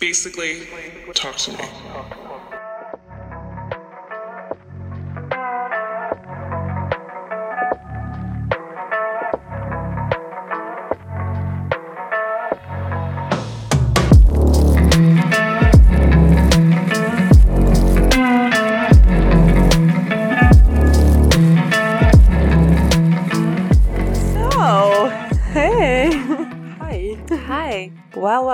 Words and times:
Basically, 0.00 0.66
talk 1.14 1.36
to 1.36 1.52
me. 1.52 2.29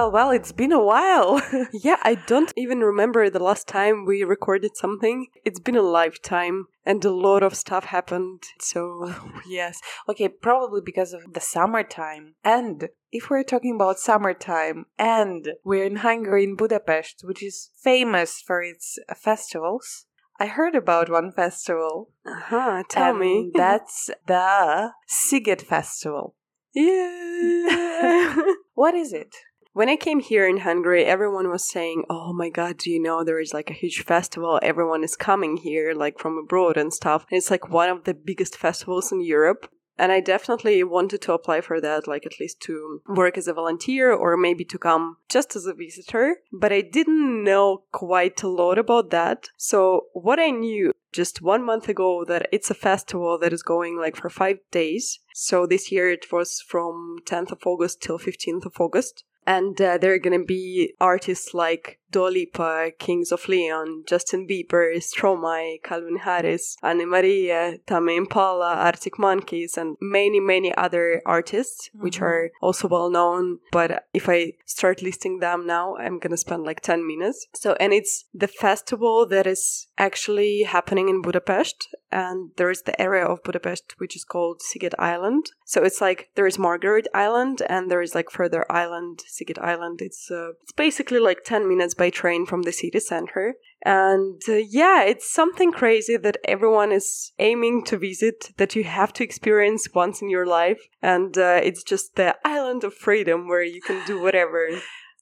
Well, 0.07 0.13
well, 0.13 0.31
it's 0.31 0.53
been 0.53 0.71
a 0.71 0.85
while. 0.85 1.43
Yeah, 1.73 1.97
I 2.03 2.15
don't 2.15 2.53
even 2.57 2.79
remember 2.79 3.29
the 3.29 3.43
last 3.43 3.67
time 3.67 4.05
we 4.05 4.23
recorded 4.23 4.77
something. 4.77 5.27
It's 5.45 5.59
been 5.59 5.75
a 5.75 5.83
lifetime 5.83 6.67
and 6.85 7.05
a 7.05 7.11
lot 7.11 7.43
of 7.43 7.57
stuff 7.57 7.87
happened. 7.87 8.45
So, 8.61 9.13
yes. 9.49 9.81
Okay, 10.09 10.29
probably 10.29 10.81
because 10.81 11.13
of 11.13 11.33
the 11.33 11.41
summertime. 11.41 12.37
And 12.45 12.89
if 13.11 13.29
we're 13.29 13.43
talking 13.43 13.75
about 13.75 13.99
summertime 13.99 14.87
and 14.97 15.55
we're 15.65 15.87
in 15.87 15.97
Hungary, 15.97 16.45
in 16.45 16.55
Budapest, 16.55 17.23
which 17.25 17.43
is 17.43 17.71
famous 17.83 18.41
for 18.41 18.63
its 18.63 19.01
uh, 19.09 19.15
festivals, 19.15 20.07
I 20.39 20.47
heard 20.47 20.77
about 20.77 21.11
one 21.11 21.33
festival. 21.33 22.11
uh-huh, 22.25 22.85
tell 22.89 23.15
me. 23.15 23.51
That's 23.57 24.09
the 24.29 24.93
Sziget 25.11 25.63
Festival. 25.63 26.37
Yeah. 26.73 28.37
What 28.75 28.95
is 28.95 29.13
it? 29.13 29.35
When 29.77 29.91
I 29.91 29.97
came 29.97 30.21
here 30.21 30.49
in 30.49 30.61
Hungary, 30.61 31.05
everyone 31.05 31.51
was 31.51 31.63
saying, 31.63 32.05
Oh 32.09 32.33
my 32.33 32.49
god, 32.49 32.79
do 32.79 32.91
you 32.91 32.99
know 32.99 33.23
there 33.23 33.39
is 33.39 33.53
like 33.53 33.69
a 33.69 33.75
huge 33.75 34.05
festival? 34.05 34.59
Everyone 34.63 35.05
is 35.05 35.17
coming 35.17 35.59
here, 35.59 35.93
like 35.93 36.19
from 36.19 36.39
abroad 36.39 36.79
and 36.79 36.95
stuff. 36.95 37.27
And 37.31 37.37
it's 37.37 37.51
like 37.51 37.69
one 37.69 37.91
of 37.91 38.05
the 38.05 38.15
biggest 38.15 38.57
festivals 38.57 39.13
in 39.13 39.21
Europe. 39.21 39.71
And 39.99 40.13
I 40.13 40.21
definitely 40.21 40.83
wanted 40.83 41.21
to 41.21 41.35
apply 41.35 41.61
for 41.61 41.79
that, 41.83 42.09
like 42.09 42.25
at 42.25 42.41
least 42.41 42.63
to 42.63 43.03
work 43.07 43.37
as 43.37 43.49
a 43.49 43.53
volunteer 43.53 44.11
or 44.11 44.39
maybe 44.39 44.65
to 44.65 44.79
come 44.79 45.19
just 45.29 45.55
as 45.55 45.67
a 45.67 45.75
visitor. 45.75 46.37
But 46.51 46.73
I 46.73 46.81
didn't 46.81 47.45
know 47.45 47.83
quite 47.93 48.43
a 48.43 48.49
lot 48.49 48.79
about 48.79 49.11
that. 49.11 49.51
So 49.59 50.07
what 50.15 50.41
I 50.41 50.53
knew 50.53 50.95
just 51.13 51.43
one 51.43 51.63
month 51.63 51.87
ago 51.91 52.25
that 52.27 52.49
it's 52.51 52.71
a 52.71 52.75
festival 52.89 53.39
that 53.41 53.53
is 53.53 53.63
going 53.63 53.99
like 53.99 54.17
for 54.17 54.31
five 54.31 54.57
days. 54.71 55.19
So 55.35 55.67
this 55.67 55.93
year 55.93 56.11
it 56.11 56.33
was 56.33 56.63
from 56.67 57.19
10th 57.27 57.53
of 57.53 57.67
August 57.67 58.01
till 58.01 58.19
15th 58.19 58.65
of 58.65 58.81
August. 58.81 59.25
And 59.47 59.81
uh, 59.81 59.99
there 59.99 60.13
are 60.13 60.19
going 60.19 60.39
to 60.39 60.45
be 60.45 60.95
artists 61.01 61.55
like 61.55 62.01
Dua 62.11 62.29
Lipa, 62.29 62.91
Kings 62.99 63.33
of 63.33 63.49
Leon, 63.49 64.05
Justin 64.07 64.47
Bieber, 64.47 64.97
Stromae, 64.97 65.83
Calvin 65.83 66.19
Harris, 66.19 66.77
Anne-Marie, 66.83 67.79
Tame 67.87 68.09
Impala, 68.11 68.75
Arctic 68.75 69.19
Monkeys, 69.19 69.77
and 69.77 69.97
many, 70.01 70.41
many 70.41 70.75
other 70.77 71.23
artists, 71.27 71.91
which 71.95 72.19
Mhm. 72.19 72.23
are 72.23 72.51
also 72.63 72.89
well 72.89 73.11
known. 73.11 73.59
But 73.73 74.07
if 74.15 74.29
I 74.29 74.55
start 74.65 75.03
listing 75.03 75.41
them 75.41 75.67
now, 75.67 75.97
I'm 75.97 76.19
going 76.19 76.31
to 76.31 76.37
spend 76.37 76.65
like 76.65 76.81
10 76.81 77.07
minutes. 77.07 77.47
So, 77.55 77.75
and 77.81 77.93
it's 77.93 78.27
the 78.33 78.49
festival 78.49 79.27
that 79.27 79.47
is 79.47 79.89
actually 79.99 80.63
happening 80.63 81.09
in 81.09 81.23
Budapest. 81.23 81.89
And 82.13 82.51
there 82.57 82.71
is 82.71 82.83
the 82.83 82.99
area 83.01 83.25
of 83.25 83.43
Budapest 83.43 83.95
which 83.99 84.15
is 84.17 84.25
called 84.25 84.61
Sziget 84.61 84.95
Island. 84.99 85.51
So 85.65 85.83
it's 85.83 86.01
like 86.01 86.31
there 86.37 86.47
is 86.47 86.59
Margaret 86.59 87.09
Island 87.13 87.63
and 87.69 87.91
there 87.91 88.01
is 88.01 88.15
like 88.15 88.31
further 88.31 88.65
island, 88.71 89.23
Sziget 89.29 89.59
Island. 89.59 90.01
It's 90.01 90.31
uh, 90.31 90.53
it's 90.63 90.73
basically 90.73 91.19
like 91.19 91.43
10 91.45 91.69
minutes 91.69 91.95
by 91.97 92.11
train 92.11 92.47
from 92.47 92.63
the 92.63 92.73
city 92.73 93.01
center. 93.01 93.55
And 93.85 94.43
uh, 94.49 94.55
yeah, 94.55 95.05
it's 95.05 95.33
something 95.33 95.71
crazy 95.71 96.17
that 96.17 96.39
everyone 96.45 96.93
is 96.93 97.33
aiming 97.39 97.85
to 97.85 97.99
visit 97.99 98.53
that 98.57 98.75
you 98.75 98.85
have 98.85 99.13
to 99.15 99.25
experience 99.25 99.89
once 99.95 100.23
in 100.23 100.29
your 100.29 100.47
life. 100.47 100.81
And 101.03 101.37
uh, 101.39 101.61
it's 101.63 101.85
just 101.85 102.17
the 102.17 102.37
island 102.45 102.85
of 102.85 102.95
freedom 102.95 103.47
where 103.47 103.63
you 103.63 103.81
can 103.81 104.05
do 104.07 104.21
whatever. 104.21 104.69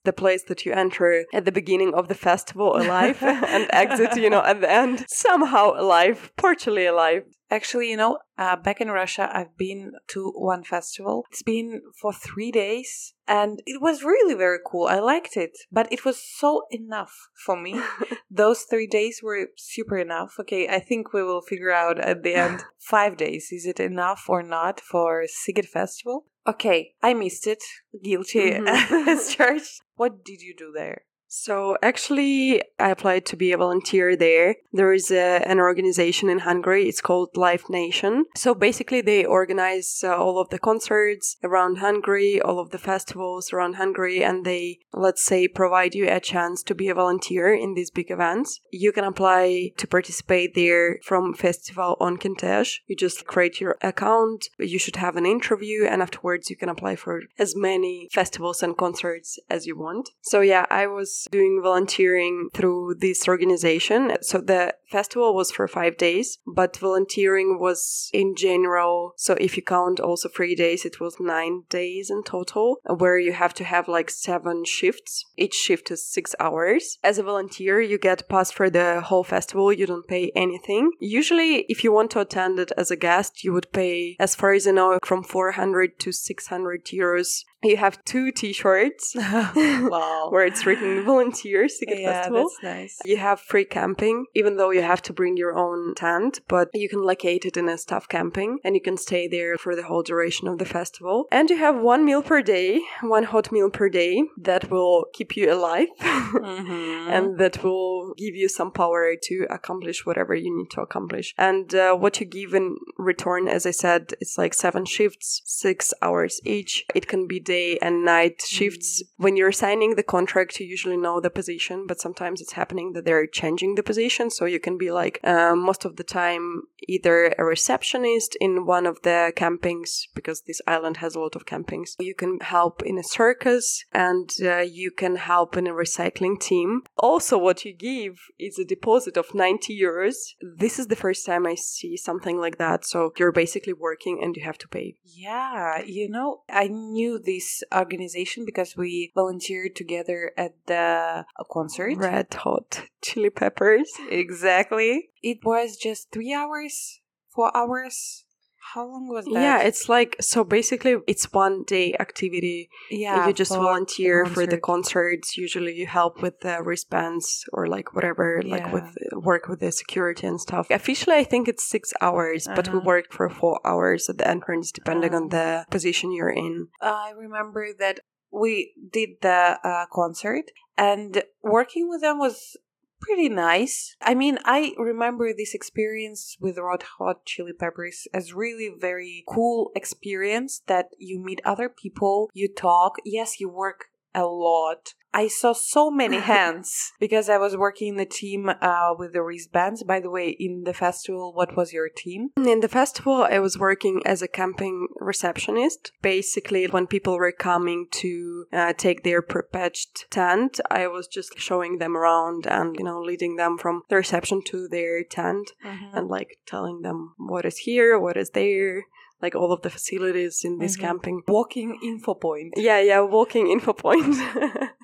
The 0.05 0.13
place 0.13 0.45
that 0.49 0.65
you 0.65 0.73
enter 0.73 1.25
at 1.33 1.45
the 1.45 1.53
beginning 1.53 1.95
of 1.95 2.09
the 2.09 2.15
festival 2.15 2.77
alive 2.77 3.23
and 3.23 3.69
exit, 3.73 4.17
you 4.17 4.31
know, 4.31 4.43
at 4.43 4.61
the 4.61 4.71
end 4.71 5.07
somehow 5.09 5.73
alive, 5.77 6.31
partially 6.37 6.87
alive. 6.87 7.25
Actually, 7.51 7.91
you 7.91 7.97
know, 7.97 8.19
uh, 8.37 8.57
back 8.57 8.81
in 8.81 8.91
Russia, 8.91 9.31
I've 9.33 9.57
been 9.57 9.93
to 10.09 10.33
one 10.35 10.65
festival. 10.65 11.25
It's 11.31 11.43
been 11.43 11.83
for 12.01 12.13
three 12.13 12.51
days, 12.51 13.15
and 13.29 13.61
it 13.65 13.81
was 13.81 14.03
really 14.03 14.35
very 14.35 14.59
cool. 14.67 14.89
I 14.89 14.99
liked 14.99 15.37
it, 15.37 15.53
but 15.71 15.87
it 15.93 16.05
was 16.05 16.21
so 16.21 16.63
enough 16.71 17.29
for 17.45 17.57
me. 17.57 17.81
Those 18.31 18.63
three 18.63 18.89
days 18.89 19.21
were 19.23 19.49
super 19.57 19.99
enough. 19.99 20.35
Okay, 20.41 20.69
I 20.69 20.81
think 20.81 21.13
we 21.13 21.23
will 21.23 21.43
figure 21.43 21.71
out 21.71 22.01
at 22.01 22.23
the 22.23 22.35
end. 22.35 22.65
Five 22.79 23.17
days 23.17 23.51
is 23.53 23.67
it 23.67 23.79
enough 23.79 24.25
or 24.29 24.43
not 24.43 24.81
for 24.81 25.25
Sziget 25.25 25.67
Festival? 25.67 26.27
Okay, 26.47 26.95
I 27.03 27.15
missed 27.15 27.47
it. 27.47 27.63
Guilty 28.03 28.51
Mhm. 28.51 28.67
as 29.09 29.35
charged. 29.35 29.81
What 29.97 30.25
did 30.25 30.43
you 30.43 30.55
do 30.57 30.73
there? 30.73 31.03
So 31.37 31.77
actually, 31.83 32.63
I 32.79 32.91
applied 32.91 33.27
to 33.27 33.37
be 33.37 33.51
a 33.51 33.57
volunteer 33.57 34.15
there. 34.15 34.55
There 34.73 34.93
is 34.93 35.11
a, 35.11 35.43
an 35.45 35.59
organization 35.59 36.29
in 36.29 36.39
Hungary. 36.39 36.89
It's 36.89 37.01
called 37.01 37.37
Live 37.37 37.69
Nation. 37.69 38.27
So 38.37 38.55
basically, 38.55 39.01
they 39.01 39.25
organize 39.25 40.03
uh, 40.05 40.15
all 40.15 40.39
of 40.39 40.51
the 40.51 40.61
concerts 40.61 41.37
around 41.43 41.79
Hungary, 41.79 42.41
all 42.41 42.61
of 42.61 42.71
the 42.71 42.79
festivals 42.79 43.53
around 43.53 43.75
Hungary, 43.75 44.23
and 44.23 44.45
they, 44.45 44.79
let's 44.93 45.25
say, 45.25 45.49
provide 45.49 45.97
you 45.97 46.09
a 46.09 46.21
chance 46.21 46.63
to 46.63 46.75
be 46.75 46.89
a 46.89 46.95
volunteer 46.95 47.53
in 47.53 47.75
these 47.75 47.91
big 47.91 48.13
events. 48.13 48.61
You 48.71 48.93
can 48.93 49.05
apply 49.05 49.73
to 49.77 49.89
participate 49.89 50.55
there 50.55 51.01
from 51.03 51.35
Fesztiválönkéntes. 51.35 52.79
You 52.87 52.95
just 52.95 53.27
create 53.27 53.61
your 53.61 53.77
account. 53.83 54.51
You 54.61 54.79
should 54.79 54.97
have 54.97 55.17
an 55.17 55.27
interview, 55.27 55.85
and 55.85 56.01
afterwards, 56.01 56.49
you 56.49 56.57
can 56.57 56.69
apply 56.69 56.95
for 56.95 57.23
as 57.41 57.57
many 57.57 58.09
festivals 58.13 58.63
and 58.63 58.77
concerts 58.77 59.41
as 59.51 59.67
you 59.67 59.77
want. 59.77 60.11
So 60.23 60.41
yeah, 60.41 60.67
I 60.71 60.87
was 60.87 61.24
doing 61.31 61.61
volunteering 61.63 62.49
through 62.53 62.97
this 63.01 63.29
organization. 63.29 64.17
So 64.23 64.41
the 64.41 64.75
festival 64.91 65.35
was 65.35 65.51
for 65.51 65.67
five 65.67 65.97
days, 65.97 66.39
but 66.47 66.77
volunteering 66.77 67.59
was 67.59 68.11
in 68.13 68.35
general. 68.37 69.15
So 69.17 69.35
if 69.41 69.57
you 69.57 69.63
count 69.63 70.01
also 70.01 70.29
three 70.29 70.55
days, 70.55 70.85
it 70.85 71.01
was 71.01 71.17
nine 71.19 71.65
days 71.69 72.11
in 72.11 72.23
total, 72.23 72.79
where 72.87 73.19
you 73.19 73.33
have 73.33 73.55
to 73.55 73.65
have 73.65 73.89
like 73.89 74.11
seven 74.11 74.65
shifts. 74.65 75.25
Each 75.37 75.55
shift 75.55 75.91
is 75.91 76.07
six 76.07 76.35
hours. 76.39 76.99
As 77.03 77.19
a 77.19 77.23
volunteer, 77.23 77.81
you 77.81 77.99
get 77.99 78.29
pass 78.29 78.51
for 78.51 78.71
the 78.71 79.01
whole 79.01 79.25
festival. 79.25 79.73
You 79.73 79.87
don't 79.87 80.07
pay 80.07 80.31
anything. 80.35 80.93
Usually, 81.01 81.67
if 81.69 81.83
you 81.83 81.93
want 81.93 82.11
to 82.13 82.21
attend 82.21 82.59
it 82.59 82.73
as 82.77 82.91
a 82.91 82.97
guest, 82.97 83.45
you 83.45 83.53
would 83.53 83.73
pay, 83.73 84.17
as 84.21 84.35
far 84.35 84.53
as 84.53 84.67
I 84.67 84.73
know, 84.73 84.99
from 85.05 85.23
400 85.23 85.99
to 86.01 86.13
600 86.13 86.85
euros. 86.87 87.45
You 87.65 87.77
have 87.77 88.05
two 88.05 88.31
t-shirts 88.33 89.15
wow. 89.17 90.29
where 90.31 90.45
it's 90.47 90.67
written 90.67 91.05
volunteers 91.05 91.77
to 91.79 91.87
get 91.87 92.01
yeah, 92.01 92.13
festival. 92.13 92.49
that's 92.49 92.63
nice. 92.63 92.99
You 93.05 93.17
have 93.19 93.41
free 93.41 93.65
camping, 93.65 94.27
even 94.35 94.57
though 94.57 94.71
you 94.71 94.83
have 94.83 95.03
to 95.03 95.13
bring 95.13 95.37
your 95.37 95.57
own 95.57 95.95
tent, 95.95 96.41
but 96.49 96.69
you 96.75 96.89
can 96.89 97.03
locate 97.03 97.45
it 97.45 97.57
in 97.57 97.69
a 97.69 97.79
staff 97.79 98.09
camping 98.09 98.59
and 98.65 98.75
you 98.75 98.81
can 98.81 98.97
stay 98.97 99.29
there 99.29 99.57
for 99.57 99.75
the 99.77 99.85
whole 99.85 100.03
duration 100.03 100.49
of 100.49 100.59
the 100.59 100.65
festival. 100.65 101.27
And 101.31 101.51
you 101.51 101.57
have 101.59 101.77
one 101.77 102.05
meal 102.05 102.23
per 102.23 102.43
day, 102.43 102.81
one 103.03 103.25
hot 103.25 103.51
meal 103.53 103.71
per 103.71 103.89
day 103.89 104.23
that 104.37 104.71
will 104.71 105.07
keep 105.13 105.37
you 105.37 105.53
alive 105.53 105.89
Mhm. 106.01 107.09
and 107.17 107.39
that 107.39 107.63
will 107.63 108.15
give 108.17 108.35
you 108.35 108.49
some 108.49 108.71
power 108.73 109.15
to 109.29 109.47
accomplish 109.51 110.05
whatever 110.07 110.35
you 110.35 110.51
need 110.59 110.71
to 110.73 110.81
accomplish. 110.81 111.35
And 111.39 111.75
uh, 111.75 111.95
what 111.95 112.19
you 112.21 112.27
give 112.27 112.55
in 112.55 112.77
return, 112.99 113.49
as 113.49 113.67
I 113.67 113.71
said, 113.71 114.03
it's 114.21 114.37
like 114.37 114.53
seven 114.55 114.85
shifts, 114.85 115.43
six 115.45 115.95
hours 116.03 116.41
each. 116.45 116.85
It 116.95 117.07
can 117.07 117.27
be 117.27 117.39
day 117.41 117.54
and 117.83 118.05
night 118.05 118.43
shifts. 118.43 119.03
When 119.17 119.37
you're 119.37 119.53
signing 119.53 119.95
the 119.95 120.03
contract, 120.03 120.61
you 120.61 120.67
usually 120.67 120.97
know 120.97 121.21
the 121.21 121.31
position, 121.31 121.87
but 121.87 122.01
sometimes 122.01 122.41
it's 122.41 122.53
happening 122.61 122.93
that 122.93 123.05
they're 123.05 123.27
changing 123.27 123.75
the 123.75 123.83
position. 123.83 124.31
So 124.31 124.45
you 124.45 124.61
can 124.61 124.77
be 124.79 124.91
like, 124.91 125.21
um, 125.25 125.59
most 125.71 125.85
of 125.85 125.97
the 125.97 126.05
time, 126.05 126.63
either 126.89 127.35
a 127.39 127.45
receptionist 127.45 128.37
in 128.41 128.67
one 128.67 128.87
of 128.87 128.97
the 129.03 129.33
campings, 129.37 129.91
because 130.15 130.43
this 130.43 130.61
island 130.67 130.99
has 130.99 131.15
a 131.15 131.21
lot 131.21 131.37
of 131.37 131.47
campings. 131.47 131.91
You 131.99 132.15
can 132.15 132.39
help 132.41 132.83
in 132.83 132.99
a 132.99 133.05
circus 133.05 133.85
and 133.93 134.31
uh, 134.43 134.59
you 134.59 134.91
can 134.91 135.17
help 135.17 135.57
in 135.57 135.67
a 135.67 135.73
recycling 135.73 136.39
team. 136.41 136.83
Also, 136.99 137.39
what 137.39 137.65
you 137.65 137.73
give 137.75 138.19
is 138.39 138.59
a 138.59 138.65
deposit 138.65 139.17
of 139.17 139.35
90 139.35 139.79
euros. 139.81 140.15
This 140.41 140.79
is 140.79 140.89
the 140.89 140.97
first 140.97 141.27
time 141.27 141.47
I 141.47 141.55
see 141.55 141.97
something 141.97 142.39
like 142.39 142.59
that. 142.59 142.85
So 142.85 143.13
you're 143.19 143.33
basically 143.33 143.73
working 143.73 144.21
and 144.23 144.37
you 144.37 144.45
have 144.45 144.59
to 144.59 144.69
pay. 144.69 144.97
Yeah, 145.05 145.83
you 145.85 146.09
know, 146.09 146.43
I 146.49 146.69
knew 146.69 147.19
this 147.19 147.44
organization 147.75 148.45
because 148.45 148.77
we 148.77 149.13
volunteered 149.15 149.75
together 149.77 150.33
at 150.37 150.55
the 150.67 151.25
concert. 151.51 151.97
Red 151.97 152.33
hot 152.35 152.89
chili 153.03 153.31
peppers. 153.31 153.91
Exactly. 154.11 155.11
It 155.23 155.39
was 155.45 155.77
just 155.77 156.13
three 156.13 156.33
hours, 156.33 157.01
four 157.35 157.55
hours. 157.57 158.25
How 158.73 158.87
long 158.87 159.09
was 159.09 159.25
that? 159.27 159.33
Yeah, 159.35 159.61
it's 159.61 159.89
like 159.89 160.17
so 160.21 160.43
basically 160.43 160.97
it's 161.07 161.33
one 161.33 161.65
day 161.65 161.95
activity. 162.01 162.71
yeah. 162.91 163.27
you 163.27 163.33
just 163.33 163.53
for 163.53 163.59
volunteer 163.63 164.25
the 164.25 164.31
for 164.35 164.47
the 164.47 164.59
concerts. 164.59 165.37
Usually 165.37 165.75
you 165.75 165.87
help 165.87 166.23
with 166.23 166.41
the 166.41 166.63
wristbands 166.63 167.45
or 167.53 167.67
like 167.67 167.95
whatever, 167.95 168.43
like 168.45 168.73
with 168.73 168.89
work 169.13 169.49
with 169.49 169.61
the 169.61 169.71
security 169.73 170.27
and 170.27 170.41
stuff. 170.41 170.67
Officially, 170.71 171.17
I 171.17 171.25
think 171.25 171.47
it's 171.49 171.65
six 171.77 171.93
hours, 172.01 172.49
but 172.57 172.69
we 172.69 172.79
Uh-huh. 172.79 172.87
worked 172.93 173.13
for 173.13 173.29
four 173.29 173.61
hours 173.65 174.09
at 174.09 174.19
the 174.19 174.27
entrance, 174.29 174.73
depending 174.73 175.15
on 175.15 175.25
Oh. 175.25 175.29
the 175.39 175.67
position 175.71 176.11
you're 176.13 176.37
in. 176.47 176.69
I 176.81 177.13
remember 177.17 177.69
that 177.79 178.01
we 178.31 178.73
did 178.99 179.11
the 179.21 179.59
uh, 179.63 179.87
concert, 179.93 180.47
and 180.77 181.23
working 181.43 181.89
with 181.89 182.01
them 182.01 182.19
was 182.19 182.57
pretty 183.05 183.29
nice. 183.29 183.97
I 184.01 184.15
mean, 184.15 184.39
I 184.45 184.73
remember 184.79 185.33
this 185.33 185.55
experience 185.55 186.37
with 186.41 186.57
Red 186.57 186.83
Hot 186.99 187.27
Chili 187.27 187.53
Peppers 187.53 188.09
as 188.15 188.33
really 188.33 188.71
very 188.77 189.25
cool 189.29 189.71
experience 189.77 190.63
that 190.67 190.87
you 190.99 191.21
meet 191.21 191.41
other 191.45 191.69
people, 191.69 192.31
you 192.33 192.49
talk. 192.49 192.97
Yes, 193.05 193.41
you 193.41 193.49
work 193.51 193.91
a 194.15 194.25
lot. 194.25 194.95
I 195.15 195.29
saw 195.29 195.53
so 195.53 195.91
many 195.91 196.19
hands 196.35 196.93
because 196.99 197.29
I 197.29 197.39
was 197.39 197.57
working 197.57 197.89
in 197.89 197.97
the 197.97 198.05
team 198.05 198.51
uh, 198.61 198.95
with 198.99 199.13
the 199.13 199.23
wristbands. 199.23 199.85
By 199.85 200.01
the 200.01 200.11
way, 200.11 200.31
in 200.31 200.65
the 200.65 200.75
festival, 200.75 201.33
what 201.33 201.57
was 201.57 201.73
your 201.73 201.89
team? 201.89 202.31
In 202.37 202.61
the 202.61 202.69
festival, 202.69 203.27
I 203.31 203.39
was 203.39 203.57
working 203.57 204.03
as 204.05 204.23
a 204.23 204.29
camping 204.29 204.89
receptionist. 204.97 205.93
Basically, 206.03 206.67
when 206.67 206.89
people 206.89 207.17
were 207.17 207.33
coming 207.33 207.87
to 207.93 208.47
uh, 208.53 208.73
take 208.77 209.05
their 209.05 209.23
prepared 209.23 209.77
tent, 210.11 210.61
I 210.71 210.89
was 210.89 211.07
just 211.07 211.39
showing 211.39 211.79
them 211.79 211.97
around 211.97 212.47
and, 212.47 212.77
you 212.77 212.85
know, 212.85 213.01
leading 213.01 213.37
them 213.37 213.57
from 213.57 213.83
the 213.89 213.97
reception 213.97 214.43
to 214.47 214.67
their 214.69 215.05
tent 215.05 215.53
and 215.95 216.09
like 216.09 216.39
telling 216.45 216.83
them 216.83 217.15
what 217.19 217.45
is 217.45 217.59
here, 217.59 217.99
what 217.99 218.17
is 218.17 218.31
there, 218.31 218.85
like 219.25 219.35
all 219.41 219.53
of 219.57 219.61
the 219.65 219.71
facilities 219.79 220.37
in 220.49 220.53
this 220.63 220.77
Mhm. 220.77 220.85
camping. 220.87 221.17
Walking 221.39 221.71
info 221.91 222.13
point. 222.29 222.53
Yeah, 222.69 222.81
yeah, 222.91 223.01
walking 223.19 223.47
info 223.55 223.73
point. 223.87 224.15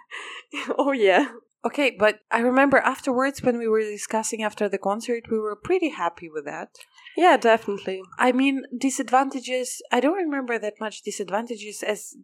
oh, 0.83 0.93
yeah. 1.09 1.25
Okay, 1.69 1.89
but 2.05 2.15
I 2.31 2.41
remember 2.51 2.79
afterwards 2.95 3.43
when 3.45 3.57
we 3.63 3.69
were 3.69 3.83
discussing 3.99 4.41
after 4.49 4.67
the 4.69 4.79
concert, 4.91 5.23
we 5.33 5.39
were 5.39 5.57
pretty 5.69 5.91
happy 6.03 6.29
with 6.35 6.45
that. 6.53 6.71
Yeah, 7.25 7.37
definitely. 7.37 7.99
I 8.19 8.33
mean, 8.33 8.57
disadvantages, 8.87 9.69
I 9.93 9.99
don't 10.01 10.23
remember 10.27 10.55
that 10.59 10.81
much 10.81 11.03
disadvantages 11.03 11.83
as 11.95 12.17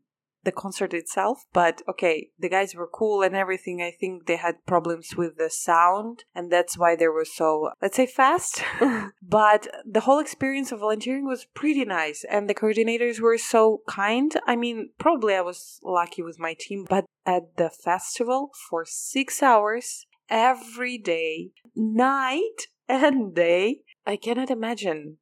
the 0.47 0.53
concert 0.53 0.95
itself, 0.95 1.45
but 1.53 1.83
okay, 1.87 2.31
the 2.39 2.49
guys 2.49 2.75
were 2.75 2.87
cool 2.87 3.23
and 3.23 3.37
everything. 3.37 3.83
I 3.83 3.91
think 3.91 4.27
they 4.27 4.37
had 4.37 4.65
problems 4.65 5.15
with 5.15 5.37
the 5.37 5.51
sound, 5.51 6.25
and 6.35 6.51
that's 6.51 6.79
why 6.79 6.97
they 6.97 7.09
were 7.09 7.27
so, 7.27 7.73
let's 7.83 7.97
say, 7.97 8.07
fast. 8.07 8.63
but 9.23 9.67
the 9.85 10.01
whole 10.01 10.21
experience 10.21 10.73
of 10.73 10.81
volunteering 10.81 11.27
was 11.27 11.47
pretty 11.53 11.85
nice, 11.85 12.25
and 12.31 12.49
the 12.49 12.55
coordinators 12.55 13.21
were 13.21 13.37
so 13.37 13.83
kind. 13.87 14.33
I 14.47 14.57
mean, 14.57 14.91
probably 14.99 15.35
I 15.35 15.43
was 15.43 15.79
lucky 15.83 16.23
with 16.23 16.39
my 16.39 16.55
team, 16.59 16.87
but 16.89 17.05
at 17.27 17.57
the 17.57 17.69
festival 17.69 18.51
for 18.71 18.85
six 18.87 19.43
hours 19.43 20.07
every 20.31 20.97
day, 20.97 21.51
night 21.75 22.69
and 22.89 23.35
day, 23.35 23.81
I 24.07 24.17
cannot 24.17 24.51
imagine. 24.51 25.19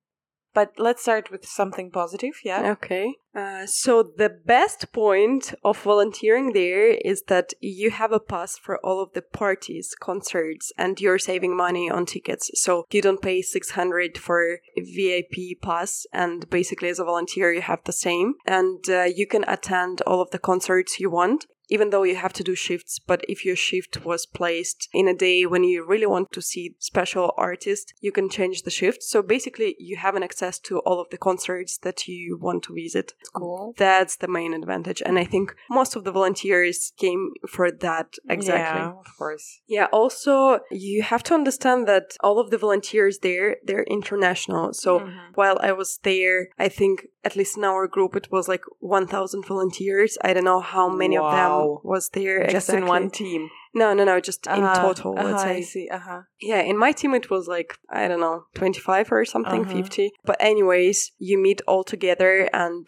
But 0.55 0.73
let's 0.79 1.03
start 1.03 1.31
with 1.31 1.45
something 1.45 1.91
positive, 1.91 2.35
yeah? 2.45 2.71
Okay. 2.71 3.17
Uh, 3.35 3.67
so 3.67 4.13
the 4.17 4.29
best 4.29 4.93
point 4.93 5.53
of 5.65 5.83
volunteering 5.83 6.53
there 6.53 6.91
is 6.91 7.25
that 7.27 7.53
you 7.61 7.91
have 7.91 8.13
a 8.13 8.21
pass 8.21 8.57
for 8.57 8.79
all 8.87 9.03
of 9.03 9.13
the 9.13 9.23
parties, 9.23 9.97
concerts, 9.99 10.73
and 10.79 11.01
you're 11.01 11.19
saving 11.19 11.57
money 11.57 11.91
on 11.91 12.07
tickets. 12.07 12.49
So 12.55 12.85
you 12.93 13.03
don't 13.03 13.21
pay 13.21 13.43
600 13.43 14.17
for 14.17 14.61
a 14.77 14.81
VIP 14.81 15.61
pass, 15.61 16.07
and 16.13 16.49
basically 16.49 16.89
as 16.89 17.01
a 17.01 17.05
volunteer 17.05 17.53
you 17.53 17.63
have 17.63 17.83
the 17.85 17.93
same. 17.93 18.35
And 18.47 18.89
uh, 18.89 19.03
you 19.03 19.27
can 19.27 19.45
attend 19.49 20.03
all 20.03 20.21
of 20.21 20.31
the 20.31 20.39
concerts 20.39 21.01
you 21.01 21.11
want. 21.11 21.47
Even 21.69 21.91
though 21.91 22.03
you 22.03 22.17
have 22.17 22.33
to 22.35 22.45
do 22.45 22.55
shifts, 22.55 22.99
but 22.99 23.25
if 23.29 23.45
your 23.45 23.57
shift 23.57 24.05
was 24.05 24.27
placed 24.27 24.89
in 24.93 25.09
a 25.09 25.15
day 25.15 25.47
when 25.47 25.65
you 25.65 25.85
really 25.85 26.07
want 26.07 26.33
to 26.33 26.43
see 26.43 26.75
special 26.79 27.33
artists, 27.37 27.93
you 28.01 28.13
can 28.13 28.29
change 28.29 28.63
the 28.63 28.71
shift. 28.71 29.03
So 29.03 29.23
basically, 29.23 29.77
you 29.79 29.97
have 29.97 30.15
an 30.15 30.23
access 30.23 30.59
to 30.61 30.79
all 30.81 31.01
of 31.01 31.11
the 31.11 31.19
concerts 31.19 31.79
that 31.79 32.07
you 32.07 32.37
want 32.37 32.65
to 32.65 32.75
visit. 32.75 33.13
Cool. 33.33 33.75
That's 33.77 34.17
the 34.17 34.29
main 34.29 34.53
advantage. 34.55 35.03
And 35.05 35.19
I 35.19 35.25
think 35.25 35.55
most 35.71 35.97
of 35.97 36.05
the 36.05 36.13
volunteers 36.13 36.93
came 36.97 37.33
for 37.49 37.71
that 37.71 38.17
exactly. 38.29 38.81
Yeah, 38.81 38.91
of 38.91 39.07
course. 39.19 39.61
Yeah, 39.67 39.87
also 39.93 40.61
you 40.71 41.03
have 41.03 41.23
to 41.25 41.35
understand 41.35 41.87
that 41.89 42.17
all 42.21 42.39
of 42.39 42.51
the 42.51 42.59
volunteers 42.59 43.19
there, 43.21 43.57
they're 43.65 43.85
international. 43.85 44.73
So 44.75 45.01
Mhm. 45.01 45.35
while 45.35 45.59
I 45.61 45.73
was 45.73 45.99
there, 46.03 46.49
I 46.59 46.69
think 46.69 47.07
at 47.25 47.37
least 47.37 47.57
in 47.57 47.65
our 47.65 47.87
group 47.89 48.15
it 48.17 48.31
was 48.31 48.49
like 48.49 48.65
1000 48.81 49.47
volunteers. 49.47 50.19
I 50.23 50.35
don't 50.35 50.45
know 50.45 50.61
how 50.61 50.89
many 50.89 51.17
of 51.17 51.31
them 51.31 51.54
Wow. 51.59 51.81
was 51.85 52.11
there 52.11 52.41
just 52.45 52.69
exactly. 52.69 52.83
in 52.83 52.87
one 52.89 53.11
team. 53.11 53.51
No, 53.75 53.93
no, 53.93 54.05
no, 54.05 54.21
just 54.21 54.47
in 54.47 54.63
Uh-huh, 54.63 54.83
total, 54.83 55.15
let's 55.15 55.27
uh-huh, 55.29 55.39
say. 55.39 55.57
I 55.57 55.61
see. 55.63 55.89
Uh 55.89 55.99
huh. 55.99 56.23
Yeah, 56.41 56.61
in 56.61 56.77
my 56.79 56.93
team 56.93 57.13
it 57.15 57.29
was 57.31 57.49
like, 57.49 57.71
I 57.91 58.07
don't 58.09 58.21
know, 58.21 58.45
25 58.55 59.11
or 59.13 59.25
something, 59.25 59.63
Uh-huh. 59.63 59.75
50. 59.83 60.13
But 60.25 60.37
anyways, 60.41 61.13
you 61.19 61.37
meet 61.39 61.61
all 61.67 61.85
together 61.85 62.49
and 62.53 62.87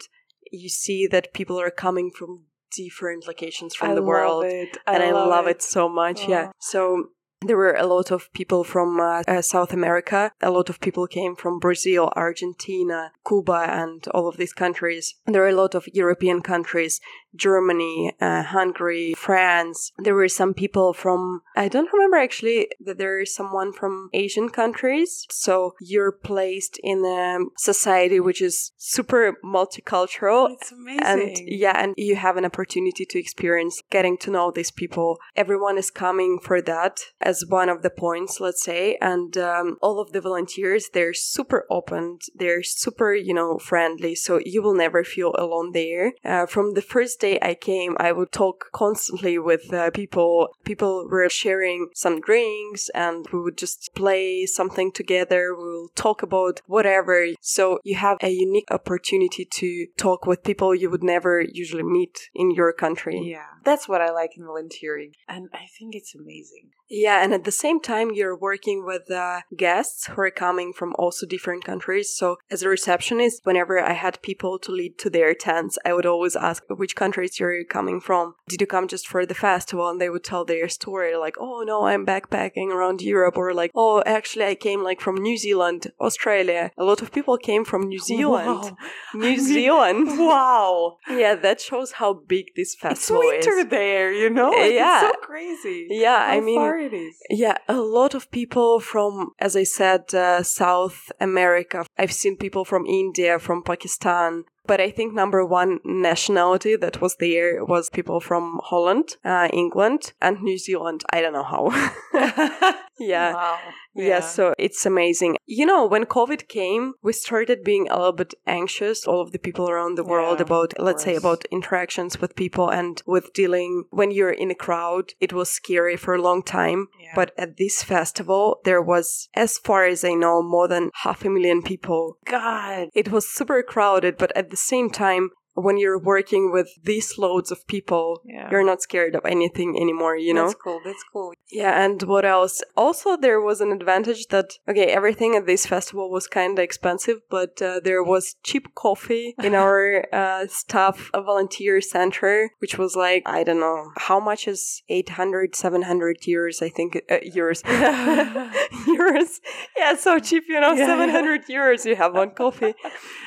you 0.51 0.69
see 0.69 1.07
that 1.07 1.33
people 1.33 1.59
are 1.59 1.71
coming 1.71 2.09
from 2.17 2.45
different 2.75 3.27
locations 3.27 3.75
from 3.75 3.91
I 3.91 3.95
the 3.95 4.03
world. 4.03 4.45
it. 4.45 4.77
and 4.85 5.03
I 5.03 5.11
love, 5.11 5.47
it. 5.47 5.57
it. 5.57 5.61
so 5.61 5.89
much. 5.89 6.27
Yeah. 6.27 6.51
So 6.59 7.09
there 7.45 7.57
were 7.57 7.75
a 7.75 7.85
lot 7.85 8.11
of 8.11 8.31
people 8.33 8.63
from 8.63 8.99
uh, 8.99 9.21
uh, 9.27 9.41
South 9.41 9.71
America. 9.73 10.31
A 10.41 10.49
lot 10.49 10.69
of 10.69 10.79
people 10.79 11.05
came 11.07 11.35
from 11.35 11.59
Brazil, 11.59 12.11
Argentina, 12.15 13.11
Cuba, 13.27 13.65
and 13.69 14.07
all 14.13 14.27
of 14.27 14.37
these 14.37 14.53
countries. 14.53 15.15
There 15.25 15.41
were 15.41 15.47
a 15.49 15.61
lot 15.63 15.75
of 15.75 15.87
European 15.93 16.41
countries, 16.41 16.99
Germany, 17.37 18.13
uh, 18.19 18.43
Hungary, 18.43 19.13
France. 19.17 19.91
There 19.97 20.15
were 20.15 20.27
some 20.27 20.53
people 20.53 20.93
from, 20.93 21.41
I 21.55 21.67
don't 21.67 21.91
remember 21.93 22.17
actually 22.17 22.67
that 22.85 22.97
there 22.97 23.19
is 23.19 23.33
someone 23.33 23.71
from 23.73 24.09
Asian 24.13 24.49
countries. 24.49 25.25
So 25.29 25.75
you're 25.79 26.11
placed 26.11 26.79
in 26.83 27.05
a 27.05 27.39
society 27.57 28.19
which 28.19 28.41
is 28.41 28.71
super 28.77 29.37
multicultural 29.43 30.49
It's 30.51 30.71
amazing. 30.71 31.03
and 31.03 31.37
yeah 31.45 31.73
and 31.75 31.93
you 31.97 32.15
have 32.15 32.37
an 32.37 32.45
opportunity 32.45 33.05
to 33.05 33.19
experience 33.19 33.81
getting 33.89 34.17
to 34.19 34.31
know 34.31 34.51
these 34.51 34.71
people 34.71 35.17
everyone 35.35 35.77
is 35.77 35.91
coming 35.91 36.39
for 36.41 36.61
that 36.61 36.99
as 37.21 37.43
one 37.47 37.69
of 37.69 37.81
the 37.81 37.89
points 37.89 38.39
let's 38.39 38.63
say 38.63 38.97
and 39.01 39.37
um, 39.37 39.77
all 39.81 39.99
of 39.99 40.11
the 40.11 40.21
volunteers 40.21 40.89
they're 40.93 41.13
super 41.13 41.65
open 41.69 42.19
they're 42.35 42.63
super 42.63 43.13
you 43.13 43.33
know 43.33 43.57
friendly 43.57 44.15
so 44.15 44.39
you 44.45 44.61
will 44.61 44.75
never 44.75 45.03
feel 45.03 45.33
alone 45.37 45.71
there 45.73 46.13
uh, 46.25 46.45
from 46.45 46.73
the 46.73 46.81
first 46.81 47.19
day 47.19 47.26
i 47.41 47.53
came 47.53 47.95
i 47.99 48.11
would 48.11 48.31
talk 48.31 48.65
constantly 48.71 49.37
with 49.39 49.73
uh, 49.73 49.89
people. 49.91 50.49
People 50.63 51.07
were 51.09 51.29
sharing 51.29 51.89
some 51.93 52.19
drinks 52.21 52.89
and 52.89 53.25
we 53.31 53.39
would 53.39 53.57
just 53.57 53.89
play 53.95 54.45
something 54.45 54.91
together. 54.91 55.55
We 55.55 55.63
will 55.63 55.89
talk 55.95 56.21
about 56.21 56.61
whatever. 56.65 57.27
So 57.41 57.79
you 57.83 57.95
have 57.95 58.17
a 58.21 58.29
unique 58.29 58.69
opportunity 58.71 59.45
to 59.45 59.87
talk 59.97 60.25
with 60.25 60.43
people 60.43 60.75
you 60.75 60.89
would 60.89 61.03
never 61.03 61.41
usually 61.41 61.83
meet 61.83 62.29
in 62.35 62.51
your 62.51 62.71
country. 62.73 63.19
Yeah, 63.23 63.51
that's 63.63 63.87
what 63.87 64.01
I 64.01 64.11
like 64.11 64.31
in 64.37 64.45
volunteering, 64.45 65.13
and 65.27 65.49
I 65.53 65.65
think 65.77 65.95
it's 65.95 66.13
amazing. 66.15 66.71
Yeah, 66.89 67.21
and 67.21 67.33
at 67.33 67.43
the 67.43 67.51
same 67.51 67.81
time, 67.81 68.11
you're 68.13 68.37
working 68.37 68.85
with 68.85 69.11
uh, 69.11 69.41
guests 69.55 70.07
who 70.07 70.21
are 70.21 70.31
coming 70.31 70.71
from 70.71 70.95
also 70.97 71.25
different 71.25 71.65
countries. 71.65 72.15
So, 72.15 72.37
as 72.49 72.63
a 72.63 72.69
receptionist, 72.69 73.41
whenever 73.43 73.77
I 73.79 73.93
had 73.93 74.21
people 74.21 74.57
to 74.59 74.71
lead 74.71 74.97
to 74.99 75.09
their 75.09 75.33
tents, 75.33 75.77
I 75.83 75.93
would 75.93 76.05
always 76.05 76.35
ask 76.35 76.63
which 76.69 76.95
countries 77.17 77.39
you're 77.39 77.63
coming 77.63 77.99
from. 77.99 78.35
Did 78.47 78.61
you 78.61 78.67
come 78.67 78.87
just 78.87 79.07
for 79.07 79.25
the 79.25 79.33
festival? 79.33 79.89
And 79.89 79.99
they 79.99 80.09
would 80.09 80.23
tell 80.23 80.45
their 80.45 80.69
story, 80.69 81.15
like, 81.17 81.35
"Oh 81.39 81.63
no, 81.65 81.77
I'm 81.87 82.05
backpacking 82.05 82.69
around 82.71 83.01
Europe," 83.01 83.37
or 83.37 83.53
like, 83.61 83.71
"Oh, 83.73 84.03
actually, 84.05 84.45
I 84.45 84.55
came 84.55 84.81
like 84.89 85.01
from 85.01 85.15
New 85.27 85.37
Zealand, 85.37 85.81
Australia." 85.99 86.71
A 86.77 86.83
lot 86.83 87.01
of 87.01 87.11
people 87.11 87.37
came 87.37 87.65
from 87.65 87.81
New 87.93 87.99
Zealand, 87.99 88.63
Wow. 88.71 88.77
New 89.25 89.37
Zealand. 89.39 90.05
wow. 90.31 90.97
yeah, 91.09 91.35
that 91.45 91.59
shows 91.69 91.89
how 92.01 92.11
big 92.33 92.45
this 92.55 92.75
festival 92.75 93.21
It's 93.23 93.47
winter 93.47 93.57
is. 93.65 93.69
there, 93.77 94.07
you 94.21 94.29
know? 94.37 94.51
Like, 94.51 94.73
yeah. 94.73 95.01
It's 95.07 95.15
so 95.15 95.21
crazy. 95.31 95.79
Yeah, 96.05 96.21
I 96.35 96.39
mean, 96.47 96.59
far 96.61 96.77
it 96.87 96.93
is. 96.93 97.15
Yeah, 97.43 97.57
a 97.67 97.79
lot 97.99 98.13
of 98.17 98.23
people 98.39 98.79
from, 98.79 99.13
as 99.47 99.53
I 99.63 99.65
said, 99.79 100.03
uh, 100.13 100.43
South 100.43 100.99
America. 101.19 101.79
I've 102.01 102.13
seen 102.21 102.35
people 102.45 102.63
from 102.71 102.83
India, 102.85 103.39
from 103.39 103.63
Pakistan, 103.63 104.31
But 104.67 104.81
I 104.81 104.91
think 104.91 105.13
number 105.13 105.45
one 105.45 105.79
nationality 105.83 106.75
that 106.75 107.01
was 107.01 107.15
there 107.15 107.63
was 107.63 107.89
people 107.89 108.19
from 108.19 108.59
Holland, 108.63 109.15
uh, 109.23 109.47
England, 109.53 110.13
and 110.21 110.41
New 110.41 110.57
Zealand. 110.57 111.03
I 111.11 111.21
don't 111.21 111.33
know 111.33 111.43
how. 111.43 111.71
yeah. 112.99 113.33
Wow. 113.33 113.59
Yeah. 114.05 114.19
so 114.21 114.53
it's 114.57 114.85
amazing. 114.85 115.37
You 115.45 115.65
know, 115.65 115.85
when 115.85 116.05
COVID 116.05 116.47
came, 116.47 116.93
we 117.01 117.13
started 117.13 117.63
being 117.63 117.87
a 117.89 117.97
little 117.97 118.11
bit 118.13 118.33
anxious, 118.45 119.05
all 119.05 119.21
of 119.21 119.31
the 119.31 119.39
people 119.39 119.69
around 119.69 119.95
the 119.95 120.03
world, 120.03 120.39
Yeah, 120.39 120.45
about, 120.45 120.73
let's 120.79 121.03
say, 121.03 121.15
about 121.15 121.45
interactions 121.51 122.19
with 122.19 122.35
people 122.35 122.69
and 122.69 123.01
with 123.05 123.33
dealing. 123.33 123.85
When 123.89 124.11
you're 124.11 124.31
in 124.31 124.51
a 124.51 124.55
crowd, 124.55 125.13
it 125.19 125.33
was 125.33 125.49
scary 125.49 125.97
for 125.97 126.13
a 126.15 126.21
long 126.21 126.43
time. 126.43 126.87
Yeah. 126.99 127.13
But 127.15 127.31
at 127.37 127.57
this 127.57 127.83
festival, 127.83 128.59
there 128.65 128.81
was, 128.81 129.29
as 129.33 129.57
far 129.57 129.85
as 129.85 130.03
I 130.03 130.13
know, 130.13 130.41
more 130.41 130.67
than 130.67 130.91
half 131.03 131.25
a 131.25 131.29
million 131.29 131.61
people. 131.61 132.17
God. 132.25 132.89
It 132.93 133.11
was 133.11 133.27
super 133.27 133.63
crowded, 133.63 134.17
but 134.17 134.35
at 134.35 134.49
the 134.49 134.57
same 134.57 134.89
time, 134.89 135.31
when 135.65 135.77
you're 135.77 135.97
working 135.99 136.51
with 136.51 136.69
these 136.83 137.17
loads 137.17 137.49
of 137.51 137.65
people, 137.67 138.21
Yeah. 138.23 138.47
you're 138.51 138.63
not 138.71 138.81
scared 138.81 139.15
of 139.15 139.25
anything 139.25 139.69
anymore, 139.83 140.15
you 140.15 140.33
know? 140.33 140.47
That's 140.47 140.61
cool. 140.63 140.79
That's 140.85 141.03
cool. 141.11 141.33
Yeah, 141.51 141.73
and 141.83 142.01
what 142.03 142.25
else? 142.25 142.61
Also, 142.75 143.17
there 143.17 143.41
was 143.41 143.59
an 143.59 143.71
advantage 143.71 144.27
that, 144.27 144.49
okay, 144.69 144.87
everything 144.99 145.35
at 145.35 145.45
this 145.47 145.65
festival 145.65 146.11
was 146.11 146.27
kind 146.27 146.59
of 146.59 146.63
expensive, 146.63 147.19
but 147.37 147.59
uh, 147.61 147.79
there 147.83 148.03
was 148.03 148.35
cheap 148.43 148.65
coffee 148.75 149.33
in 149.47 149.55
our 149.55 150.05
uh, 150.13 150.45
staff 150.47 151.09
volunteer 151.15 151.81
center, 151.81 152.51
which 152.59 152.77
was 152.77 152.95
like, 152.95 153.23
I 153.25 153.43
don't 153.43 153.59
know, 153.59 153.91
how 153.97 154.19
much 154.19 154.47
is 154.47 154.83
800, 154.89 155.55
700 155.55 156.17
euros, 156.27 156.61
I 156.61 156.69
think, 156.69 157.01
uh, 157.09 157.17
euros. 157.35 157.63
euros. 158.85 159.39
Yeah, 159.75 159.95
so 159.95 160.19
cheap, 160.19 160.43
you 160.47 160.59
know, 160.59 160.73
Yeah. 160.73 160.85
700 160.85 161.47
euros 161.47 161.85
you 161.85 161.95
have 161.95 162.13
one 162.13 162.31
coffee. 162.31 162.75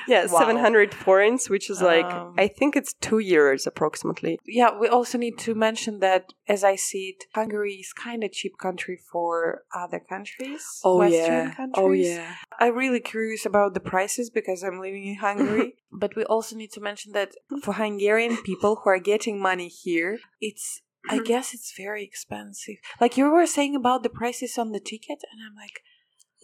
Yeah, 0.07 0.27
Wow. 0.27 0.39
700 0.39 0.95
forints, 0.95 1.49
which 1.51 1.71
is 1.71 1.81
like, 1.83 2.07
Um, 2.21 2.35
I 2.39 2.49
think 2.49 2.77
it's 2.77 2.95
two 2.95 3.19
years 3.19 3.67
approximately. 3.67 4.39
Yeah, 4.47 4.71
we 4.79 4.89
also 4.89 5.19
need 5.19 5.39
to 5.39 5.55
mention 5.55 6.01
that, 6.01 6.33
as 6.49 6.63
I 6.65 6.77
see 6.77 7.05
it, 7.17 7.25
Hungary 7.35 7.75
is 7.75 7.93
kind 7.93 8.23
of 8.25 8.33
cheap 8.33 8.59
country 8.59 8.99
for 9.11 9.63
other 9.75 10.01
countries, 10.01 10.81
Oh, 10.85 10.99
Western 10.99 11.49
yeah. 11.49 11.55
countries. 11.55 11.77
Oh, 11.77 11.93
yeah. 11.93 12.35
I'm 12.59 12.75
really 12.75 13.01
curious 13.01 13.47
about 13.47 13.75
the 13.75 13.81
prices 13.81 14.31
because 14.31 14.63
I'm 14.63 14.81
living 14.81 15.07
in 15.07 15.17
Hungary. 15.17 15.75
but 15.93 16.15
we 16.17 16.25
also 16.25 16.57
need 16.57 16.73
to 16.73 16.81
mention 16.81 17.13
that 17.13 17.31
for 17.63 17.75
Hungarian 17.75 18.37
people 18.43 18.77
who 18.77 18.91
are 18.91 18.99
getting 18.99 19.41
money 19.41 19.69
here, 19.69 20.19
it's 20.41 20.83
I 21.09 21.15
Mm-hmm. 21.17 21.25
guess 21.25 21.55
it's 21.55 21.73
very 21.85 22.05
expensive. 22.05 22.77
Like 23.01 23.17
you 23.17 23.31
were 23.31 23.47
saying 23.47 23.75
about 23.75 24.03
the 24.03 24.11
prices 24.11 24.59
on 24.59 24.73
the 24.73 24.81
ticket, 24.81 25.21
and 25.33 25.41
I'm 25.47 25.57
like, 25.57 25.81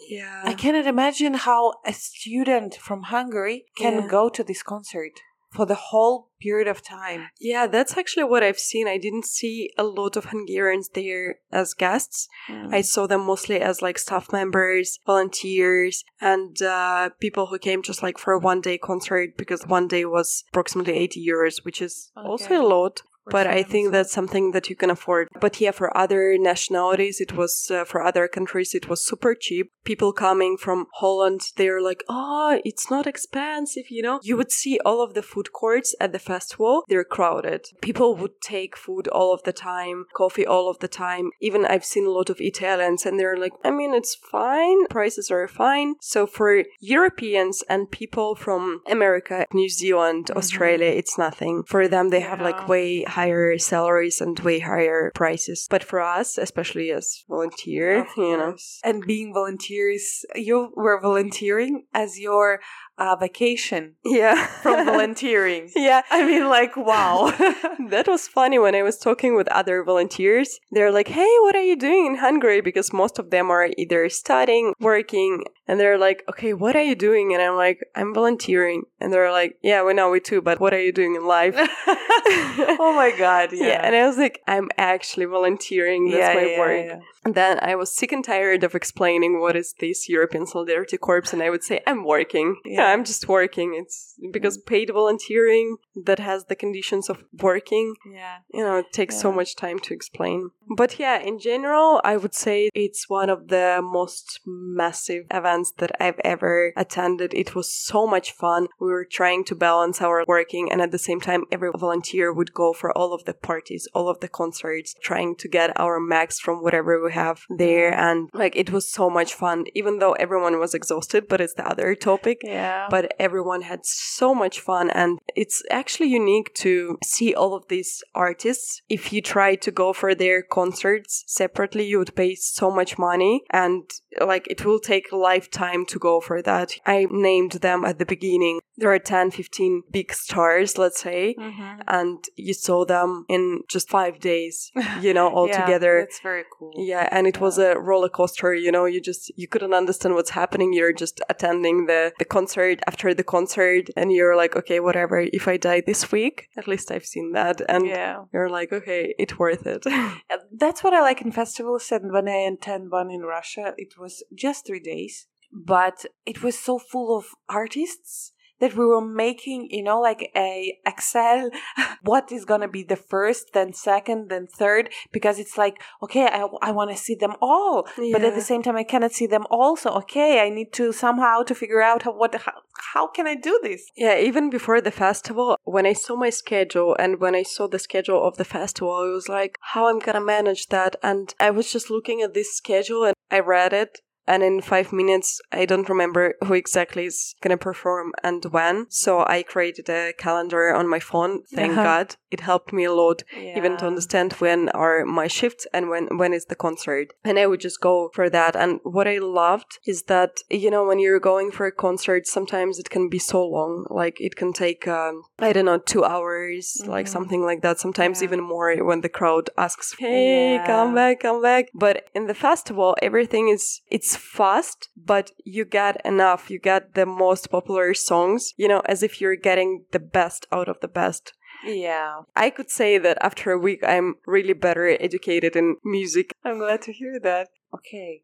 Yeah. 0.08 0.42
I 0.44 0.54
cannot 0.54 0.86
imagine 0.86 1.34
how 1.34 1.74
a 1.84 1.92
student 1.92 2.74
from 2.76 3.00
Hungary 3.14 3.66
can 3.76 3.94
Yeah. 3.94 4.08
go 4.08 4.28
to 4.30 4.42
this 4.42 4.62
concert 4.62 5.20
for 5.56 5.66
the 5.66 5.74
whole 5.74 6.28
period 6.40 6.68
of 6.68 6.82
time. 6.82 7.28
Yeah, 7.40 7.66
that's 7.66 7.96
actually 7.96 8.24
what 8.24 8.42
I've 8.42 8.58
seen. 8.58 8.86
I 8.86 8.98
didn't 8.98 9.24
see 9.24 9.70
a 9.78 9.82
lot 9.82 10.16
of 10.16 10.26
Hungarians 10.26 10.90
there 10.90 11.36
as 11.50 11.74
guests. 11.74 12.28
Mm. 12.48 12.74
I 12.74 12.82
saw 12.82 13.06
them 13.06 13.22
mostly 13.22 13.60
as 13.60 13.80
like 13.80 13.98
staff 13.98 14.32
members, 14.32 14.98
volunteers, 15.06 16.04
and 16.20 16.60
uh, 16.62 17.10
people 17.20 17.46
who 17.46 17.58
came 17.58 17.82
just 17.82 18.02
like 18.02 18.18
for 18.18 18.34
a 18.34 18.38
one 18.38 18.60
day 18.60 18.76
concert 18.76 19.36
because 19.36 19.66
one 19.66 19.88
day 19.88 20.04
was 20.04 20.44
approximately 20.50 20.94
80 20.94 21.26
euros, 21.26 21.64
which 21.64 21.80
is 21.80 22.12
also 22.16 22.60
a 22.60 22.66
lot. 22.66 23.02
But 23.28 23.46
I 23.46 23.62
think 23.62 23.92
that's 23.92 24.12
something 24.12 24.52
that 24.52 24.70
you 24.70 24.76
can 24.76 24.90
afford. 24.90 25.28
But 25.40 25.60
yeah, 25.60 25.72
for 25.72 25.96
other 25.96 26.36
nationalities, 26.38 27.20
it 27.20 27.32
was, 27.36 27.70
uh, 27.70 27.84
for 27.84 28.02
other 28.02 28.28
countries, 28.28 28.74
it 28.74 28.88
was 28.88 29.04
super 29.04 29.34
cheap. 29.34 29.72
People 29.84 30.12
coming 30.12 30.56
from 30.56 30.86
Holland, 30.94 31.40
they're 31.56 31.80
like, 31.80 32.02
oh, 32.08 32.60
it's 32.64 32.90
not 32.90 33.06
expensive, 33.06 33.84
you 33.90 34.02
know? 34.02 34.20
You 34.22 34.36
would 34.36 34.52
see 34.52 34.78
all 34.84 35.02
of 35.02 35.14
the 35.14 35.22
food 35.22 35.52
courts 35.52 35.94
at 36.00 36.12
the 36.12 36.18
festival, 36.18 36.84
they're 36.88 37.04
crowded. 37.04 37.66
People 37.80 38.16
would 38.16 38.40
take 38.40 38.76
food 38.76 39.08
all 39.08 39.32
of 39.34 39.42
the 39.42 39.52
time, 39.52 40.04
coffee 40.14 40.46
all 40.46 40.68
of 40.70 40.78
the 40.78 40.88
time. 40.88 41.30
Even 41.40 41.64
I've 41.66 41.84
seen 41.84 42.06
a 42.06 42.10
lot 42.10 42.30
of 42.30 42.40
Italians 42.40 43.04
and 43.06 43.18
they're 43.18 43.36
like, 43.36 43.52
I 43.64 43.70
mean, 43.70 43.94
it's 43.94 44.14
fine. 44.14 44.86
Prices 44.88 45.30
are 45.30 45.48
fine. 45.48 45.94
So 46.00 46.26
for 46.26 46.62
Europeans 46.80 47.62
and 47.68 47.90
people 47.90 48.34
from 48.34 48.80
America, 48.88 49.46
New 49.52 49.68
Zealand, 49.68 50.30
Australia, 50.30 50.90
it's 50.90 51.18
nothing. 51.18 51.64
For 51.66 51.88
them, 51.88 52.10
they 52.10 52.20
have 52.20 52.38
Yeah. 52.40 52.44
like 52.50 52.68
way 52.68 53.04
higher 53.16 53.56
salaries 53.56 54.20
and 54.20 54.38
way 54.40 54.58
higher 54.58 55.10
prices. 55.14 55.66
But 55.70 55.82
for 55.82 56.00
us, 56.00 56.36
especially 56.36 56.90
as 56.92 57.24
volunteer, 57.28 58.06
you 58.16 58.36
know. 58.36 58.56
And 58.84 59.06
being 59.06 59.32
volunteers, 59.32 60.24
you 60.34 60.70
were 60.76 61.00
volunteering 61.00 61.84
as 61.94 62.18
your 62.18 62.60
uh, 62.98 63.16
vacation 63.16 63.94
yeah, 64.04 64.46
from 64.62 64.84
volunteering. 64.92 65.70
yeah. 65.74 66.02
I 66.10 66.24
mean, 66.26 66.48
like, 66.48 66.76
wow. 66.76 67.32
that 67.90 68.06
was 68.08 68.26
funny 68.28 68.58
when 68.58 68.74
I 68.74 68.82
was 68.82 68.98
talking 68.98 69.36
with 69.36 69.48
other 69.48 69.82
volunteers. 69.84 70.58
They're 70.70 70.92
like, 70.92 71.08
hey, 71.08 71.32
what 71.42 71.54
are 71.56 71.62
you 71.62 71.76
doing 71.76 72.06
in 72.06 72.16
Hungary? 72.16 72.60
Because 72.60 72.92
most 72.92 73.18
of 73.18 73.30
them 73.30 73.50
are 73.50 73.68
either 73.76 74.08
studying, 74.08 74.72
working, 74.80 75.44
and 75.68 75.78
they're 75.80 75.98
like, 75.98 76.22
okay, 76.28 76.52
what 76.54 76.76
are 76.76 76.82
you 76.82 76.94
doing? 76.94 77.32
And 77.34 77.42
I'm 77.42 77.56
like, 77.56 77.80
I'm 77.94 78.14
volunteering. 78.14 78.84
And 79.00 79.12
they're 79.12 79.32
like, 79.32 79.58
yeah, 79.62 79.84
we 79.84 79.92
know 79.94 80.10
we 80.10 80.20
too, 80.20 80.40
but 80.40 80.60
what 80.60 80.72
are 80.72 80.80
you 80.80 80.92
doing 80.92 81.14
in 81.16 81.26
life? 81.26 81.54
oh 81.58 82.92
my 82.96 83.12
god, 83.18 83.50
yeah. 83.52 83.66
Yeah. 83.66 83.80
and 83.84 83.94
I 83.94 84.06
was 84.06 84.16
like, 84.16 84.40
I'm 84.46 84.68
actually 84.78 85.26
volunteering. 85.26 86.10
That's 86.10 86.18
Yeah, 86.18 86.34
my 86.34 86.46
yeah, 86.46 86.58
work. 86.58 87.02
And 87.24 87.34
then 87.34 87.58
I 87.60 87.74
was 87.74 87.94
sick 87.94 88.12
and 88.12 88.24
tired 88.24 88.62
of 88.64 88.74
explaining 88.74 89.40
what 89.40 89.56
is 89.56 89.74
this 89.80 90.08
European 90.08 90.46
Solidarity 90.46 90.96
Corps, 90.96 91.32
and 91.32 91.42
I 91.42 91.50
would 91.50 91.64
say, 91.64 91.80
I'm 91.86 92.04
working. 92.04 92.56
Yeah, 92.64 92.85
Yeah. 92.86 92.92
I'm 92.92 93.04
just 93.04 93.28
working. 93.28 93.74
It's 93.74 94.18
because 94.32 94.58
mm. 94.58 94.66
paid 94.66 94.90
volunteering 94.92 95.76
that 96.04 96.18
has 96.18 96.44
the 96.46 96.56
conditions 96.56 97.08
of 97.08 97.24
working, 97.40 97.94
Yeah. 98.10 98.38
you 98.52 98.62
know, 98.62 98.76
it 98.78 98.92
takes 98.92 99.20
so 99.20 99.32
much 99.32 99.56
time 99.56 99.78
to 99.80 99.94
explain. 99.94 100.50
But 100.76 100.98
yeah, 100.98 101.18
in 101.18 101.38
general, 101.38 102.00
I 102.04 102.16
would 102.16 102.34
say 102.34 102.70
it's 102.74 103.08
one 103.08 103.30
of 103.30 103.48
the 103.48 103.80
most 103.82 104.40
massive 104.46 105.24
events 105.30 105.72
that 105.78 105.92
I've 106.00 106.20
ever 106.24 106.72
attended. 106.76 107.30
It 107.34 107.54
was 107.54 107.70
so 107.70 108.06
much 108.06 108.32
fun. 108.32 108.62
We 108.80 108.88
were 108.88 109.08
trying 109.18 109.44
to 109.44 109.54
balance 109.54 110.02
our 110.02 110.24
working, 110.26 110.70
and 110.70 110.80
at 110.80 110.90
the 110.90 110.98
same 111.08 111.20
time, 111.20 111.44
every 111.52 111.70
volunteer 111.86 112.32
would 112.32 112.52
go 112.52 112.72
for 112.72 112.96
all 112.98 113.12
of 113.12 113.24
the 113.24 113.34
parties, 113.34 113.86
all 113.94 114.08
of 114.08 114.20
the 114.20 114.28
concerts, 114.28 114.94
trying 115.00 115.36
to 115.36 115.48
get 115.48 115.78
our 115.78 116.00
max 116.00 116.40
from 116.40 116.62
whatever 116.62 116.92
we 117.02 117.12
have 117.12 117.38
there. 117.64 117.92
And 117.94 118.28
like, 118.32 118.56
it 118.56 118.70
was 118.70 118.90
so 118.90 119.08
much 119.08 119.34
fun, 119.34 119.66
even 119.74 119.98
though 120.00 120.14
everyone 120.14 120.58
was 120.58 120.74
exhausted, 120.74 121.22
but 121.28 121.40
it's 121.40 121.54
the 121.54 121.66
other 121.66 121.94
topic 121.94 122.38
Yeah. 122.42 122.75
But 122.90 123.12
everyone 123.18 123.62
had 123.62 123.80
so 123.84 124.34
much 124.34 124.60
fun 124.60 124.90
and 124.90 125.18
it's 125.34 125.62
actually 125.70 126.08
unique 126.08 126.54
to 126.54 126.98
see 127.04 127.34
all 127.34 127.54
of 127.54 127.68
these 127.68 128.02
artists. 128.14 128.82
If 128.88 129.12
you 129.12 129.20
try 129.22 129.56
to 129.56 129.70
go 129.70 129.92
for 129.92 130.14
their 130.14 130.42
concerts 130.42 131.24
separately 131.26 131.86
you 131.86 131.98
would 131.98 132.14
pay 132.14 132.34
so 132.34 132.70
much 132.70 132.98
money 132.98 133.42
and 133.50 133.82
like 134.20 134.46
it 134.48 134.64
will 134.64 134.80
take 134.80 135.12
a 135.12 135.16
lifetime 135.16 135.84
to 135.86 135.98
go 135.98 136.20
for 136.20 136.42
that. 136.42 136.72
I 136.86 137.06
named 137.10 137.52
them 137.52 137.84
at 137.84 137.98
the 137.98 138.06
beginning 138.06 138.60
there 138.78 138.92
are 138.92 138.98
10 138.98 139.30
15 139.30 139.82
big 139.90 140.12
stars 140.12 140.76
let's 140.78 141.00
say 141.00 141.34
Mhm. 141.38 141.80
and 141.88 142.18
you 142.36 142.54
saw 142.54 142.84
them 142.84 143.24
in 143.28 143.62
just 143.68 143.88
five 143.88 144.20
days 144.20 144.70
you 145.00 145.12
know 145.14 145.28
all 145.36 145.48
Yeah, 145.48 145.60
together 145.64 145.94
That's 146.00 146.20
very 146.20 146.44
cool. 146.58 146.72
yeah, 146.92 147.08
and 147.16 147.26
it 147.26 147.38
was 147.40 147.58
a 147.58 147.70
roller 147.88 148.08
coaster. 148.18 148.54
You 148.54 148.72
know, 148.72 148.84
you 148.94 149.00
just 149.10 149.22
you 149.40 149.48
couldn't 149.52 149.74
understand 149.82 150.14
what's 150.14 150.34
happening. 150.40 150.68
You're 150.72 150.92
just 151.04 151.16
attending 151.34 151.86
the 151.86 152.02
the 152.18 152.24
concert 152.36 152.76
after 152.90 153.08
the 153.14 153.24
concert, 153.36 153.84
and 153.98 154.06
you're 154.16 154.36
like, 154.42 154.54
okay, 154.60 154.78
whatever. 154.80 155.16
If 155.40 155.44
I 155.52 155.56
die 155.70 155.82
this 155.90 156.02
week, 156.16 156.36
at 156.60 156.66
least 156.72 156.90
I've 156.90 157.06
seen 157.14 157.28
that, 157.38 157.56
and 157.72 157.82
yeah. 157.86 158.24
you're 158.32 158.50
like, 158.58 158.70
okay, 158.78 159.02
it's 159.22 159.36
worth 159.38 159.64
it. 159.74 159.82
That's 160.62 160.80
what 160.84 160.94
I 160.98 161.00
like 161.08 161.20
in 161.26 161.32
festivals. 161.32 161.92
And 161.92 162.12
when 162.12 162.28
I 162.28 162.40
attend 162.52 162.84
one 162.90 163.10
in 163.16 163.22
Russia, 163.36 163.66
it 163.84 163.92
was 164.02 164.14
just 164.44 164.60
three 164.66 164.80
days, 164.92 165.14
but 165.52 165.98
it 166.30 166.38
was 166.42 166.56
so 166.58 166.78
full 166.92 167.08
of 167.18 167.24
artists 167.48 168.32
that 168.60 168.76
we 168.76 168.84
were 168.86 169.04
making, 169.04 169.68
you 169.70 169.82
know, 169.82 170.00
like 170.00 170.30
a 170.34 170.78
Excel, 170.86 171.50
what 172.02 172.32
is 172.32 172.44
going 172.44 172.60
to 172.62 172.68
be 172.68 172.82
the 172.82 172.96
first, 172.96 173.52
then 173.52 173.72
second, 173.72 174.30
then 174.30 174.46
third, 174.46 174.90
because 175.12 175.38
it's 175.38 175.58
like, 175.58 175.82
okay, 176.02 176.26
I, 176.26 176.46
I 176.62 176.70
want 176.72 176.90
to 176.90 176.96
see 176.96 177.14
them 177.14 177.34
all, 177.40 177.86
but 178.12 178.24
at 178.24 178.34
the 178.34 178.40
same 178.40 178.62
time, 178.62 178.76
I 178.76 178.84
cannot 178.84 179.12
see 179.12 179.26
them 179.26 179.46
all. 179.50 179.76
So, 179.76 179.90
okay, 179.90 180.40
I 180.40 180.48
need 180.48 180.72
to 180.74 180.92
somehow 180.92 181.42
to 181.42 181.54
figure 181.54 181.82
out 181.82 182.02
how, 182.02 182.12
what, 182.12 182.34
how, 182.34 182.52
how 182.94 183.06
can 183.06 183.26
I 183.26 183.34
do 183.34 183.58
this? 183.62 183.90
Yeah, 183.96 184.18
even 184.18 184.50
before 184.50 184.80
the 184.80 184.90
festival, 184.90 185.56
when 185.64 185.86
I 185.86 185.92
saw 185.92 186.16
my 186.16 186.30
schedule 186.30 186.96
and 186.98 187.20
when 187.20 187.34
I 187.34 187.42
saw 187.42 187.68
the 187.68 187.78
schedule 187.78 188.26
of 188.26 188.36
the 188.36 188.44
festival, 188.44 188.92
I 188.92 189.08
was 189.08 189.28
like, 189.28 189.58
how 189.60 189.88
I'm 189.88 189.98
gonna 189.98 190.20
manage 190.20 190.68
that? 190.68 190.96
And 191.02 191.34
I 191.40 191.50
was 191.50 191.72
just 191.72 191.90
looking 191.90 192.22
at 192.22 192.34
this 192.34 192.56
schedule 192.56 193.04
and 193.04 193.14
I 193.30 193.40
read 193.40 193.72
it. 193.72 194.00
And 194.26 194.42
in 194.42 194.60
five 194.60 194.92
minutes, 194.92 195.40
I 195.52 195.66
don't 195.66 195.88
remember 195.88 196.34
who 196.44 196.54
exactly 196.54 197.06
is 197.06 197.34
gonna 197.42 197.56
perform 197.56 198.12
and 198.22 198.44
when. 198.46 198.86
So 198.90 199.24
I 199.26 199.42
created 199.42 199.88
a 199.88 200.12
calendar 200.18 200.74
on 200.74 200.88
my 200.88 200.98
phone, 201.00 201.42
thank 201.54 201.72
Uh-huh. 201.72 201.82
God. 201.82 202.16
It 202.30 202.40
helped 202.40 202.72
me 202.72 202.84
a 202.84 202.92
lot 202.92 203.22
even 203.56 203.76
to 203.78 203.86
understand 203.86 204.32
when 204.34 204.68
are 204.70 205.04
my 205.04 205.26
shifts 205.26 205.66
and 205.72 205.88
when 205.88 206.04
when 206.18 206.32
is 206.32 206.46
the 206.46 206.54
concert. 206.54 207.08
And 207.24 207.38
i 207.38 207.46
would 207.46 207.60
just 207.60 207.80
go 207.80 208.10
for 208.14 208.28
that. 208.30 208.54
And 208.56 208.80
what 208.82 209.06
i 209.08 209.18
loved 209.18 209.78
is 209.86 210.04
that 210.04 210.32
you 210.50 210.70
know 210.70 210.84
when 210.86 210.98
you're 210.98 211.20
going 211.20 211.50
for 211.50 211.66
a 211.66 211.72
concert 211.72 212.26
sometimes 212.26 212.78
it 212.78 212.90
can 212.90 213.08
be 213.08 213.18
so 213.18 213.44
long. 213.46 213.86
Like 213.90 214.16
it 214.20 214.34
can 214.36 214.52
take 214.52 214.86
um, 214.88 215.22
i 215.38 215.52
don't 215.52 215.64
know 215.70 215.78
two 215.78 216.04
hours 216.04 216.64
like 216.86 217.06
Mhm. 217.06 217.14
something 217.16 217.42
like 217.50 217.62
that. 217.62 217.78
Sometimes 217.78 218.20
Yeah. 218.20 218.26
even 218.26 218.40
more 218.54 218.70
when 218.88 219.00
the 219.02 219.08
crowd 219.18 219.50
asks 219.66 219.94
hey 219.98 220.54
Yeah. 220.56 220.66
come 220.66 220.94
back 220.94 221.20
come 221.20 221.40
back. 221.42 221.64
But 221.74 221.96
in 222.14 222.26
the 222.26 222.34
festival 222.48 222.96
everything 223.08 223.48
is 223.56 223.64
it's 223.96 224.16
fast 224.16 224.88
but 225.12 225.26
you 225.44 225.64
get 225.64 225.94
enough. 226.04 226.50
You 226.52 226.58
get 226.72 226.94
the 226.94 227.06
most 227.06 227.50
popular 227.56 227.94
songs 227.94 228.52
you 228.56 228.68
know 228.72 228.82
as 228.92 229.02
if 229.06 229.12
you're 229.20 229.36
getting 229.48 229.70
the 229.92 230.04
best 230.18 230.46
out 230.56 230.68
of 230.68 230.78
the 230.80 230.88
best 231.02 231.32
Yeah. 231.64 232.22
I 232.34 232.50
could 232.50 232.70
say 232.70 232.98
that 232.98 233.18
after 233.20 233.52
a 233.52 233.58
week, 233.58 233.80
I'm 233.86 234.16
really 234.26 234.52
better 234.52 234.88
educated 234.88 235.56
in 235.56 235.76
music. 235.84 236.32
I'm 236.44 236.58
glad 236.58 236.82
to 236.82 236.92
hear 236.92 237.18
that. 237.22 237.48
Okay. 237.74 238.22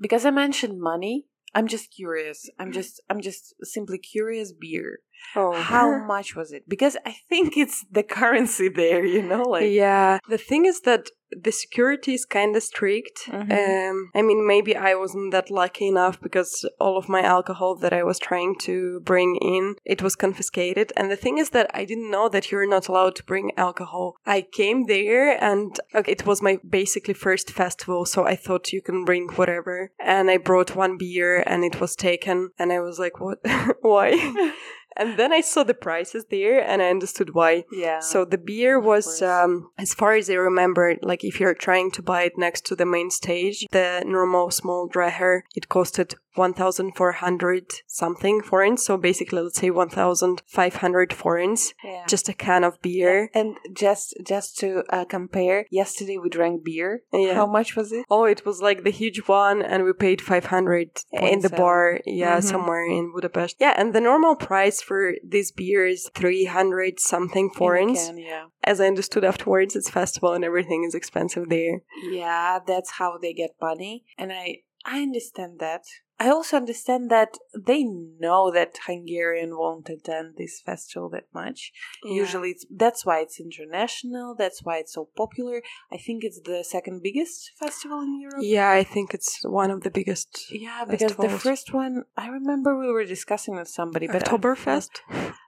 Because 0.00 0.24
I 0.24 0.30
mentioned 0.30 0.80
money, 0.80 1.26
I'm 1.54 1.68
just 1.68 1.94
curious. 1.94 2.50
I'm 2.58 2.66
mm-hmm. 2.66 2.74
just 2.74 3.00
I'm 3.08 3.20
just 3.20 3.54
simply 3.62 3.98
curious 3.98 4.52
beer. 4.52 4.98
Oh, 5.36 5.52
How 5.52 6.04
much 6.04 6.36
was 6.36 6.52
it? 6.52 6.68
Because 6.68 6.96
I 7.04 7.16
think 7.28 7.56
it's 7.56 7.84
the 7.90 8.02
currency 8.02 8.68
there, 8.68 9.04
you 9.04 9.22
know, 9.22 9.42
like 9.42 9.70
yeah. 9.70 10.18
The 10.28 10.38
thing 10.38 10.64
is 10.66 10.80
that 10.82 11.08
the 11.36 11.50
security 11.50 12.14
is 12.14 12.24
kind 12.24 12.54
of 12.54 12.62
strict. 12.62 13.26
Mhm. 13.26 13.50
Um, 13.50 14.10
I 14.14 14.22
mean, 14.22 14.46
maybe 14.46 14.76
I 14.76 14.94
wasn't 14.94 15.32
that 15.32 15.50
lucky 15.50 15.88
enough 15.88 16.20
because 16.20 16.68
all 16.78 16.96
of 16.96 17.08
my 17.08 17.22
alcohol 17.22 17.74
that 17.76 17.92
I 17.92 18.04
was 18.04 18.18
trying 18.20 18.54
to 18.60 19.00
bring 19.00 19.36
in, 19.36 19.74
it 19.84 20.00
was 20.02 20.14
confiscated. 20.14 20.92
And 20.96 21.10
the 21.10 21.16
thing 21.16 21.38
is 21.38 21.50
that 21.50 21.70
I 21.74 21.84
didn't 21.84 22.10
know 22.10 22.28
that 22.28 22.52
you're 22.52 22.68
not 22.68 22.86
allowed 22.88 23.16
to 23.16 23.24
bring 23.24 23.50
alcohol. 23.56 24.14
I 24.24 24.42
came 24.42 24.84
there 24.84 25.42
and 25.42 25.78
okay, 25.94 26.12
it 26.12 26.24
was 26.26 26.40
my 26.40 26.58
basically 26.68 27.14
first 27.14 27.50
festival, 27.50 28.04
so 28.06 28.24
I 28.24 28.36
thought 28.36 28.72
you 28.72 28.82
can 28.82 29.04
bring 29.04 29.28
whatever. 29.30 29.90
And 29.98 30.30
I 30.30 30.36
brought 30.36 30.76
one 30.76 30.96
beer 30.98 31.42
and 31.46 31.64
it 31.64 31.80
was 31.80 31.96
taken, 31.96 32.50
and 32.58 32.72
I 32.72 32.78
was 32.80 32.98
like, 33.00 33.18
what? 33.18 33.38
Why? 33.80 34.10
and 34.96 35.18
then 35.18 35.32
I 35.32 35.40
saw 35.40 35.64
the 35.64 35.74
prices 35.74 36.26
there 36.30 36.60
and 36.60 36.82
I 36.82 36.90
understood 36.90 37.34
why. 37.34 37.64
yeah. 37.72 38.00
So 38.00 38.24
the 38.24 38.38
beer 38.38 38.78
was, 38.78 39.22
um, 39.22 39.70
as 39.78 39.94
far 39.94 40.14
as 40.14 40.30
I 40.30 40.34
remember, 40.34 40.96
like 41.02 41.24
if 41.24 41.40
you're 41.40 41.54
trying 41.54 41.90
to 41.92 42.02
buy 42.02 42.22
it 42.24 42.32
next 42.36 42.66
to 42.66 42.76
the 42.76 42.86
main 42.86 43.10
stage, 43.10 43.66
the 43.70 44.02
normal 44.06 44.50
small 44.50 44.88
dreher, 44.88 45.42
it 45.54 45.68
costed 45.68 46.14
1,400 46.34 47.72
something 47.86 48.42
forints. 48.42 48.84
So 48.86 48.96
basically, 48.96 49.40
let's 49.42 49.58
say 49.58 49.70
1,500 49.70 51.12
forints, 51.12 51.74
yeah. 51.82 52.04
just 52.08 52.28
a 52.28 52.32
can 52.32 52.64
of 52.64 52.80
beer. 52.82 53.30
and 53.34 53.56
just 53.72 54.14
just 54.26 54.58
to 54.58 54.82
uh, 54.90 55.04
compare, 55.04 55.66
yesterday 55.70 56.18
we 56.18 56.28
drank 56.28 56.64
beer. 56.64 57.02
Yeah. 57.12 57.34
How 57.34 57.46
much 57.46 57.76
was 57.76 57.92
it? 57.92 58.04
Oh, 58.10 58.24
it 58.24 58.44
was 58.46 58.60
like 58.60 58.84
the 58.84 58.90
huge 58.90 59.20
one, 59.28 59.62
and 59.62 59.84
we 59.84 59.92
paid 59.92 60.20
500 60.20 61.02
in 61.12 61.40
the 61.40 61.48
0.7. 61.48 61.56
bar, 61.56 62.00
yeah, 62.06 62.38
Mhm. 62.38 62.44
somewhere 62.44 62.84
in 62.84 63.12
Budapest. 63.12 63.56
Yeah, 63.60 63.74
and 63.76 63.92
the 63.94 64.00
normal 64.00 64.36
price 64.36 64.80
for 64.82 65.14
this 65.22 65.50
beer 65.52 65.86
is 65.86 66.10
300 66.14 67.00
something 67.00 67.46
In 67.46 67.50
forints. 67.58 68.06
can, 68.06 68.18
yeah. 68.18 68.44
As 68.62 68.80
I 68.80 68.86
understood 68.86 69.24
afterwards, 69.24 69.76
it's 69.76 69.90
festival 69.90 70.32
and 70.32 70.44
everything 70.44 70.84
is 70.84 70.94
expensive 70.94 71.48
there. 71.48 71.82
Yeah, 72.10 72.58
that's 72.66 72.92
how 72.92 73.18
they 73.18 73.32
get 73.32 73.50
money, 73.60 74.04
and 74.18 74.32
I 74.32 74.62
I 74.86 75.00
understand 75.00 75.60
that. 75.60 75.84
I 76.18 76.28
also 76.28 76.56
understand 76.56 77.10
that 77.10 77.36
they 77.58 77.82
know 77.84 78.50
that 78.52 78.78
Hungarian 78.86 79.58
won't 79.58 79.88
attend 79.88 80.34
this 80.36 80.60
festival 80.60 81.08
that 81.10 81.26
much. 81.34 81.72
Usually, 82.04 82.50
it's, 82.50 82.64
that's 82.70 83.04
why 83.04 83.18
it's 83.18 83.40
international. 83.40 84.34
That's 84.36 84.62
why 84.62 84.78
it's 84.78 84.92
so 84.94 85.08
popular. 85.16 85.62
I 85.92 85.96
think 85.96 86.22
it's 86.22 86.40
the 86.40 86.62
second 86.62 87.02
biggest 87.02 87.50
festival 87.58 88.00
in 88.00 88.20
Europe. 88.20 88.42
Yeah, 88.42 88.70
I 88.70 88.84
think 88.84 89.12
it's 89.12 89.40
one 89.42 89.70
of 89.70 89.82
the 89.82 89.90
biggest. 89.90 90.46
Yeah, 90.50 90.84
because 90.88 91.16
the 91.16 91.28
first 91.28 91.74
one, 91.74 92.04
I 92.16 92.28
remember 92.28 92.78
we 92.78 92.90
were 92.92 93.04
discussing 93.04 93.56
with 93.56 93.68
somebody, 93.68 94.06
but 94.06 94.24
Oktoberfest? 94.24 94.90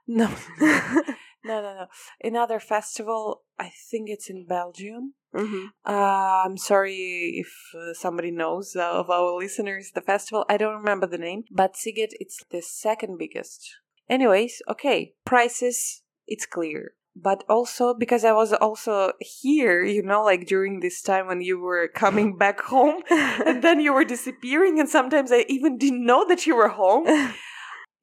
No, 0.07 0.29
no, 0.59 1.61
no, 1.61 1.61
no. 1.61 1.85
Another 2.23 2.59
festival. 2.59 3.43
I 3.59 3.71
think 3.89 4.09
it's 4.09 4.29
in 4.29 4.45
Belgium. 4.45 5.13
Hmm 5.33 5.67
Uh, 5.85 6.43
I'm 6.45 6.57
sorry 6.57 7.35
if 7.43 7.51
uh, 7.75 7.93
somebody 7.93 8.31
knows 8.31 8.75
uh, 8.75 8.91
of 8.99 9.09
our 9.09 9.31
listeners 9.37 9.91
the 9.93 10.01
festival. 10.01 10.45
I 10.49 10.57
don't 10.57 10.75
remember 10.77 11.07
the 11.07 11.17
name, 11.17 11.43
but 11.51 11.73
Sziget, 11.75 12.11
it's 12.19 12.43
the 12.49 12.61
second 12.61 13.17
biggest. 13.17 13.61
Anyways, 14.09 14.61
okay, 14.69 15.13
prices, 15.25 16.01
it's 16.27 16.45
clear. 16.45 16.91
But 17.15 17.43
also 17.49 17.93
because 17.95 18.23
I 18.23 18.31
was 18.31 18.53
also 18.53 19.13
here, 19.19 19.83
you 19.83 20.03
know, 20.03 20.23
like 20.23 20.45
during 20.45 20.79
this 20.81 21.01
time 21.01 21.27
when 21.27 21.41
you 21.41 21.59
were 21.59 21.87
coming 21.87 22.37
back 22.43 22.61
home 22.61 23.01
and 23.09 23.63
then 23.63 23.79
you 23.79 23.93
were 23.93 24.05
disappearing, 24.05 24.79
and 24.79 24.87
sometimes 24.89 25.31
I 25.31 25.45
even 25.49 25.77
didn't 25.77 26.05
know 26.05 26.25
that 26.27 26.45
you 26.45 26.55
were 26.55 26.69
home. 26.69 27.05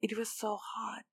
It 0.01 0.17
was 0.17 0.29
so 0.29 0.59
hot. 0.61 1.05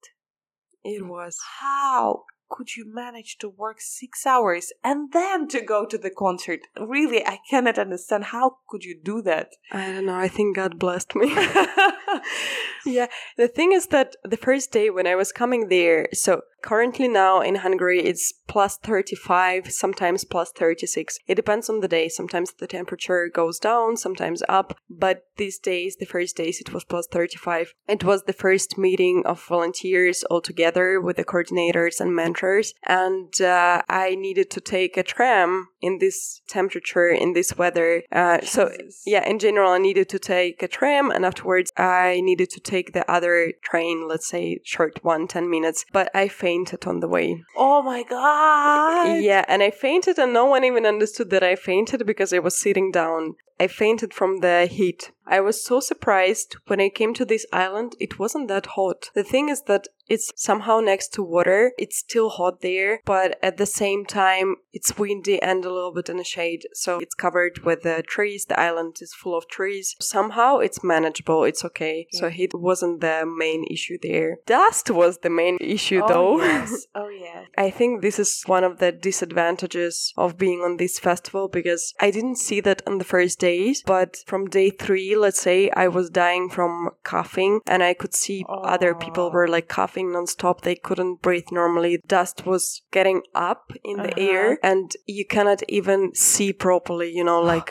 it 0.85 1.07
was. 1.07 1.39
How 1.61 2.25
could 2.53 2.77
you 2.77 2.85
manage 2.87 3.39
to 3.39 3.49
work 3.49 3.81
six 3.81 4.27
hours 4.27 4.73
and 4.85 5.13
then 5.13 5.49
to 5.49 5.61
go 5.61 5.87
to 5.87 5.99
the 5.99 6.11
concert? 6.11 6.61
Really, 6.79 7.27
I 7.27 7.39
cannot 7.49 7.79
understand. 7.79 8.25
How 8.25 8.59
could 8.69 8.85
you 8.85 8.99
do 9.03 9.23
that? 9.23 9.49
I 9.73 9.87
don't 9.87 10.07
know. 10.07 10.15
I 10.15 10.29
think 10.29 10.57
God 10.57 10.79
blessed 10.79 11.15
me. 11.17 11.35
yeah. 12.87 13.07
The 13.37 13.49
thing 13.49 13.73
is 13.73 13.87
that 13.89 14.17
the 14.23 14.37
first 14.37 14.71
day 14.71 14.91
when 14.91 15.07
I 15.07 15.15
was 15.15 15.33
coming 15.33 15.69
there, 15.69 16.09
so 16.13 16.43
currently 16.63 17.09
now 17.09 17.41
in 17.41 17.57
Hungary 17.57 18.01
it's 18.01 18.33
plus 18.53 18.77
35, 18.77 19.73
sometimes 19.73 20.25
plus 20.25 20.53
36. 20.53 21.19
It 21.27 21.37
depends 21.37 21.71
on 21.71 21.81
the 21.81 21.89
day. 21.89 22.09
Sometimes 22.09 22.53
the 22.53 22.67
temperature 22.67 23.31
goes 23.33 23.59
down, 23.59 23.97
sometimes 23.97 24.43
up. 24.49 24.77
But 24.91 25.25
these 25.39 25.59
days, 25.59 25.97
the 25.97 26.05
first 26.05 26.37
days, 26.37 26.61
it 26.61 26.73
was 26.73 26.85
plus 26.85 27.07
35. 27.07 27.73
It 27.89 28.05
was 28.05 28.25
the 28.25 28.35
first 28.35 28.77
meeting 28.77 29.23
of 29.25 29.43
volunteers 29.43 30.23
all 30.25 30.43
together 30.43 31.01
with 31.01 31.17
the 31.17 31.25
coordinators 31.25 31.99
and 31.99 32.15
mentors. 32.15 32.75
And 32.87 33.41
uh, 33.41 33.83
I 33.89 34.15
needed 34.15 34.51
to 34.51 34.61
take 34.61 34.97
a 34.97 35.03
tram 35.03 35.69
in 35.81 35.99
this 35.99 36.43
temperature, 36.47 37.09
in 37.09 37.33
this 37.33 37.57
weather. 37.57 38.03
Uh, 38.13 38.41
so 38.43 38.71
yeah, 39.07 39.27
in 39.27 39.39
general, 39.39 39.73
I 39.73 39.79
needed 39.79 40.09
to 40.11 40.19
take 40.19 40.63
a 40.63 40.69
tram 40.69 41.11
and 41.11 41.25
afterwards 41.25 41.73
I 41.77 42.21
needed 42.23 42.51
to 42.51 42.61
take 42.61 42.93
the 42.93 43.11
other 43.11 43.55
train, 43.63 44.07
let's 44.07 44.29
say 44.29 44.61
short 44.63 45.03
one, 45.03 45.27
10 45.27 45.49
minutes. 45.49 45.85
But 45.93 46.11
I 46.15 46.29
fainted 46.53 46.87
on 46.87 47.01
the 47.01 47.09
way. 47.09 47.43
Oh 47.57 47.83
my 47.83 48.03
god! 48.03 49.23
Yeah, 49.23 49.45
and 49.49 49.63
I 49.63 49.71
fainted 49.71 50.19
and 50.19 50.33
no 50.33 50.45
one 50.45 50.65
even 50.65 50.85
understood 50.85 51.31
that 51.31 51.43
I 51.43 51.57
fainted 51.57 52.07
because 52.07 52.33
I 52.33 52.41
was 52.41 52.57
sitting 52.59 52.91
down. 52.91 53.37
I 53.63 53.69
fainted 53.69 54.13
from 54.13 54.41
the 54.41 54.67
heat. 54.67 55.13
I 55.25 55.41
was 55.41 55.65
so 55.65 55.79
surprised 55.79 56.57
when 56.67 56.81
I 56.81 56.89
came 56.89 57.15
to 57.15 57.25
this 57.25 57.47
island, 57.53 57.95
it 58.01 58.19
wasn't 58.19 58.49
that 58.49 58.67
hot. 58.67 59.11
The 59.15 59.23
thing 59.23 59.49
is 59.49 59.63
that 59.63 59.87
it's 60.09 60.33
somehow 60.37 60.81
next 60.81 61.15
to 61.15 61.23
water. 61.23 61.73
It's 61.79 61.97
still 61.99 62.29
hot 62.29 62.61
there, 62.61 63.01
but 63.05 63.39
at 63.43 63.57
the 63.57 63.67
same 63.67 64.05
time, 64.05 64.57
it's 64.73 64.99
windy 64.99 65.41
and 65.41 65.65
a 65.65 65.73
little 65.73 65.93
bit 65.93 66.09
in 66.09 66.17
the 66.17 66.25
shade. 66.25 66.67
So 66.75 66.99
it's 66.99 67.15
covered 67.15 67.61
with 67.65 67.83
the 67.83 68.03
trees. 68.07 68.45
The 68.47 68.59
island 68.59 68.97
is 69.01 69.15
full 69.15 69.37
of 69.37 69.49
trees. 69.49 69.95
Somehow 70.01 70.59
it's 70.59 70.83
manageable. 70.83 71.45
It's 71.45 71.65
okay. 71.65 72.09
So 72.13 72.29
heat 72.29 72.53
wasn't 72.53 73.01
the 73.01 73.25
main 73.25 73.65
issue 73.71 73.97
there. 74.03 74.39
Dust 74.45 74.91
was 74.91 75.19
the 75.19 75.31
main 75.31 75.57
issue 75.61 76.03
oh, 76.05 76.09
though. 76.09 76.43
Yes. 76.43 76.87
Oh 76.95 77.09
yeah. 77.09 77.45
I 77.57 77.71
think 77.71 78.03
this 78.03 78.19
is 78.19 78.43
one 78.47 78.65
of 78.65 78.79
the 78.79 78.93
disadvantages 78.93 80.13
of 80.17 80.37
being 80.37 80.61
on 80.61 80.77
this 80.77 80.99
festival 80.99 81.49
because 81.49 81.95
I 82.01 82.11
didn't 82.11 82.37
see 82.37 82.61
that 82.61 82.83
on 82.87 82.99
the 82.99 83.05
first 83.05 83.39
days, 83.53 83.77
but 83.95 84.11
from 84.31 84.43
day 84.59 84.69
three, 84.85 85.11
let's 85.25 85.41
say, 85.49 85.59
I 85.85 85.87
was 85.97 86.09
dying 86.25 86.47
from 86.57 86.73
coughing 87.13 87.55
and 87.73 87.81
I 87.91 87.93
could 88.01 88.15
see 88.15 88.39
other 88.75 88.93
people 89.05 89.27
were 89.37 89.49
like 89.57 89.69
coughing 89.79 90.09
nonstop. 90.15 90.57
They 90.63 90.77
couldn't 90.87 91.23
breathe 91.27 91.51
normally. 91.53 91.95
Dust 92.17 92.37
was 92.53 92.65
getting 92.97 93.21
up 93.51 93.63
in 93.91 93.97
the 94.07 94.13
Uh-huh. 94.13 94.31
air 94.33 94.47
and 94.63 94.87
you 95.19 95.25
cannot 95.35 95.61
even 95.79 96.01
see 96.15 96.51
properly, 96.67 97.11
you 97.19 97.25
know, 97.31 97.41
like. 97.55 97.71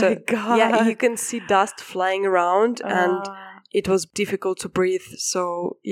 my 0.00 0.14
god. 0.34 0.56
Yeah, 0.60 0.72
you 0.90 0.96
can 1.04 1.16
see 1.16 1.40
dust 1.56 1.76
flying 1.92 2.24
around 2.30 2.74
and 3.00 3.22
Ah. 3.26 3.42
it 3.80 3.86
was 3.88 4.02
difficult 4.22 4.56
to 4.60 4.68
breathe. 4.78 5.08
So, 5.32 5.40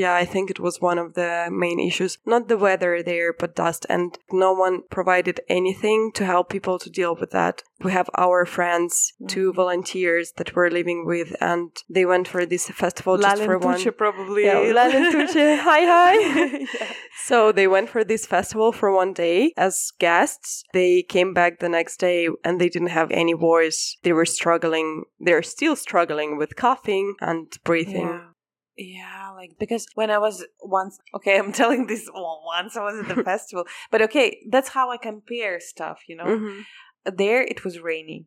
yeah, 0.03 0.15
I 0.23 0.25
think 0.33 0.47
it 0.51 0.61
was 0.67 0.81
one 0.91 0.99
of 1.05 1.09
the 1.21 1.33
main 1.65 1.79
issues. 1.89 2.13
Not 2.35 2.49
the 2.49 2.59
weather 2.67 2.93
there, 3.11 3.31
but 3.41 3.55
dust. 3.65 3.83
And 3.95 4.09
no 4.45 4.51
one 4.65 4.77
provided 4.99 5.37
anything 5.59 6.01
to 6.17 6.25
help 6.33 6.47
people 6.49 6.77
to 6.81 6.91
deal 7.01 7.15
with 7.21 7.31
that. 7.39 7.57
We 7.83 7.91
have 7.93 8.09
our 8.17 8.47
friends, 8.47 9.13
two 9.29 9.53
Mm. 9.53 9.57
volunteers 9.57 10.33
that 10.37 10.55
we're 10.55 10.71
living 10.71 11.05
with, 11.07 11.35
and 11.41 11.71
they 11.91 12.05
went 12.07 12.29
for 12.29 12.47
this 12.47 12.69
festival 12.71 13.19
just 13.19 13.43
for 13.43 13.59
one. 13.59 13.79
Lalentuce 13.79 13.97
probably. 13.97 14.45
Yeah, 14.45 14.73
Lalentuce. 14.73 15.59
hi, 15.69 15.81
hi. 15.85 16.67
So 17.27 17.53
they 17.53 17.67
went 17.67 17.89
for 17.89 18.05
this 18.05 18.27
festival 18.27 18.71
for 18.73 18.95
one 18.95 19.13
day 19.13 19.53
as 19.57 19.91
guests. 19.99 20.63
They 20.73 21.03
came 21.03 21.33
back 21.35 21.59
the 21.59 21.69
next 21.69 21.97
day 21.99 22.29
and 22.45 22.61
they 22.61 22.69
didn't 22.69 22.91
have 23.01 23.11
any 23.11 23.33
voice. 23.33 23.97
They 24.03 24.13
were 24.13 24.27
struggling. 24.27 25.05
They're 25.19 25.43
still 25.43 25.75
struggling 25.77 26.37
with 26.37 26.57
coughing 26.57 27.15
and 27.21 27.47
breathing. 27.65 28.09
Yeah. 28.09 28.29
Yeah, 28.77 29.31
like 29.37 29.53
because 29.59 29.87
when 29.95 30.11
I 30.11 30.19
was 30.19 30.45
once, 30.61 30.99
okay, 31.15 31.39
I'm 31.41 31.53
telling 31.53 31.87
this 31.87 32.09
well, 32.13 32.43
once 32.45 32.77
I 32.77 32.83
was 32.83 32.99
at 32.99 33.09
the 33.17 33.23
festival, 33.23 33.65
but 33.91 34.03
okay, 34.03 34.39
that's 34.51 34.71
how 34.71 34.91
I 34.91 34.97
compare 34.97 35.61
stuff, 35.61 36.01
you 36.09 36.17
know. 36.17 36.25
Mhm. 36.27 36.65
There 37.05 37.43
it 37.43 37.64
was 37.64 37.81
rainy, 37.81 38.27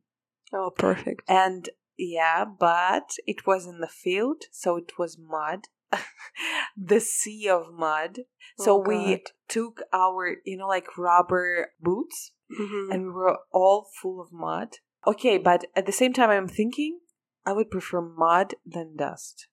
Oh, 0.53 0.71
perfect. 0.75 1.23
and 1.27 1.69
yeah, 1.97 2.45
but 2.45 3.09
it 3.25 3.47
was 3.47 3.65
in 3.65 3.79
the 3.79 3.87
field, 3.87 4.43
so 4.51 4.75
it 4.77 4.93
was 4.99 5.17
mud, 5.17 5.67
the 6.77 6.99
sea 6.99 7.49
of 7.49 7.73
mud. 7.73 8.19
So 8.59 8.75
Oh, 8.75 8.79
we 8.87 9.23
took 9.47 9.81
our, 9.93 10.37
you 10.45 10.57
know, 10.57 10.67
like 10.67 10.97
rubber 10.97 11.73
boots, 11.79 12.31
Mhm. 12.51 12.91
and 12.93 13.03
we 13.05 13.11
were 13.11 13.39
all 13.51 13.89
full 14.01 14.21
of 14.21 14.31
mud. 14.31 14.77
Okay, 15.05 15.37
but 15.37 15.65
at 15.75 15.85
the 15.85 15.91
same 15.91 16.13
time, 16.13 16.29
I'm 16.29 16.47
thinking 16.47 16.99
I 17.45 17.53
would 17.53 17.71
prefer 17.71 18.01
mud 18.01 18.55
than 18.65 18.95
dust. 18.95 19.47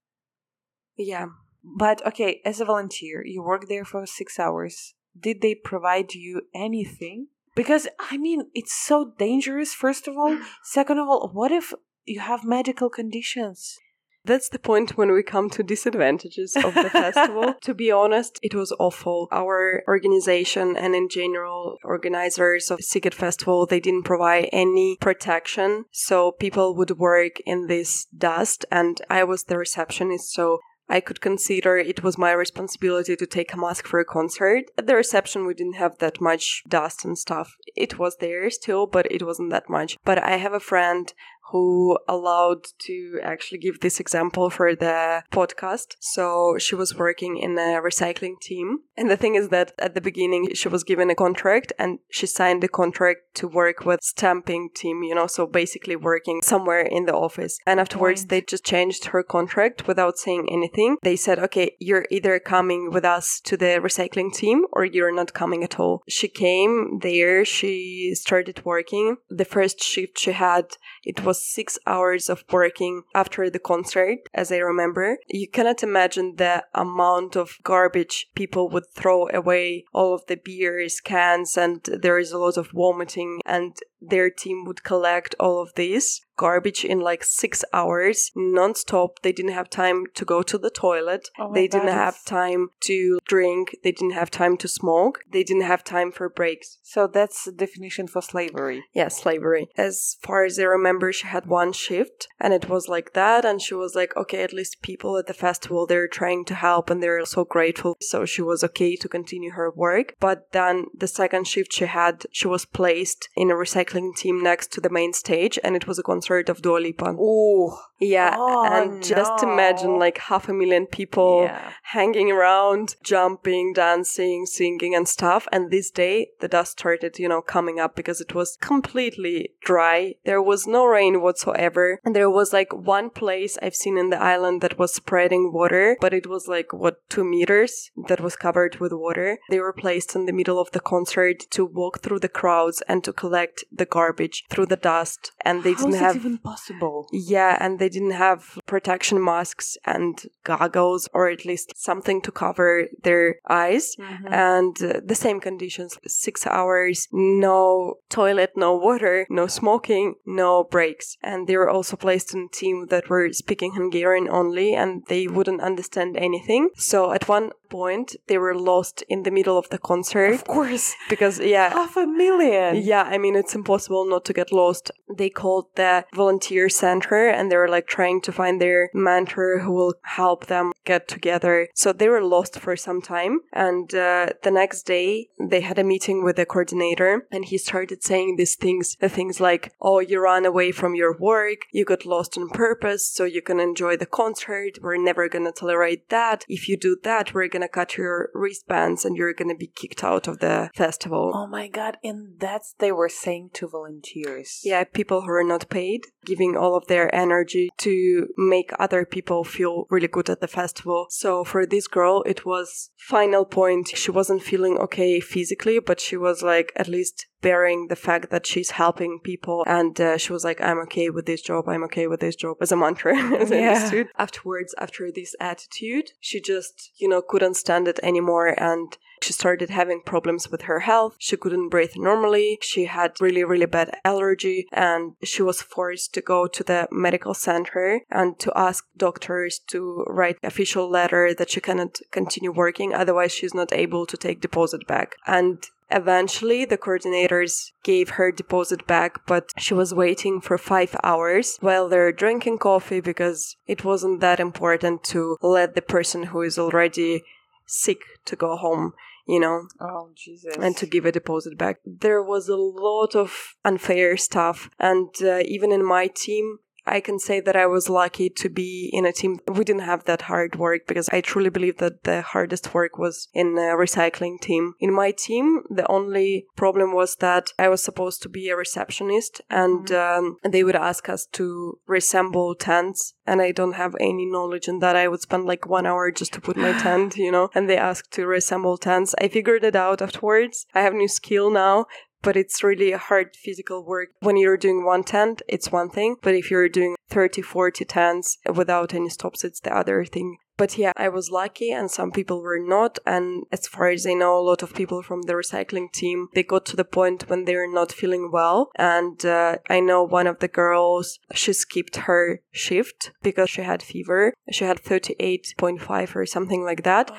yeah. 0.96 1.26
But 1.62 2.04
okay, 2.06 2.42
as 2.44 2.60
a 2.60 2.64
volunteer, 2.66 3.24
you 3.24 3.42
work 3.42 3.68
there 3.68 3.84
for 3.86 4.04
six 4.06 4.38
hours. 4.38 4.94
Did 5.18 5.40
they 5.40 5.54
provide 5.54 6.12
you 6.14 6.42
anything? 6.54 7.28
Because 7.54 7.86
I 7.98 8.16
mean, 8.16 8.50
it's 8.54 8.74
so 8.74 9.12
dangerous. 9.18 9.74
First 9.74 10.08
of 10.08 10.16
all, 10.16 10.38
second 10.62 10.98
of 10.98 11.08
all, 11.08 11.30
what 11.32 11.52
if 11.52 11.72
you 12.04 12.20
have 12.20 12.44
medical 12.44 12.90
conditions? 12.90 13.78
That's 14.26 14.48
the 14.48 14.58
point 14.58 14.96
when 14.96 15.12
we 15.12 15.22
come 15.22 15.50
to 15.50 15.62
disadvantages 15.62 16.56
of 16.56 16.74
the 16.74 16.88
festival. 16.90 17.54
To 17.64 17.74
be 17.74 17.90
honest, 17.90 18.38
it 18.42 18.54
was 18.54 18.74
awful. 18.78 19.28
Our 19.30 19.82
organization 19.86 20.76
and 20.76 20.94
in 20.94 21.08
general 21.10 21.76
organizers 21.84 22.70
of 22.70 22.80
Sziget 22.80 23.12
Festival, 23.12 23.66
they 23.66 23.80
didn't 23.80 24.04
provide 24.04 24.48
any 24.50 24.96
protection. 25.00 25.84
So 25.92 26.32
people 26.32 26.74
would 26.74 26.98
work 26.98 27.40
in 27.44 27.66
this 27.66 28.06
dust 28.16 28.64
and 28.70 29.00
I 29.10 29.24
was 29.24 29.44
the 29.44 29.58
receptionist. 29.58 30.32
So 30.32 30.60
I 30.88 31.00
could 31.00 31.20
consider 31.20 31.76
it 31.76 32.02
was 32.02 32.18
my 32.18 32.32
responsibility 32.32 33.16
to 33.16 33.26
take 33.26 33.52
a 33.52 33.56
mask 33.56 33.86
for 33.86 34.00
a 34.00 34.04
concert. 34.04 34.64
At 34.76 34.86
the 34.86 34.96
reception, 34.96 35.46
we 35.46 35.54
didn't 35.54 35.74
have 35.76 35.98
that 35.98 36.20
much 36.20 36.62
dust 36.68 37.04
and 37.04 37.18
stuff. 37.18 37.56
It 37.74 37.98
was 37.98 38.16
there 38.16 38.48
still, 38.50 38.86
but 38.86 39.10
it 39.10 39.22
wasn't 39.22 39.50
that 39.50 39.70
much. 39.70 39.96
But 40.04 40.18
I 40.18 40.36
have 40.36 40.52
a 40.52 40.60
friend 40.60 41.12
who 41.50 41.98
allowed 42.08 42.66
to 42.80 43.20
actually 43.22 43.58
give 43.58 43.80
this 43.80 44.00
example 44.00 44.50
for 44.50 44.74
the 44.74 45.22
podcast. 45.30 45.94
So 46.00 46.56
she 46.58 46.74
was 46.74 46.96
working 46.96 47.36
in 47.36 47.52
a 47.58 47.80
recycling 47.80 48.40
team. 48.40 48.78
And 48.96 49.10
the 49.10 49.16
thing 49.16 49.34
is 49.34 49.48
that 49.50 49.72
at 49.78 49.94
the 49.94 50.00
beginning, 50.00 50.54
she 50.54 50.68
was 50.68 50.84
given 50.84 51.10
a 51.10 51.14
contract 51.14 51.72
and 51.78 51.98
she 52.10 52.26
signed 52.26 52.62
the 52.62 52.68
contract 52.68 53.20
to 53.34 53.48
work 53.48 53.84
with 53.84 54.00
stamping 54.02 54.70
team, 54.74 55.02
you 55.02 55.14
know, 55.14 55.26
so 55.26 55.46
basically 55.46 55.96
working 55.96 56.40
somewhere 56.42 56.80
in 56.80 57.06
the 57.06 57.14
office. 57.14 57.58
And 57.66 57.78
afterwards, 57.78 58.22
Point. 58.22 58.30
they 58.30 58.40
just 58.40 58.64
changed 58.64 59.06
her 59.06 59.22
contract 59.22 59.86
without 59.86 60.18
saying 60.18 60.48
anything. 60.50 60.96
They 61.02 61.16
said, 61.16 61.38
okay, 61.38 61.76
you're 61.78 62.06
either 62.10 62.38
coming 62.38 62.90
with 62.90 63.04
us 63.04 63.40
to 63.44 63.56
the 63.56 63.80
recycling 63.82 64.32
team 64.32 64.64
or 64.72 64.84
you're 64.84 65.14
not 65.14 65.34
coming 65.34 65.62
at 65.62 65.78
all. 65.78 66.02
She 66.08 66.28
came 66.28 67.00
there. 67.00 67.44
She 67.44 68.12
started 68.14 68.64
working. 68.64 69.16
The 69.28 69.44
first 69.44 69.82
shift 69.82 70.18
she 70.18 70.32
had, 70.32 70.66
it 71.04 71.24
was 71.24 71.33
six 71.34 71.78
hours 71.86 72.28
of 72.28 72.44
working 72.50 73.02
after 73.14 73.50
the 73.50 73.58
concert, 73.58 74.18
as 74.32 74.50
I 74.52 74.58
remember. 74.58 75.18
You 75.28 75.48
cannot 75.48 75.82
imagine 75.82 76.36
the 76.36 76.64
amount 76.74 77.36
of 77.36 77.58
garbage 77.62 78.28
people 78.34 78.68
would 78.70 78.88
throw 78.90 79.28
away, 79.28 79.84
all 79.92 80.14
of 80.14 80.26
the 80.26 80.36
beers, 80.36 81.00
cans, 81.00 81.56
and 81.56 81.82
there 81.84 82.18
is 82.18 82.32
a 82.32 82.38
lot 82.38 82.56
of 82.56 82.70
vomiting, 82.70 83.40
and 83.44 83.76
their 84.08 84.30
team 84.30 84.64
would 84.64 84.82
collect 84.84 85.34
all 85.38 85.60
of 85.62 85.72
this 85.74 86.20
garbage 86.36 86.84
in 86.84 86.98
like 86.98 87.22
six 87.22 87.64
hours 87.72 88.32
non-stop 88.34 89.20
they 89.22 89.30
didn't 89.30 89.52
have 89.52 89.70
time 89.70 90.02
to 90.14 90.24
go 90.24 90.42
to 90.42 90.58
the 90.58 90.70
toilet 90.70 91.28
Oh 91.38 91.52
they 91.54 91.68
didn't 91.68 91.86
God, 91.86 91.94
have 92.06 92.24
time 92.24 92.70
to 92.88 93.20
drink 93.24 93.76
they 93.84 93.92
didn't 93.92 94.14
have 94.14 94.32
time 94.32 94.56
to 94.56 94.66
smoke 94.66 95.20
they 95.32 95.44
didn't 95.44 95.62
have 95.62 95.84
time 95.84 96.10
for 96.10 96.28
breaks 96.28 96.78
So 96.82 97.06
that's 97.06 97.44
the 97.44 97.52
definition 97.52 98.08
for 98.08 98.20
slavery. 98.20 98.82
yeah, 98.92 99.08
slavery. 99.08 99.68
As 99.76 100.16
far 100.26 100.44
as 100.44 100.58
I 100.58 100.64
remember, 100.64 101.12
she 101.12 101.26
had 101.28 101.46
one 101.46 101.72
shift 101.72 102.26
and 102.40 102.52
it 102.52 102.68
was 102.68 102.88
like 102.88 103.12
that. 103.14 103.44
And 103.44 103.60
she 103.60 103.74
was 103.74 103.94
like, 103.94 104.12
okay, 104.16 104.42
at 104.42 104.52
least 104.52 104.82
people 104.82 105.16
at 105.16 105.26
the 105.26 105.34
festival, 105.46 105.86
they're 105.86 106.08
trying 106.08 106.44
to 106.46 106.54
help 106.54 106.90
and 106.90 107.00
they're 107.02 107.24
so 107.24 107.44
grateful. 107.44 107.96
So 108.00 108.24
she 108.24 108.42
was 108.42 108.62
okay 108.64 108.96
to 108.96 109.08
continue 109.08 109.52
her 109.52 109.70
work. 109.70 110.14
But 110.20 110.52
then 110.52 110.86
the 111.02 111.08
second 111.20 111.46
shift 111.46 111.72
she 111.72 111.86
had, 111.86 112.24
she 112.32 112.48
was 112.48 112.64
placed 112.66 113.28
in 113.36 113.50
a 113.50 113.54
recycling 113.54 113.93
team 114.16 114.42
next 114.42 114.72
to 114.72 114.80
the 114.80 114.90
main 114.90 115.12
stage 115.12 115.58
and 115.62 115.76
it 115.76 115.86
was 115.86 115.98
a 115.98 116.02
concert 116.02 116.48
of 116.48 116.62
Dua 116.62 116.78
Lipa. 116.78 117.16
Oh, 117.18 117.78
Yeah. 117.98 118.34
Oh, 118.36 118.64
and 118.64 119.02
just 119.02 119.42
imagine 119.42 119.98
like 119.98 120.18
half 120.18 120.48
a 120.48 120.52
million 120.52 120.86
people 120.86 121.44
yeah. 121.44 121.72
hanging 121.82 122.30
around, 122.30 122.96
jumping, 123.02 123.72
dancing, 123.72 124.46
singing, 124.46 124.94
and 124.94 125.08
stuff. 125.08 125.46
And 125.52 125.70
this 125.70 125.90
day, 125.90 126.30
the 126.40 126.48
dust 126.48 126.72
started, 126.72 127.18
you 127.18 127.28
know, 127.28 127.40
coming 127.40 127.78
up 127.78 127.96
because 127.96 128.20
it 128.20 128.34
was 128.34 128.58
completely 128.60 129.50
dry. 129.62 130.16
There 130.24 130.42
was 130.42 130.66
no 130.66 130.84
rain 130.84 131.22
whatsoever. 131.22 132.00
And 132.04 132.14
there 132.14 132.30
was 132.30 132.52
like 132.52 132.72
one 132.72 133.10
place 133.10 133.56
I've 133.62 133.76
seen 133.76 133.96
in 133.96 134.10
the 134.10 134.20
island 134.20 134.60
that 134.60 134.78
was 134.78 134.94
spreading 134.94 135.52
water, 135.52 135.96
but 136.00 136.12
it 136.12 136.26
was 136.26 136.48
like, 136.48 136.72
what, 136.72 137.08
two 137.08 137.24
meters 137.24 137.90
that 138.08 138.20
was 138.20 138.36
covered 138.36 138.76
with 138.76 138.92
water. 138.92 139.38
They 139.50 139.60
were 139.60 139.72
placed 139.72 140.14
in 140.14 140.26
the 140.26 140.32
middle 140.32 140.60
of 140.60 140.70
the 140.72 140.80
concert 140.80 141.40
to 141.50 141.64
walk 141.64 142.00
through 142.00 142.20
the 142.20 142.28
crowds 142.28 142.82
and 142.88 143.02
to 143.04 143.12
collect 143.12 143.64
the 143.72 143.83
garbage 143.86 144.44
through 144.50 144.66
the 144.66 144.76
dust. 144.76 145.32
And 145.44 145.62
they 145.62 145.72
How 145.72 145.78
didn't 145.78 145.94
is 145.94 146.00
have. 146.00 146.16
even 146.16 146.38
possible? 146.38 147.08
Yeah, 147.12 147.56
and 147.60 147.78
they 147.78 147.88
didn't 147.88 148.12
have 148.12 148.58
protection 148.66 149.22
masks 149.22 149.76
and 149.84 150.22
goggles, 150.44 151.08
or 151.12 151.28
at 151.28 151.44
least 151.44 151.72
something 151.76 152.20
to 152.22 152.32
cover 152.32 152.88
their 153.02 153.36
eyes. 153.48 153.96
Mm-hmm. 153.98 154.26
And 154.32 154.82
uh, 154.82 155.00
the 155.04 155.14
same 155.14 155.40
conditions 155.40 155.98
six 156.06 156.46
hours, 156.46 157.08
no 157.12 157.94
toilet, 158.08 158.52
no 158.56 158.76
water, 158.76 159.26
no 159.30 159.46
smoking, 159.46 160.14
no 160.26 160.64
breaks. 160.64 161.16
And 161.22 161.46
they 161.46 161.56
were 161.56 161.70
also 161.70 161.96
placed 161.96 162.34
in 162.34 162.48
a 162.50 162.56
team 162.56 162.86
that 162.90 163.08
were 163.08 163.32
speaking 163.32 163.72
Hungarian 163.74 164.28
only 164.28 164.74
and 164.74 165.04
they 165.08 165.26
wouldn't 165.26 165.60
understand 165.60 166.16
anything. 166.16 166.70
So 166.76 167.12
at 167.12 167.28
one 167.28 167.50
point, 167.70 168.14
they 168.28 168.38
were 168.38 168.54
lost 168.54 169.02
in 169.08 169.24
the 169.24 169.30
middle 169.30 169.58
of 169.58 169.68
the 169.70 169.78
concert 169.78 170.32
Of 170.34 170.44
course, 170.44 170.94
because, 171.08 171.40
yeah, 171.40 171.70
half 171.70 171.96
a 171.96 172.06
million. 172.06 172.76
yeah, 172.76 173.02
I 173.02 173.18
mean, 173.18 173.34
it's 173.34 173.54
impossible 173.64 174.06
not 174.08 174.24
to 174.26 174.34
get 174.34 174.52
lost. 174.52 174.90
They 175.16 175.30
called 175.30 175.66
the 175.74 176.04
volunteer 176.14 176.68
center 176.68 177.28
and 177.28 177.50
they 177.50 177.56
were 177.56 177.68
like 177.68 177.86
trying 177.86 178.20
to 178.22 178.32
find 178.32 178.60
their 178.60 178.90
mentor 178.92 179.60
who 179.60 179.72
will 179.72 179.94
help 180.02 180.46
them 180.46 180.72
get 180.84 181.08
together. 181.08 181.68
So 181.74 181.92
they 181.92 182.08
were 182.08 182.22
lost 182.22 182.58
for 182.58 182.76
some 182.76 183.00
time. 183.00 183.40
And 183.52 183.94
uh, 183.94 184.30
the 184.42 184.50
next 184.50 184.82
day, 184.82 185.28
they 185.40 185.62
had 185.62 185.78
a 185.78 185.84
meeting 185.84 186.22
with 186.22 186.36
the 186.36 186.44
coordinator 186.44 187.26
and 187.32 187.46
he 187.46 187.56
started 187.56 188.02
saying 188.02 188.36
these 188.36 188.54
things, 188.54 188.96
things 189.00 189.40
like, 189.40 189.72
oh, 189.80 190.00
you 190.00 190.22
ran 190.22 190.44
away 190.44 190.70
from 190.72 190.94
your 190.94 191.16
work, 191.16 191.60
you 191.72 191.84
got 191.86 192.04
lost 192.04 192.36
on 192.36 192.50
purpose 192.50 193.10
so 193.10 193.24
you 193.24 193.40
can 193.40 193.60
enjoy 193.60 193.96
the 193.96 194.06
concert. 194.06 194.78
We're 194.82 195.02
never 195.02 195.28
going 195.28 195.46
to 195.46 195.52
tolerate 195.52 196.10
that. 196.10 196.44
If 196.48 196.68
you 196.68 196.76
do 196.76 196.96
that, 197.04 197.32
we're 197.32 197.48
going 197.48 197.62
to 197.62 197.68
cut 197.68 197.96
your 197.96 198.28
wristbands 198.34 199.04
and 199.04 199.16
you're 199.16 199.32
going 199.32 199.48
to 199.48 199.54
be 199.54 199.72
kicked 199.74 200.04
out 200.04 200.28
of 200.28 200.40
the 200.40 200.70
festival. 200.74 201.32
Oh 201.34 201.46
my 201.46 201.68
god, 201.68 201.96
and 202.04 202.38
that's 202.38 202.74
they 202.78 202.92
were 202.92 203.08
saying 203.08 203.50
to 203.54 203.68
volunteers. 203.68 204.60
Yeah, 204.64 204.84
people 204.84 205.22
who 205.22 205.30
are 205.30 205.44
not 205.44 205.68
paid, 205.68 206.06
giving 206.24 206.56
all 206.56 206.76
of 206.76 206.86
their 206.86 207.14
energy 207.14 207.70
to 207.78 208.28
make 208.36 208.70
other 208.78 209.04
people 209.04 209.44
feel 209.44 209.86
really 209.90 210.08
good 210.08 210.30
at 210.30 210.40
the 210.40 210.48
festival. 210.48 211.06
So 211.10 211.44
for 211.44 211.66
this 211.66 211.86
girl, 211.86 212.22
it 212.26 212.44
was 212.44 212.90
final 212.98 213.44
point. 213.44 213.88
She 213.94 214.10
wasn't 214.10 214.42
feeling 214.42 214.78
okay 214.78 215.20
physically, 215.20 215.78
but 215.78 216.00
she 216.00 216.16
was 216.16 216.42
like 216.42 216.72
at 216.76 216.88
least 216.88 217.26
bearing 217.44 217.88
the 217.88 218.02
fact 218.06 218.30
that 218.30 218.46
she's 218.46 218.70
helping 218.70 219.20
people. 219.22 219.64
And 219.66 220.00
uh, 220.00 220.16
she 220.16 220.32
was 220.32 220.44
like, 220.44 220.60
I'm 220.62 220.78
okay 220.86 221.10
with 221.10 221.26
this 221.26 221.42
job. 221.42 221.68
I'm 221.68 221.84
okay 221.84 222.06
with 222.06 222.20
this 222.20 222.36
job 222.36 222.56
as 222.62 222.72
a 222.72 222.76
mantra, 222.76 223.14
as 223.42 223.50
Yeah. 223.50 224.04
Afterwards, 224.16 224.74
after 224.78 225.12
this 225.12 225.36
attitude, 225.38 226.12
she 226.20 226.40
just, 226.40 226.90
you 226.96 227.06
know, 227.06 227.20
couldn't 227.20 227.56
stand 227.64 227.86
it 227.86 228.00
anymore. 228.02 228.48
And 228.70 228.96
she 229.20 229.34
started 229.34 229.70
having 229.70 230.00
problems 230.02 230.50
with 230.50 230.62
her 230.62 230.80
health. 230.80 231.16
She 231.18 231.36
couldn't 231.36 231.68
breathe 231.68 231.96
normally. 231.96 232.58
She 232.62 232.86
had 232.86 233.20
really, 233.20 233.44
really 233.44 233.66
bad 233.66 233.90
allergy 234.04 234.66
and 234.72 235.14
she 235.22 235.42
was 235.42 235.62
forced 235.62 236.14
to 236.14 236.20
go 236.20 236.46
to 236.46 236.62
the 236.64 236.88
medical 236.90 237.34
center 237.34 238.00
and 238.10 238.38
to 238.38 238.52
ask 238.56 238.86
doctors 238.96 239.60
to 239.68 240.04
write 240.08 240.38
official 240.42 240.90
letter 240.90 241.34
that 241.34 241.50
she 241.50 241.60
cannot 241.60 242.00
continue 242.10 242.52
working. 242.52 242.92
Otherwise, 242.92 243.32
she's 243.32 243.54
not 243.54 243.72
able 243.72 244.04
to 244.06 244.16
take 244.16 244.40
deposit 244.40 244.86
back. 244.86 245.16
And 245.26 245.64
Eventually, 245.94 246.64
the 246.64 246.76
coordinators 246.76 247.70
gave 247.84 248.10
her 248.10 248.32
deposit 248.32 248.84
back, 248.84 249.24
but 249.28 249.52
she 249.56 249.74
was 249.74 249.94
waiting 249.94 250.40
for 250.40 250.58
five 250.58 250.96
hours 251.04 251.56
while 251.60 251.88
they're 251.88 252.10
drinking 252.10 252.58
coffee 252.58 253.00
because 253.00 253.56
it 253.68 253.84
wasn't 253.84 254.18
that 254.20 254.40
important 254.40 255.04
to 255.04 255.36
let 255.40 255.76
the 255.76 255.82
person 255.82 256.24
who 256.24 256.42
is 256.42 256.58
already 256.58 257.22
sick 257.64 258.00
to 258.24 258.34
go 258.34 258.56
home, 258.56 258.92
you 259.24 259.38
know, 259.38 259.68
Oh 259.80 260.10
Jesus. 260.16 260.56
and 260.60 260.76
to 260.78 260.86
give 260.86 261.06
a 261.06 261.12
deposit 261.12 261.56
back. 261.56 261.78
There 261.86 262.22
was 262.22 262.48
a 262.48 262.56
lot 262.56 263.14
of 263.14 263.54
unfair 263.64 264.16
stuff, 264.16 264.68
and 264.80 265.10
uh, 265.22 265.42
even 265.44 265.70
in 265.70 265.84
my 265.84 266.08
team, 266.08 266.58
I 266.86 267.00
can 267.00 267.18
say 267.18 267.40
that 267.40 267.56
I 267.56 267.66
was 267.66 267.88
lucky 267.88 268.28
to 268.30 268.48
be 268.48 268.90
in 268.92 269.06
a 269.06 269.12
team. 269.12 269.38
We 269.46 269.64
didn't 269.64 269.82
have 269.82 270.04
that 270.04 270.22
hard 270.22 270.56
work 270.56 270.86
because 270.86 271.08
I 271.10 271.20
truly 271.20 271.50
believe 271.50 271.78
that 271.78 272.04
the 272.04 272.22
hardest 272.22 272.74
work 272.74 272.98
was 272.98 273.28
in 273.32 273.58
a 273.58 273.74
recycling 273.76 274.40
team. 274.40 274.74
In 274.80 274.92
my 274.92 275.10
team, 275.10 275.62
the 275.70 275.90
only 275.90 276.46
problem 276.56 276.94
was 276.94 277.16
that 277.16 277.52
I 277.58 277.68
was 277.68 277.82
supposed 277.82 278.22
to 278.22 278.28
be 278.28 278.48
a 278.48 278.56
receptionist 278.56 279.40
and 279.48 279.90
um, 279.92 280.36
they 280.42 280.64
would 280.64 280.76
ask 280.76 281.08
us 281.08 281.26
to 281.32 281.78
reassemble 281.86 282.54
tents. 282.54 283.14
And 283.26 283.40
I 283.40 283.52
don't 283.52 283.74
have 283.74 283.96
any 283.98 284.26
knowledge 284.26 284.68
in 284.68 284.80
that. 284.80 284.96
I 284.96 285.08
would 285.08 285.22
spend 285.22 285.46
like 285.46 285.66
one 285.66 285.86
hour 285.86 286.10
just 286.10 286.32
to 286.34 286.40
put 286.40 286.56
my 286.56 286.72
tent, 286.82 287.16
you 287.16 287.32
know, 287.32 287.48
and 287.54 287.68
they 287.68 287.78
asked 287.78 288.12
to 288.12 288.26
reassemble 288.26 288.76
tents. 288.76 289.14
I 289.20 289.28
figured 289.28 289.64
it 289.64 289.76
out 289.76 290.02
afterwards. 290.02 290.66
I 290.74 290.82
have 290.82 290.92
new 290.92 291.08
skill 291.08 291.50
now 291.50 291.86
but 292.24 292.36
it's 292.36 292.64
really 292.64 292.90
a 292.90 292.98
hard 292.98 293.36
physical 293.36 293.84
work. 293.84 294.08
When 294.20 294.36
you're 294.36 294.56
doing 294.56 294.84
one 294.84 295.04
tent, 295.04 295.42
it's 295.46 295.70
one 295.70 295.90
thing, 295.90 296.16
but 296.22 296.34
if 296.34 296.50
you're 296.50 296.68
doing 296.68 296.96
30, 297.10 297.42
40 297.42 297.84
tents 297.84 298.38
without 298.52 298.94
any 298.94 299.10
stops, 299.10 299.44
it's 299.44 299.60
the 299.60 299.76
other 299.76 300.04
thing. 300.04 300.38
But 300.56 300.78
yeah, 300.78 300.92
I 300.96 301.08
was 301.08 301.30
lucky 301.30 301.72
and 301.72 301.90
some 301.90 302.12
people 302.12 302.40
were 302.40 302.60
not. 302.60 302.98
And 303.04 303.44
as 303.50 303.66
far 303.66 303.88
as 303.88 304.06
I 304.06 304.14
know, 304.14 304.38
a 304.38 304.40
lot 304.40 304.62
of 304.62 304.72
people 304.72 305.02
from 305.02 305.22
the 305.22 305.32
recycling 305.32 305.90
team, 305.92 306.28
they 306.34 306.44
got 306.44 306.64
to 306.66 306.76
the 306.76 306.84
point 306.84 307.28
when 307.28 307.44
they're 307.44 307.70
not 307.70 307.90
feeling 307.90 308.30
well. 308.32 308.70
And 308.76 309.24
uh, 309.26 309.58
I 309.68 309.80
know 309.80 310.04
one 310.04 310.28
of 310.28 310.38
the 310.38 310.48
girls, 310.48 311.18
she 311.34 311.52
skipped 311.52 311.96
her 311.96 312.40
shift 312.52 313.10
because 313.22 313.50
she 313.50 313.62
had 313.62 313.82
fever. 313.82 314.32
She 314.50 314.64
had 314.64 314.82
38.5 314.82 316.14
or 316.14 316.24
something 316.24 316.64
like 316.64 316.84
that 316.84 317.10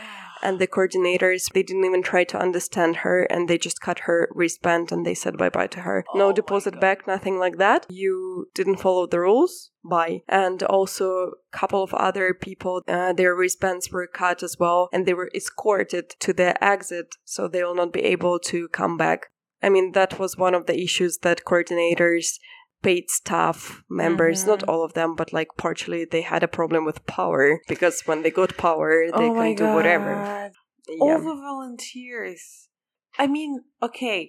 and 0.45 0.59
the 0.59 0.67
coordinators 0.67 1.51
they 1.53 1.63
didn't 1.63 1.85
even 1.85 2.03
try 2.03 2.23
to 2.23 2.39
understand 2.39 2.97
her 2.97 3.23
and 3.23 3.47
they 3.47 3.57
just 3.57 3.81
cut 3.81 3.99
her 4.01 4.29
wristband 4.31 4.91
and 4.91 5.05
they 5.05 5.15
said 5.15 5.37
bye 5.37 5.49
bye 5.49 5.67
to 5.67 5.81
her. 5.81 6.05
No 6.13 6.25
Oh 6.29 6.33
deposit 6.33 6.79
back 6.79 7.07
nothing 7.07 7.37
like 7.39 7.57
that. 7.57 7.85
You 7.89 8.49
didn't 8.53 8.77
follow 8.77 9.05
the 9.07 9.19
rules. 9.19 9.71
Bye. 9.83 10.23
And 10.27 10.63
also 10.63 11.05
a 11.53 11.57
couple 11.57 11.83
of 11.83 11.93
other 11.93 12.33
people 12.33 12.83
uh, 12.87 13.13
their 13.13 13.35
wristbands 13.35 13.91
were 13.91 14.07
cut 14.07 14.43
as 14.43 14.57
well 14.59 14.89
and 14.93 15.05
they 15.05 15.13
were 15.13 15.31
escorted 15.35 16.09
to 16.19 16.33
the 16.33 16.63
exit 16.63 17.15
so 17.23 17.47
they 17.47 17.63
will 17.63 17.75
not 17.75 17.93
be 17.93 18.03
able 18.03 18.39
to 18.51 18.67
come 18.69 18.97
back. 18.97 19.27
I 19.63 19.69
mean 19.69 19.93
that 19.93 20.19
was 20.19 20.37
one 20.37 20.53
of 20.53 20.67
the 20.67 20.79
issues 20.79 21.19
that 21.19 21.45
coordinators 21.45 22.39
paid 22.87 23.05
staff 23.19 23.57
members 24.03 24.39
not 24.51 24.59
Mhm. 24.61 24.69
all 24.69 24.83
of 24.87 24.93
them 24.99 25.11
but 25.19 25.29
like 25.37 25.51
partially 25.65 26.03
they 26.13 26.21
had 26.33 26.43
a 26.43 26.55
problem 26.59 26.81
with 26.89 27.05
power 27.19 27.45
because 27.73 27.97
when 28.07 28.19
they 28.21 28.31
got 28.41 28.51
power 28.67 28.91
they 29.19 29.29
oh 29.31 29.35
can 29.39 29.55
do 29.63 29.67
whatever 29.77 30.13
God. 30.23 30.51
yeah. 30.87 31.03
All 31.03 31.19
the 31.29 31.37
volunteers. 31.49 32.69
I 33.23 33.25
mean, 33.35 33.51
okay, 33.87 34.19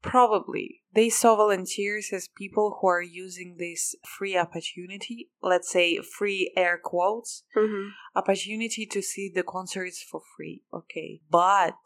probably 0.00 0.66
they 0.98 1.08
saw 1.20 1.30
volunteers 1.36 2.06
as 2.12 2.28
people 2.42 2.66
who 2.80 2.86
are 2.88 3.02
using 3.24 3.56
this 3.58 3.94
free 4.16 4.36
opportunity, 4.44 5.18
let's 5.42 5.70
say 5.76 5.98
free 6.18 6.42
air 6.56 6.76
quotes, 6.90 7.30
Mhm. 7.56 7.90
opportunity 8.20 8.84
to 8.94 9.00
see 9.10 9.26
the 9.38 9.42
concerts 9.54 9.98
for 10.10 10.20
free. 10.36 10.56
Okay. 10.72 11.10
But, 11.30 11.78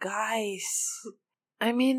guys, 0.00 0.66
I 1.60 1.72
mean, 1.72 1.98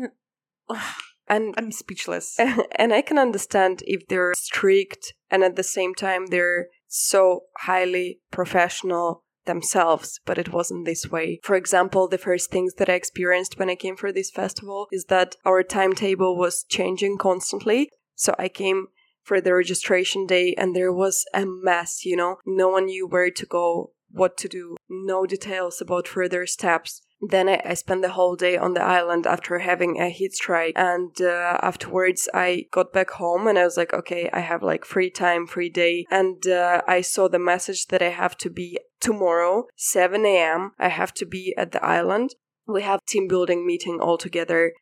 and 1.28 1.54
I'm 1.56 1.72
speechless. 1.72 2.38
and 2.76 2.92
I 2.92 3.02
can 3.02 3.18
understand 3.18 3.82
if 3.86 4.06
they're 4.08 4.34
strict 4.36 5.14
and 5.30 5.42
at 5.42 5.56
the 5.56 5.62
same 5.62 5.94
time 5.94 6.26
they're 6.26 6.66
so 6.88 7.42
highly 7.58 8.20
professional 8.30 9.22
themselves, 9.46 10.20
but 10.26 10.38
it 10.38 10.52
wasn't 10.52 10.84
this 10.84 11.10
way. 11.10 11.40
For 11.42 11.56
example, 11.56 12.08
the 12.08 12.18
first 12.18 12.50
things 12.50 12.74
that 12.74 12.88
I 12.88 12.94
experienced 12.94 13.58
when 13.58 13.70
I 13.70 13.74
came 13.74 13.96
for 13.96 14.12
this 14.12 14.30
festival 14.30 14.86
is 14.92 15.06
that 15.06 15.36
our 15.44 15.62
timetable 15.62 16.36
was 16.36 16.64
changing 16.68 17.18
constantly. 17.18 17.90
So 18.14 18.34
I 18.38 18.48
came 18.48 18.88
for 19.22 19.40
the 19.40 19.54
registration 19.54 20.26
day 20.26 20.54
and 20.56 20.74
there 20.74 20.92
was 20.92 21.24
a 21.34 21.44
mess, 21.46 22.04
you 22.04 22.16
know, 22.16 22.36
no 22.46 22.68
one 22.68 22.86
knew 22.86 23.06
where 23.06 23.30
to 23.30 23.46
go, 23.46 23.92
what 24.10 24.36
to 24.38 24.48
do, 24.48 24.76
no 24.88 25.26
details 25.26 25.80
about 25.80 26.08
further 26.08 26.46
steps. 26.46 27.00
Then 27.20 27.48
I, 27.48 27.60
I 27.64 27.74
spent 27.74 28.02
the 28.02 28.10
whole 28.10 28.34
day 28.34 28.56
on 28.56 28.74
the 28.74 28.82
island 28.82 29.26
after 29.26 29.58
having 29.58 30.00
a 30.00 30.08
heat 30.08 30.32
strike. 30.32 30.72
And 30.76 31.20
uh, 31.20 31.58
afterwards, 31.60 32.28
I 32.32 32.66
got 32.72 32.92
back 32.92 33.10
home 33.10 33.46
and 33.46 33.58
I 33.58 33.64
was 33.64 33.76
like, 33.76 33.92
okay, 33.92 34.30
I 34.32 34.40
have 34.40 34.62
like 34.62 34.84
free 34.84 35.10
time, 35.10 35.46
free 35.46 35.68
day. 35.68 36.06
And 36.10 36.46
uh, 36.46 36.82
I 36.88 37.02
saw 37.02 37.28
the 37.28 37.38
message 37.38 37.88
that 37.88 38.02
I 38.02 38.08
have 38.08 38.36
to 38.38 38.50
be 38.50 38.78
tomorrow, 39.00 39.66
7 39.76 40.24
a.m. 40.24 40.72
I 40.78 40.88
have 40.88 41.12
to 41.14 41.26
be 41.26 41.54
at 41.56 41.72
the 41.72 41.84
island. 41.84 42.34
We 42.66 42.82
have 42.82 43.04
team 43.04 43.28
building 43.28 43.66
meeting 43.66 43.98
all 44.00 44.16
together. 44.16 44.72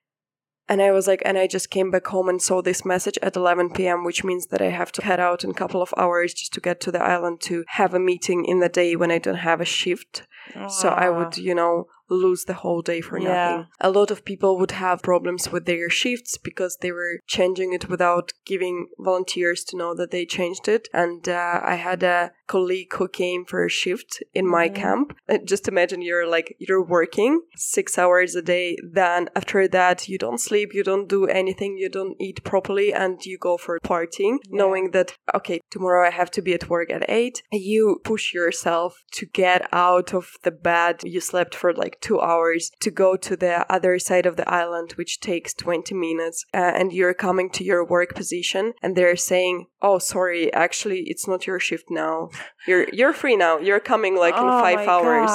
And 0.71 0.83
I 0.83 0.93
was 0.93 1.07
like, 1.07 1.23
and 1.25 1.39
I 1.39 1.47
just 1.47 1.71
came 1.71 1.91
back 1.91 2.07
home 2.09 2.29
and 2.29 2.43
saw 2.43 2.61
this 2.61 2.85
message 2.85 3.19
at 3.23 3.37
11 3.37 3.73
p.m., 3.73 4.05
which 4.05 4.23
means 4.23 4.49
that 4.49 4.61
I 4.61 4.69
have 4.69 4.93
to 4.93 5.03
head 5.03 5.19
out 5.19 5.43
in 5.43 5.51
a 5.51 5.55
couple 5.55 5.81
of 5.81 5.95
hours 5.97 6.35
just 6.35 6.53
to 6.53 6.61
get 6.61 6.79
to 6.83 6.93
the 6.93 7.03
island 7.03 7.41
to 7.43 7.65
have 7.69 7.95
a 7.95 7.99
meeting 7.99 8.45
in 8.45 8.61
the 8.61 8.69
day 8.69 8.95
when 8.95 9.11
I 9.11 9.19
don't 9.19 9.37
have 9.37 9.63
a 9.63 9.65
shift. 9.65 10.27
So 10.69 10.91
I 10.91 11.09
would, 11.09 11.39
you 11.39 11.55
know, 11.55 11.87
lose 12.09 12.45
the 12.45 12.55
whole 12.55 12.83
day 12.83 13.01
for 13.01 13.19
Yeah. 13.19 13.29
nothing. 13.29 13.67
A 13.81 13.91
lot 13.91 14.11
of 14.11 14.25
people 14.25 14.59
would 14.59 14.73
have 14.73 15.03
problems 15.03 15.51
with 15.53 15.67
their 15.67 15.91
shifts 15.91 16.39
because 16.39 16.77
they 16.81 16.93
were 16.93 17.21
changing 17.27 17.73
it 17.73 17.89
without 17.89 18.33
giving 18.47 18.89
volunteers 18.99 19.65
to 19.65 19.77
know 19.77 19.95
that 19.95 20.11
they 20.11 20.25
changed 20.27 20.69
it. 20.69 20.89
And 20.93 21.29
uh, 21.29 21.61
I 21.63 21.75
had 21.75 22.03
a 22.03 22.33
colleague 22.55 22.93
who 22.99 23.07
came 23.09 23.45
for 23.51 23.61
a 23.65 23.69
shift 23.83 24.11
in 24.35 24.47
my 24.59 24.69
Mhm. 24.69 24.75
camp. 24.83 25.07
Uh, 25.29 25.39
Just 25.53 25.69
imagine 25.69 26.01
you're 26.03 26.27
like, 26.37 26.49
you're 26.59 26.85
working 26.99 27.33
six 27.57 27.87
hours 28.03 28.35
a 28.35 28.43
day. 28.43 28.77
Then 28.83 29.21
after 29.41 29.69
that, 29.69 30.09
you 30.11 30.19
don't 30.19 30.41
sleep, 30.49 30.69
you 30.75 30.83
don't 30.91 31.09
do 31.09 31.23
anything, 31.41 31.73
you 31.83 31.89
don't 31.99 32.17
eat 32.27 32.39
properly, 32.45 32.89
and 33.03 33.15
you 33.31 33.37
go 33.39 33.57
for 33.65 33.79
partying, 33.81 34.37
Yeah. 34.45 34.59
knowing 34.61 34.91
that, 34.97 35.09
okay, 35.39 35.59
tomorrow 35.71 36.03
I 36.07 36.11
have 36.21 36.31
to 36.33 36.43
be 36.43 36.53
at 36.59 36.69
work 36.69 36.91
at 36.91 37.05
eight. 37.09 37.37
You 37.53 38.01
push 38.13 38.35
yourself 38.35 38.91
to 39.19 39.27
get 39.27 39.61
out 39.73 40.09
of 40.15 40.25
the 40.43 40.51
bed. 40.71 40.95
You 41.05 41.21
slept 41.21 41.55
for 41.55 41.71
like 41.73 42.01
two 42.01 42.21
hours 42.21 42.71
to 42.81 42.91
go 42.91 43.17
to 43.17 43.37
the 43.37 43.55
other 43.73 43.99
side 43.99 44.27
of 44.27 44.37
the 44.37 44.49
island, 44.63 44.89
which 44.99 45.21
takes 45.21 45.55
20 45.55 45.95
minutes. 45.95 46.45
Uh, 46.55 46.73
and 46.79 46.93
you're 46.93 47.15
coming 47.27 47.49
to 47.51 47.65
your 47.65 47.85
work 47.85 48.15
position 48.15 48.73
and 48.83 48.97
they're 48.97 49.17
saying, 49.17 49.67
Oh, 49.81 49.99
sorry, 49.99 50.53
actually, 50.53 51.01
it's 51.07 51.29
not 51.29 51.47
your 51.47 51.61
shift 51.61 51.87
now. 51.91 52.31
You're, 52.67 52.89
you're 52.93 53.13
free 53.13 53.37
now. 53.37 53.59
You're 53.59 53.81
coming 53.81 54.17
like 54.17 54.35
in 54.35 54.43
Oh 54.43 54.61
five 54.61 54.89
hours 54.89 55.31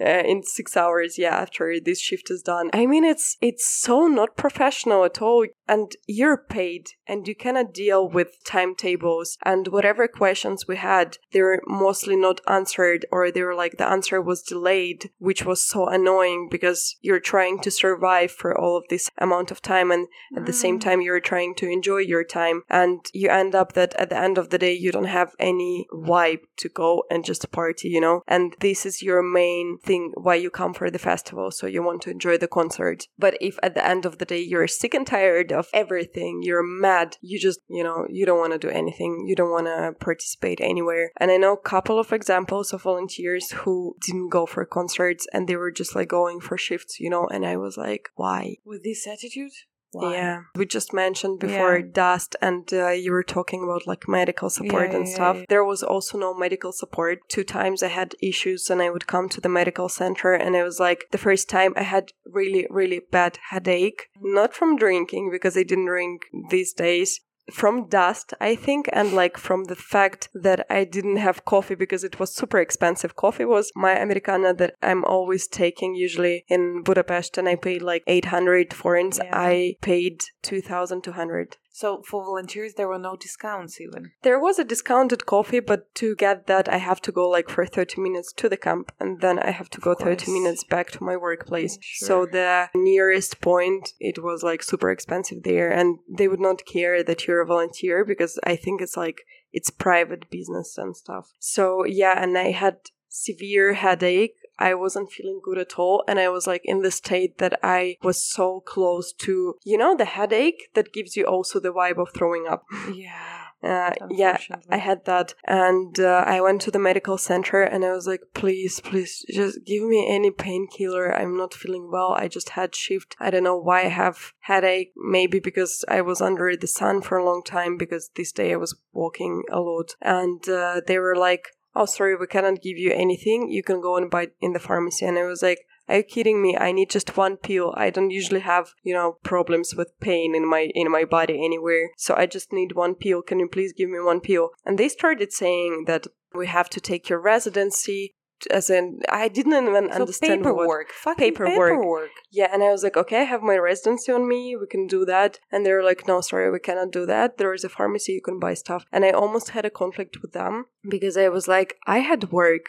uh, 0.00 0.22
in 0.32 0.42
six 0.42 0.76
hours 0.76 1.18
yeah 1.18 1.36
after 1.36 1.78
this 1.80 2.00
shift 2.00 2.30
is 2.30 2.42
done 2.42 2.70
i 2.72 2.86
mean 2.86 3.04
it's 3.04 3.36
it's 3.40 3.66
so 3.66 4.06
not 4.06 4.36
professional 4.36 5.04
at 5.04 5.20
all 5.20 5.44
and 5.68 5.92
you're 6.06 6.36
paid 6.36 6.88
and 7.06 7.26
you 7.28 7.34
cannot 7.34 7.74
deal 7.74 8.08
with 8.08 8.28
timetables 8.44 9.36
and 9.44 9.68
whatever 9.68 10.06
questions 10.08 10.66
we 10.66 10.76
had 10.76 11.18
they 11.32 11.42
were 11.42 11.62
mostly 11.66 12.16
not 12.16 12.40
answered 12.46 13.04
or 13.12 13.30
they 13.30 13.42
were 13.42 13.54
like 13.54 13.76
the 13.76 13.86
answer 13.88 14.20
was 14.20 14.42
delayed 14.42 15.10
which 15.18 15.44
was 15.44 15.62
so 15.62 15.86
annoying 15.88 16.48
because 16.50 16.96
you're 17.00 17.20
trying 17.20 17.58
to 17.60 17.70
survive 17.70 18.30
for 18.30 18.56
all 18.58 18.76
of 18.76 18.84
this 18.88 19.10
amount 19.18 19.50
of 19.50 19.60
time 19.60 19.90
and 19.90 20.08
at 20.36 20.46
the 20.46 20.52
same 20.52 20.70
Mm. 20.78 20.80
time 20.82 21.00
you're 21.00 21.20
trying 21.20 21.54
to 21.56 21.68
enjoy 21.68 21.98
your 21.98 22.24
time 22.24 22.62
and 22.68 23.00
you 23.12 23.28
end 23.28 23.54
up 23.54 23.72
that 23.80 23.94
at 23.94 24.10
the 24.10 24.22
end 24.26 24.36
of 24.38 24.50
the 24.50 24.58
day 24.58 24.74
you 24.84 24.92
don't 24.92 25.16
have 25.20 25.32
any 25.38 25.86
vibe 26.10 26.44
to 26.58 26.68
go 26.68 26.90
and 27.10 27.24
just 27.24 27.50
party 27.50 27.88
you 27.88 28.00
know? 28.00 28.22
And 28.28 28.54
this 28.60 28.84
is 28.84 29.02
your 29.02 29.22
main 29.22 29.78
thing 29.88 30.12
why 30.26 30.34
you 30.34 30.50
come 30.50 30.74
for 30.74 30.90
the 30.90 31.06
festival. 31.10 31.50
So 31.50 31.66
you 31.66 31.82
want 31.82 32.02
to 32.02 32.10
enjoy 32.10 32.36
the 32.38 32.54
concert. 32.58 32.98
But 33.18 33.34
if 33.40 33.58
at 33.62 33.74
the 33.74 33.86
end 33.92 34.04
of 34.04 34.18
the 34.18 34.28
day 34.32 34.40
you're 34.40 34.68
sick 34.68 34.92
and 34.94 35.06
tired 35.06 35.50
of 35.52 35.68
everything 35.72 36.40
you're 36.42 36.62
mad 36.86 37.16
you 37.20 37.38
just 37.38 37.60
you 37.68 37.82
know 37.82 38.06
you 38.10 38.24
don't 38.26 38.42
want 38.44 38.52
to 38.52 38.66
do 38.66 38.68
anything 38.82 39.24
you 39.26 39.34
don't 39.34 39.56
want 39.58 39.66
to 39.66 39.94
participate 40.08 40.60
anywhere. 40.60 41.10
And 41.16 41.30
i 41.30 41.36
know 41.36 41.54
a 41.54 41.68
couple 41.74 41.98
of 41.98 42.12
examples 42.12 42.72
of 42.72 42.82
volunteers 42.82 43.46
who 43.60 43.96
didn't 44.06 44.28
go 44.28 44.44
for 44.46 44.64
concerts 44.64 45.26
and 45.32 45.48
they 45.48 45.56
were 45.56 45.70
just 45.80 45.94
like 45.94 46.08
going 46.08 46.40
for 46.40 46.56
shifts 46.58 47.00
you 47.00 47.08
know? 47.08 47.26
And 47.34 47.46
i 47.46 47.56
was 47.56 47.76
like 47.76 48.10
why? 48.14 48.56
With 48.64 48.82
this 48.84 49.06
attitude? 49.06 49.52
Why? 49.92 50.12
yeah, 50.12 50.42
we 50.54 50.66
just 50.66 50.92
mentioned 50.92 51.40
before 51.40 51.78
Yeah. 51.78 51.86
dust, 51.92 52.36
and 52.40 52.72
uh, 52.72 52.90
you 52.90 53.12
were 53.12 53.24
talking 53.24 53.64
about 53.64 53.86
like 53.86 54.08
medical 54.08 54.48
support 54.50 54.90
Yeah, 54.90 54.98
and 54.98 55.06
yeah, 55.08 55.14
stuff. 55.14 55.38
There 55.48 55.64
was 55.64 55.82
also 55.82 56.18
no 56.18 56.32
medical 56.34 56.72
support. 56.72 57.18
Two 57.28 57.44
times 57.44 57.82
I 57.82 57.88
had 57.88 58.14
issues, 58.22 58.70
and 58.70 58.80
I 58.80 58.90
would 58.90 59.06
come 59.06 59.28
to 59.30 59.40
the 59.40 59.48
medical 59.48 59.88
center, 59.88 60.32
and 60.32 60.54
it 60.54 60.62
was 60.62 60.78
like 60.78 61.06
the 61.10 61.18
first 61.18 61.48
time 61.48 61.72
I 61.76 61.82
had 61.82 62.12
really, 62.24 62.66
really 62.70 63.00
bad 63.10 63.38
headache, 63.50 64.08
not 64.20 64.54
from 64.54 64.76
drinking 64.76 65.30
because 65.30 65.56
I 65.56 65.64
didn't 65.64 65.86
drink 65.86 66.22
these 66.50 66.72
days. 66.72 67.20
From 67.52 67.88
dust, 67.88 68.34
I 68.40 68.54
think, 68.54 68.88
and 68.92 69.12
like 69.12 69.36
from 69.36 69.64
the 69.64 69.76
fact 69.76 70.28
that 70.34 70.66
I 70.70 70.84
didn't 70.84 71.16
have 71.16 71.44
coffee 71.44 71.74
because 71.74 72.04
it 72.04 72.18
was 72.18 72.34
super 72.34 72.58
expensive. 72.58 73.16
Coffee 73.16 73.44
was 73.44 73.72
my 73.74 73.98
Americana 73.98 74.54
that 74.54 74.74
I'm 74.82 75.04
always 75.04 75.46
taking 75.46 75.94
usually 75.94 76.44
in 76.48 76.82
Budapest, 76.82 77.38
and 77.38 77.48
I 77.48 77.56
paid 77.56 77.82
like 77.82 78.02
800 78.06 78.72
forints. 78.72 79.18
Yeah. 79.22 79.30
I 79.32 79.76
paid 79.80 80.22
2,200. 80.42 81.56
So 81.80 82.02
for 82.06 82.22
volunteers, 82.22 82.74
there 82.74 82.88
were 82.88 82.98
no 82.98 83.16
discounts 83.16 83.80
even. 83.80 84.12
There 84.20 84.38
was 84.38 84.58
a 84.58 84.64
discounted 84.64 85.24
coffee, 85.24 85.60
but 85.60 85.94
to 85.94 86.14
get 86.14 86.46
that, 86.46 86.68
I 86.68 86.76
have 86.76 87.00
to 87.06 87.10
go 87.10 87.26
like 87.26 87.48
for 87.48 87.64
30 87.64 88.02
minutes 88.02 88.34
to 88.34 88.50
the 88.50 88.58
camp, 88.58 88.92
and 89.00 89.22
then 89.22 89.38
I 89.38 89.50
have 89.50 89.70
to 89.70 89.80
go 89.80 89.94
30 89.94 90.30
minutes 90.30 90.62
back 90.62 90.90
to 90.90 91.02
my 91.02 91.16
workplace. 91.16 91.78
Sure. 91.80 92.06
So 92.06 92.26
the 92.26 92.68
nearest 92.74 93.40
point, 93.40 93.94
it 93.98 94.22
was 94.22 94.42
like 94.42 94.62
super 94.62 94.90
expensive 94.90 95.42
there, 95.42 95.70
and 95.70 96.00
they 96.06 96.28
would 96.28 96.38
not 96.48 96.66
care 96.66 97.02
that 97.02 97.26
you're 97.26 97.40
a 97.40 97.46
volunteer 97.46 98.04
because 98.04 98.38
I 98.44 98.56
think 98.56 98.82
it's 98.82 98.98
like 98.98 99.22
it's 99.50 99.70
private 99.70 100.28
business 100.28 100.76
and 100.76 100.94
stuff. 100.94 101.32
So 101.38 101.86
yeah, 101.86 102.22
and 102.22 102.36
I 102.36 102.50
had 102.50 102.76
severe 103.08 103.72
headache. 103.72 104.36
I 104.60 104.74
wasn't 104.74 105.10
feeling 105.10 105.40
good 105.42 105.58
at 105.58 105.78
all. 105.78 106.04
And 106.06 106.20
I 106.20 106.28
was 106.28 106.46
like 106.46 106.62
in 106.64 106.82
the 106.82 106.90
state 106.90 107.38
that 107.38 107.58
I 107.62 107.96
was 108.02 108.22
so 108.22 108.60
close 108.60 109.12
to, 109.14 109.54
you 109.64 109.78
know, 109.78 109.96
the 109.96 110.04
headache 110.04 110.68
that 110.74 110.92
gives 110.92 111.16
you 111.16 111.24
also 111.24 111.58
the 111.58 111.72
vibe 111.72 111.98
of 111.98 112.12
throwing 112.14 112.46
up. 112.48 112.64
Yeah. 112.92 113.36
Uh, 113.62 113.92
yeah, 114.08 114.38
I 114.70 114.78
had 114.78 115.04
that. 115.04 115.34
And 115.46 116.00
uh, 116.00 116.24
I 116.26 116.40
went 116.40 116.62
to 116.62 116.70
the 116.70 116.78
medical 116.78 117.18
center 117.18 117.62
and 117.62 117.84
I 117.84 117.92
was 117.92 118.06
like, 118.06 118.22
please, 118.32 118.80
please, 118.80 119.22
just 119.30 119.66
give 119.66 119.82
me 119.82 120.06
any 120.08 120.30
painkiller. 120.30 121.14
I'm 121.14 121.36
not 121.36 121.52
feeling 121.52 121.90
well. 121.92 122.12
I 122.12 122.26
just 122.26 122.50
had 122.50 122.74
shift. 122.74 123.16
I 123.20 123.30
don't 123.30 123.44
know 123.44 123.58
why 123.58 123.82
I 123.82 123.88
have 123.88 124.32
headache. 124.40 124.92
Maybe 124.96 125.40
because 125.40 125.84
I 125.88 126.00
was 126.00 126.22
under 126.22 126.56
the 126.56 126.66
sun 126.66 127.02
for 127.02 127.18
a 127.18 127.24
long 127.24 127.42
time 127.44 127.76
because 127.76 128.10
this 128.16 128.32
day 128.32 128.54
I 128.54 128.56
was 128.56 128.76
walking 128.92 129.42
a 129.50 129.60
lot. 129.60 129.94
And 130.00 130.48
uh, 130.48 130.80
they 130.86 130.98
were 130.98 131.16
like, 131.16 131.48
oh, 131.74 131.86
sorry, 131.86 132.16
we 132.16 132.26
cannot 132.26 132.62
give 132.62 132.78
you 132.78 132.92
anything. 132.92 133.50
You 133.50 133.62
can 133.62 133.80
go 133.80 133.96
and 133.96 134.10
buy 134.10 134.28
in 134.40 134.52
the 134.52 134.58
pharmacy. 134.58 135.06
And 135.06 135.18
I 135.18 135.24
was 135.24 135.42
like, 135.42 135.60
are 135.88 135.98
you 135.98 136.02
kidding 136.04 136.40
me? 136.40 136.56
I 136.56 136.70
need 136.70 136.90
just 136.90 137.16
one 137.16 137.36
pill. 137.36 137.74
I 137.76 137.90
don't 137.90 138.10
usually 138.10 138.40
have, 138.40 138.74
you 138.82 138.94
know, 138.94 139.18
problems 139.24 139.74
with 139.74 139.98
pain 140.00 140.34
in 140.36 140.48
my 140.48 140.70
in 140.74 140.90
my 140.90 141.04
body 141.04 141.44
anywhere. 141.44 141.90
So 141.96 142.14
I 142.14 142.26
just 142.26 142.52
need 142.52 142.72
one 142.72 142.94
pill. 142.94 143.22
Can 143.22 143.40
you 143.40 143.48
please 143.48 143.72
give 143.72 143.90
me 143.90 143.98
one 143.98 144.20
pill? 144.20 144.50
And 144.64 144.78
they 144.78 144.88
started 144.88 145.32
saying 145.32 145.84
that 145.88 146.06
we 146.32 146.46
have 146.46 146.70
to 146.70 146.80
take 146.80 147.08
your 147.08 147.20
residency 147.20 148.14
as 148.50 148.70
in 148.70 149.00
I 149.08 149.28
didn't 149.28 149.52
even 149.52 149.88
So 149.92 150.00
understand 150.00 150.42
paperwork. 150.42 150.88
what 151.04 151.18
paperwork. 151.18 151.72
paperwork. 151.72 152.10
yeah, 152.30 152.48
and 152.52 152.62
I 152.62 152.70
was 152.70 152.82
like, 152.82 152.96
okay, 152.96 153.20
I 153.20 153.24
have 153.24 153.42
my 153.42 153.56
residency 153.56 154.12
on 154.12 154.28
me. 154.28 154.56
We 154.56 154.66
can 154.66 154.86
do 154.86 155.04
that. 155.06 155.40
And 155.52 155.64
they're 155.64 155.82
like, 155.84 156.06
no, 156.06 156.20
sorry, 156.20 156.50
we 156.50 156.58
cannot 156.58 156.90
do 156.92 157.06
that. 157.06 157.38
There 157.38 157.52
is 157.54 157.64
a 157.64 157.68
pharmacy 157.68 158.12
you 158.12 158.22
can 158.22 158.38
buy 158.38 158.54
stuff. 158.54 158.84
And 158.92 159.04
I 159.04 159.10
almost 159.10 159.50
had 159.50 159.64
a 159.64 159.70
conflict 159.70 160.22
with 160.22 160.32
them 160.32 160.66
because 160.88 161.16
I 161.16 161.28
was 161.28 161.46
like, 161.48 161.76
I 161.86 161.98
had 161.98 162.32
work. 162.32 162.66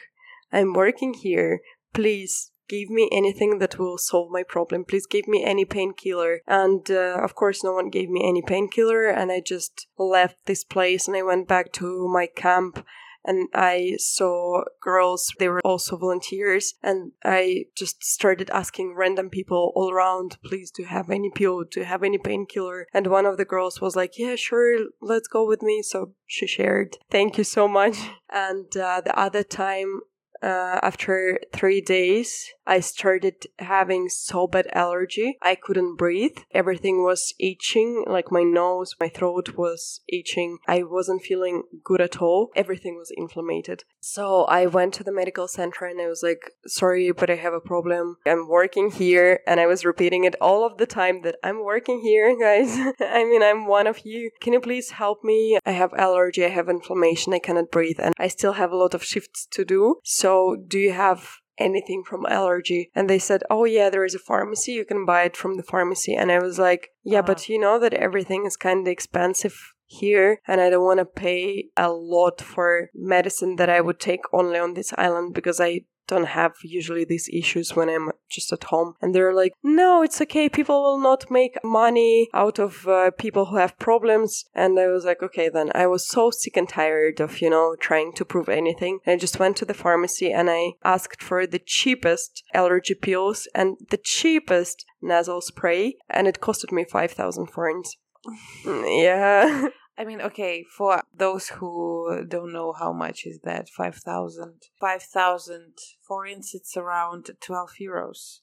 I'm 0.52 0.74
working 0.74 1.14
here. 1.14 1.62
Please 1.94 2.52
give 2.68 2.90
me 2.90 3.10
anything 3.12 3.60
that 3.60 3.78
will 3.78 3.98
solve 3.98 4.32
my 4.32 4.44
problem. 4.44 4.86
Please 4.86 5.06
give 5.06 5.28
me 5.28 5.44
any 5.44 5.66
painkiller. 5.66 6.40
And 6.48 6.90
uh, 6.90 7.20
of 7.22 7.36
course, 7.36 7.64
no 7.64 7.74
one 7.74 7.90
gave 7.90 8.10
me 8.10 8.22
any 8.26 8.42
painkiller. 8.42 9.08
And 9.08 9.30
I 9.32 9.42
just 9.46 9.88
left 9.98 10.38
this 10.46 10.64
place 10.64 11.08
and 11.08 11.18
I 11.18 11.22
went 11.22 11.48
back 11.50 11.72
to 11.74 12.08
my 12.08 12.28
camp 12.28 12.86
and 13.24 13.48
I 13.54 13.96
saw 13.98 14.64
girls, 14.82 15.34
they 15.40 15.50
were 15.50 15.62
also 15.64 15.98
volunteers, 15.98 16.76
and 16.82 17.12
I 17.24 17.66
just 17.76 18.04
started 18.04 18.50
asking 18.50 18.96
random 18.96 19.30
people 19.30 19.72
all 19.76 19.92
around, 19.92 20.38
please, 20.44 20.72
do 20.72 20.84
you 20.84 20.88
have 20.88 21.10
any 21.10 21.30
pill, 21.30 21.64
do 21.64 21.82
you 21.82 21.86
have 21.86 22.04
any 22.04 22.18
painkiller? 22.18 22.88
And 22.94 23.08
one 23.08 23.26
of 23.26 23.38
the 23.38 23.46
girls 23.46 23.82
was 23.82 23.96
like, 23.96 24.18
yeah, 24.18 24.36
sure, 24.36 24.88
let's 25.02 25.28
go 25.28 25.48
with 25.48 25.62
me. 25.62 25.82
So 25.84 26.14
she 26.26 26.48
shared. 26.48 26.98
Thank 27.10 27.38
you 27.38 27.44
so 27.44 27.68
much. 27.68 27.98
And 28.34 28.78
uh, 28.78 29.02
the 29.04 29.20
other 29.20 29.44
time, 29.44 30.00
uh, 30.42 30.80
after 30.82 31.40
three 31.54 31.82
days, 31.82 32.52
I 32.66 32.80
started 32.80 33.48
having 33.60 34.10
so 34.10 34.48
bad 34.48 34.68
allergy. 34.74 35.38
I 35.42 35.56
couldn't 35.56 35.98
breathe. 35.98 36.38
Everything 36.52 37.04
was 37.04 37.34
itching, 37.40 38.06
like 38.08 38.32
my 38.32 38.44
nose, 38.44 38.96
my 39.00 39.10
throat 39.10 39.58
was 39.58 40.02
itching. 40.08 40.58
I 40.68 40.84
wasn't 40.84 41.24
feeling 41.24 41.64
good 41.84 42.02
at 42.02 42.22
all. 42.22 42.50
Everything 42.56 42.96
was 42.96 43.12
inflamed. 43.16 43.84
So 44.00 44.46
I 44.46 44.66
went 44.66 44.94
to 44.96 45.04
the 45.04 45.12
medical 45.12 45.48
center 45.48 45.86
and 45.86 46.00
I 46.00 46.08
was 46.08 46.24
like, 46.24 46.54
sorry, 46.66 47.12
but 47.12 47.30
I 47.30 47.36
have 47.36 47.54
a 47.54 47.60
problem. 47.60 48.18
I'm 48.26 48.48
working 48.48 48.92
here. 48.92 49.42
And 49.46 49.60
I 49.60 49.68
was 49.68 49.84
repeating 49.84 50.24
it 50.24 50.36
all 50.40 50.66
of 50.66 50.78
the 50.78 50.86
time 50.86 51.24
that 51.24 51.36
I'm 51.44 51.64
working 51.64 52.02
here, 52.02 52.38
guys. 52.48 52.78
I 53.00 53.26
mean, 53.26 53.44
I'm 53.44 53.68
one 53.68 53.88
of 53.88 54.06
you. 54.06 54.32
Can 54.40 54.54
you 54.54 54.62
please 54.62 54.92
help 54.92 55.24
me? 55.24 55.60
I 55.66 55.72
have 55.72 55.94
allergy. 55.96 56.46
I 56.46 56.50
have 56.50 56.70
inflammation. 56.70 57.34
I 57.34 57.40
cannot 57.40 57.72
breathe. 57.72 58.00
And 58.00 58.14
I 58.18 58.28
still 58.28 58.54
have 58.54 58.72
a 58.72 58.78
lot 58.78 58.94
of 58.94 59.04
shifts 59.04 59.48
to 59.52 59.66
do. 59.66 59.98
So 60.04 60.31
do 60.74 60.78
you 60.88 60.94
have 60.94 61.22
anything 61.58 62.04
from 62.10 62.26
allergy? 62.40 62.82
And 62.96 63.06
they 63.10 63.20
said 63.20 63.42
oh 63.50 63.66
yeah 63.66 63.90
there 63.90 64.06
is 64.10 64.16
a 64.16 64.28
pharmacy. 64.32 64.72
You 64.80 64.86
can 64.92 65.06
buy 65.12 65.22
it 65.30 65.38
from 65.42 65.58
the 65.58 65.68
pharmacy. 65.74 66.14
And 66.16 66.32
i 66.32 66.40
was 66.48 66.58
like 66.68 66.84
yeah 67.14 67.24
Ah. 67.24 67.30
but 67.30 67.50
you 67.50 67.60
know 67.66 67.78
that 67.84 67.94
everything 68.08 68.42
is 68.46 68.66
kind 68.68 68.80
of 68.82 68.92
expensive 68.92 69.58
here 70.04 70.40
and 70.48 70.62
i 70.62 70.70
don't 70.70 70.86
want 70.90 71.00
to 71.00 71.06
pay 71.06 71.66
a 71.76 71.90
lot 71.92 72.40
for 72.40 72.68
medicine 72.96 73.58
that 73.58 73.70
i 73.70 73.82
would 73.82 74.00
take 74.00 74.22
only 74.40 74.58
on 74.66 74.74
this 74.74 74.94
island 74.98 75.34
because 75.34 75.60
i 75.60 75.82
don't 76.12 76.36
have 76.42 76.54
usually 76.64 77.06
these 77.06 77.30
issues 77.42 77.76
when 77.76 77.90
i'm 77.90 78.12
just 78.30 78.52
at 78.54 78.66
home. 78.66 78.96
And 79.02 79.14
they're 79.14 79.34
like 79.34 79.54
no 79.64 80.04
it's 80.04 80.22
okay. 80.22 80.48
People 80.50 80.82
will 80.84 81.00
not 81.00 81.32
make 81.40 81.56
money 81.64 82.30
out 82.34 82.60
of 82.60 82.88
uh, 82.88 83.12
people 83.24 83.46
who 83.48 83.58
have 83.58 83.86
problems. 83.88 84.46
And 84.54 84.80
i 84.80 84.88
was 84.88 85.06
like 85.06 85.22
okay 85.24 85.48
then. 85.50 85.72
I 85.84 85.88
was 85.88 86.08
so 86.16 86.24
sick 86.32 86.56
and 86.58 86.70
tired 86.70 87.20
of 87.20 87.42
you 87.42 87.50
know 87.50 87.76
trying 87.80 88.12
to 88.18 88.26
prove 88.26 88.50
anything. 88.50 89.00
I 89.08 89.16
just 89.16 89.40
went 89.40 89.56
to 89.58 89.66
the 89.66 89.82
pharmacy 89.84 90.30
and 90.32 90.50
i 90.50 90.64
asked 90.84 91.22
for 91.24 91.42
the 91.48 91.64
cheapest 91.78 92.44
allergy 92.54 92.96
pills 93.08 93.48
and 93.56 93.78
the 93.90 94.02
cheapest 94.16 94.86
nasal 95.02 95.42
spray 95.42 95.96
and 96.10 96.28
it 96.28 96.42
costed 96.42 96.72
me 96.72 96.84
5000 96.84 97.48
forints. 97.48 97.98
Yeah 98.66 99.70
I 100.02 100.06
mean, 100.06 100.22
okay, 100.30 100.56
for 100.78 100.92
those 101.24 101.46
who 101.58 102.26
don't 102.28 102.54
know 102.58 102.74
how 102.82 102.92
much 103.04 103.20
is 103.32 103.38
that, 103.44 103.70
5,000. 103.70 104.54
5,000 104.80 105.74
forints, 106.08 106.56
it's 106.56 106.76
around 106.76 107.30
12 107.40 107.70
euros. 107.88 108.40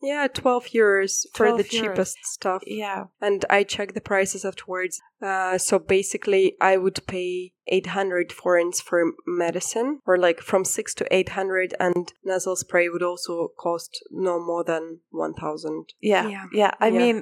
yeah 0.00 0.28
12 0.28 0.66
euros 0.80 1.26
for 1.34 1.46
the 1.58 1.64
euros. 1.64 1.70
cheapest 1.78 2.16
stuff 2.36 2.62
Yeah. 2.66 3.00
and 3.20 3.40
I 3.58 3.60
checked 3.74 3.94
the 3.94 4.00
prices 4.12 4.44
afterwards. 4.44 4.94
Uh, 5.20 5.58
so 5.58 5.74
basically, 5.80 6.44
I 6.60 6.76
would 6.82 7.00
pay 7.14 7.52
800 7.66 8.32
forints 8.32 8.80
for 8.80 9.00
medicine, 9.26 9.90
or 10.06 10.16
like 10.26 10.40
from 10.50 10.64
six 10.64 10.94
to 10.98 11.04
800, 11.10 11.74
and 11.86 12.04
nasal 12.24 12.54
spray 12.64 12.86
would 12.88 13.02
also 13.10 13.34
cost 13.66 13.92
no 14.28 14.34
more 14.50 14.62
than 14.72 15.00
1,000. 15.10 15.86
Yeah. 16.00 16.28
Yeah. 16.28 16.44
Yeah. 16.52 16.72
I 16.80 16.88
Yeah. 16.88 16.98
mean, 17.02 17.18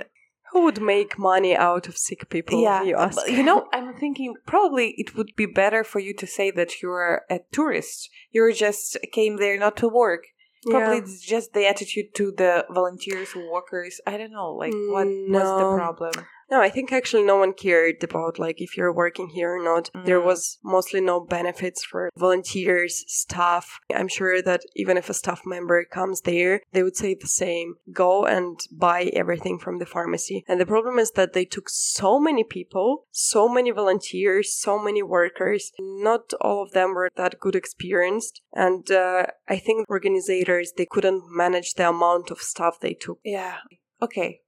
Who 0.57 0.65
would 0.65 0.81
make 0.81 1.19
money 1.19 1.55
out 1.55 1.87
of 1.87 1.99
sick 1.99 2.31
people? 2.31 2.63
yeah. 2.63 2.83
you 2.83 2.97
ask. 2.97 3.19
you 3.29 3.43
know, 3.43 3.69
I'm 3.75 3.93
thinking 3.95 4.35
probably 4.47 4.95
it 4.97 5.15
would 5.15 5.33
be 5.37 5.45
better 5.45 5.85
for 5.85 5.99
you 5.99 6.15
to 6.15 6.27
say 6.27 6.51
that 6.53 6.81
you're 6.81 7.23
a 7.29 7.41
tourist. 7.53 8.09
You 8.33 8.51
just 8.55 8.97
came 9.13 9.37
there 9.37 9.59
not 9.59 9.77
to 9.83 9.89
work. 9.89 10.23
Probably 10.71 10.97
Yeah. 10.97 11.03
it's 11.03 11.21
just 11.35 11.53
the 11.53 11.67
attitude 11.73 12.09
to 12.15 12.33
the 12.33 12.65
volunteers, 12.71 13.29
workers. 13.53 14.01
I 14.07 14.17
don't 14.17 14.33
know. 14.33 14.51
Like, 14.63 14.73
what 14.73 15.07
Mm, 15.07 15.29
was 15.31 15.51
the 15.61 15.77
problem? 15.77 16.15
No, 16.49 16.61
I 16.61 16.69
think 16.69 16.93
actually 16.93 17.25
no 17.25 17.37
one 17.37 17.53
cared 17.53 18.03
about 18.05 18.39
like 18.39 18.61
if 18.61 18.77
you're 18.77 18.93
working 18.93 19.31
here 19.31 19.53
or 19.57 19.63
not. 19.63 19.91
There 20.05 20.21
Mm. 20.21 20.25
was 20.27 20.59
mostly 20.63 21.01
no 21.01 21.21
benefits 21.21 21.85
for 21.85 22.11
volunteers, 22.17 23.05
staff. 23.09 23.79
I'm 23.93 24.09
sure 24.09 24.41
that 24.43 24.63
even 24.77 24.97
if 24.97 25.11
a 25.11 25.15
staff 25.15 25.43
member 25.45 25.85
comes 25.85 26.21
there, 26.21 26.61
they 26.73 26.83
would 26.83 26.97
say 26.97 27.15
the 27.15 27.27
same. 27.27 27.75
Go 27.93 28.27
and 28.27 28.59
buy 28.71 29.05
everything 29.13 29.59
from 29.59 29.79
the 29.79 29.87
pharmacy. 29.87 30.45
And 30.47 30.61
the 30.61 30.67
problem 30.67 30.99
is 30.99 31.11
that 31.13 31.33
they 31.33 31.45
took 31.45 31.69
so 31.69 32.21
many 32.21 32.45
people, 32.45 33.07
so 33.11 33.49
many 33.49 33.71
volunteers, 33.71 34.55
so 34.57 34.79
many 34.79 35.03
workers. 35.03 35.73
Not 35.79 36.33
all 36.41 36.63
of 36.63 36.73
them 36.73 36.95
were 36.95 37.11
that 37.17 37.41
good 37.41 37.57
experienced. 37.57 38.41
And 38.53 38.89
uh, 38.91 39.27
I 39.49 39.59
think 39.59 39.87
organizers, 39.89 40.73
they 40.77 40.87
couldn't 40.87 41.25
manage 41.29 41.75
the 41.75 41.89
amount 41.89 42.31
of 42.31 42.39
stuff 42.39 42.79
they 42.81 42.95
took. 42.95 43.19
Yeah. 43.25 43.57
Okay. 44.01 44.41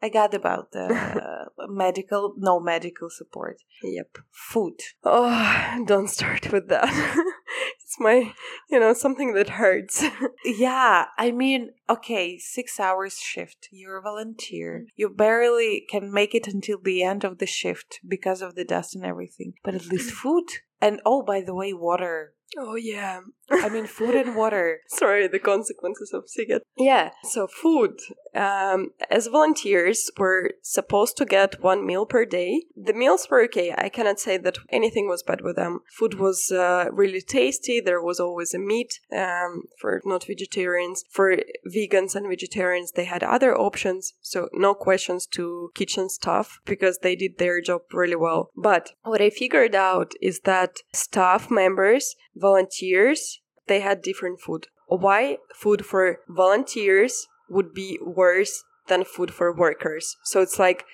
I 0.00 0.08
got 0.08 0.34
about 0.34 0.68
uh, 0.74 1.46
medical, 1.68 2.34
no 2.36 2.60
medical 2.60 3.10
support. 3.10 3.62
Yep. 3.82 4.18
Food. 4.30 4.80
Oh, 5.04 5.84
don't 5.86 6.08
start 6.08 6.52
with 6.52 6.68
that. 6.68 6.88
it's 7.80 7.96
my, 7.98 8.32
you 8.70 8.78
know, 8.78 8.92
something 8.92 9.34
that 9.34 9.50
hurts. 9.50 10.04
Yeah, 10.44 11.06
I 11.18 11.30
mean, 11.30 11.70
okay, 11.90 12.38
six 12.38 12.80
hours 12.80 13.18
shift. 13.18 13.68
You're 13.70 13.98
a 13.98 14.02
volunteer. 14.02 14.86
You 14.96 15.08
barely 15.10 15.84
can 15.90 16.12
make 16.12 16.34
it 16.34 16.46
until 16.46 16.78
the 16.82 17.02
end 17.02 17.24
of 17.24 17.38
the 17.38 17.46
shift 17.46 18.00
because 18.06 18.40
of 18.40 18.54
the 18.54 18.64
dust 18.64 18.94
and 18.94 19.04
everything. 19.04 19.54
But 19.62 19.74
at 19.74 19.86
least 19.86 20.12
food. 20.12 20.44
And 20.80 21.00
oh, 21.04 21.22
by 21.22 21.42
the 21.42 21.54
way, 21.54 21.72
water. 21.72 22.34
Oh, 22.56 22.76
yeah. 22.76 23.20
I 23.50 23.68
mean, 23.68 23.86
food 23.86 24.14
and 24.14 24.34
water. 24.34 24.80
Sorry, 24.88 25.26
the 25.26 25.38
consequences 25.38 26.12
of 26.12 26.24
Sziget. 26.24 26.60
Yeah, 26.76 27.10
so 27.24 27.46
food. 27.46 27.98
Um, 28.34 28.90
as 29.10 29.26
volunteers, 29.26 30.10
we're 30.18 30.50
supposed 30.62 31.16
to 31.16 31.24
get 31.24 31.62
one 31.62 31.86
meal 31.86 32.06
per 32.06 32.24
day. 32.24 32.64
The 32.76 32.92
meals 32.92 33.26
were 33.30 33.42
okay. 33.44 33.74
I 33.76 33.88
cannot 33.88 34.20
say 34.20 34.36
that 34.38 34.58
anything 34.70 35.08
was 35.08 35.22
bad 35.22 35.40
with 35.40 35.56
them. 35.56 35.80
Food 35.98 36.14
was 36.14 36.50
uh, 36.52 36.86
really 36.92 37.20
tasty. 37.20 37.80
There 37.80 38.02
was 38.02 38.20
always 38.20 38.54
a 38.54 38.58
meat 38.58 39.00
um, 39.16 39.62
for 39.80 40.02
not 40.04 40.24
vegetarians. 40.26 41.04
For 41.10 41.36
vegans 41.74 42.14
and 42.14 42.28
vegetarians, 42.28 42.92
they 42.92 43.04
had 43.04 43.22
other 43.22 43.56
options. 43.56 44.14
So 44.20 44.48
no 44.52 44.74
questions 44.74 45.26
to 45.28 45.70
kitchen 45.74 46.08
staff 46.10 46.60
because 46.64 46.98
they 46.98 47.16
did 47.16 47.38
their 47.38 47.60
job 47.60 47.82
really 47.92 48.16
well. 48.16 48.50
But 48.56 48.92
what 49.02 49.22
I 49.22 49.30
figured 49.30 49.74
out 49.74 50.12
is 50.20 50.40
that 50.40 50.76
staff 50.92 51.50
members, 51.50 52.14
volunteers, 52.38 53.40
they 53.66 53.80
had 53.80 54.02
different 54.02 54.40
food. 54.40 54.66
Why 54.86 55.38
food 55.54 55.84
for 55.84 56.20
volunteers 56.28 57.26
would 57.48 57.74
be 57.74 57.98
worse 58.02 58.64
than 58.88 59.04
food 59.04 59.32
for 59.32 59.54
workers? 59.54 60.16
So 60.24 60.40
it's 60.40 60.58
like 60.58 60.84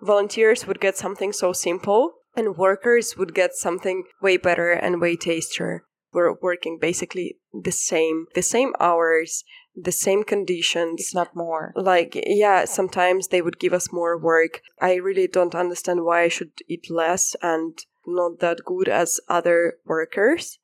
volunteers 0.00 0.66
would 0.66 0.80
get 0.80 0.96
something 0.96 1.32
so 1.32 1.52
simple 1.52 2.12
and 2.36 2.56
workers 2.56 3.16
would 3.16 3.34
get 3.34 3.54
something 3.54 4.04
way 4.20 4.36
better 4.36 4.72
and 4.72 5.00
way 5.00 5.16
tastier. 5.16 5.84
We're 6.12 6.34
working 6.40 6.78
basically 6.80 7.36
the 7.52 7.72
same, 7.72 8.26
the 8.34 8.42
same 8.42 8.72
hours, 8.80 9.44
the 9.76 9.92
same 9.92 10.24
conditions. 10.24 11.00
It's 11.00 11.14
not 11.14 11.36
more. 11.36 11.72
Like, 11.76 12.22
yeah, 12.26 12.64
sometimes 12.64 13.28
they 13.28 13.42
would 13.42 13.58
give 13.58 13.72
us 13.72 13.92
more 13.92 14.18
work. 14.18 14.62
I 14.80 14.94
really 14.94 15.26
don't 15.26 15.54
understand 15.54 16.04
why 16.04 16.22
I 16.22 16.28
should 16.28 16.52
eat 16.66 16.90
less 16.90 17.36
and 17.42 17.78
not 18.06 18.40
that 18.40 18.64
good 18.64 18.88
as 18.88 19.20
other 19.28 19.74
workers. 19.84 20.58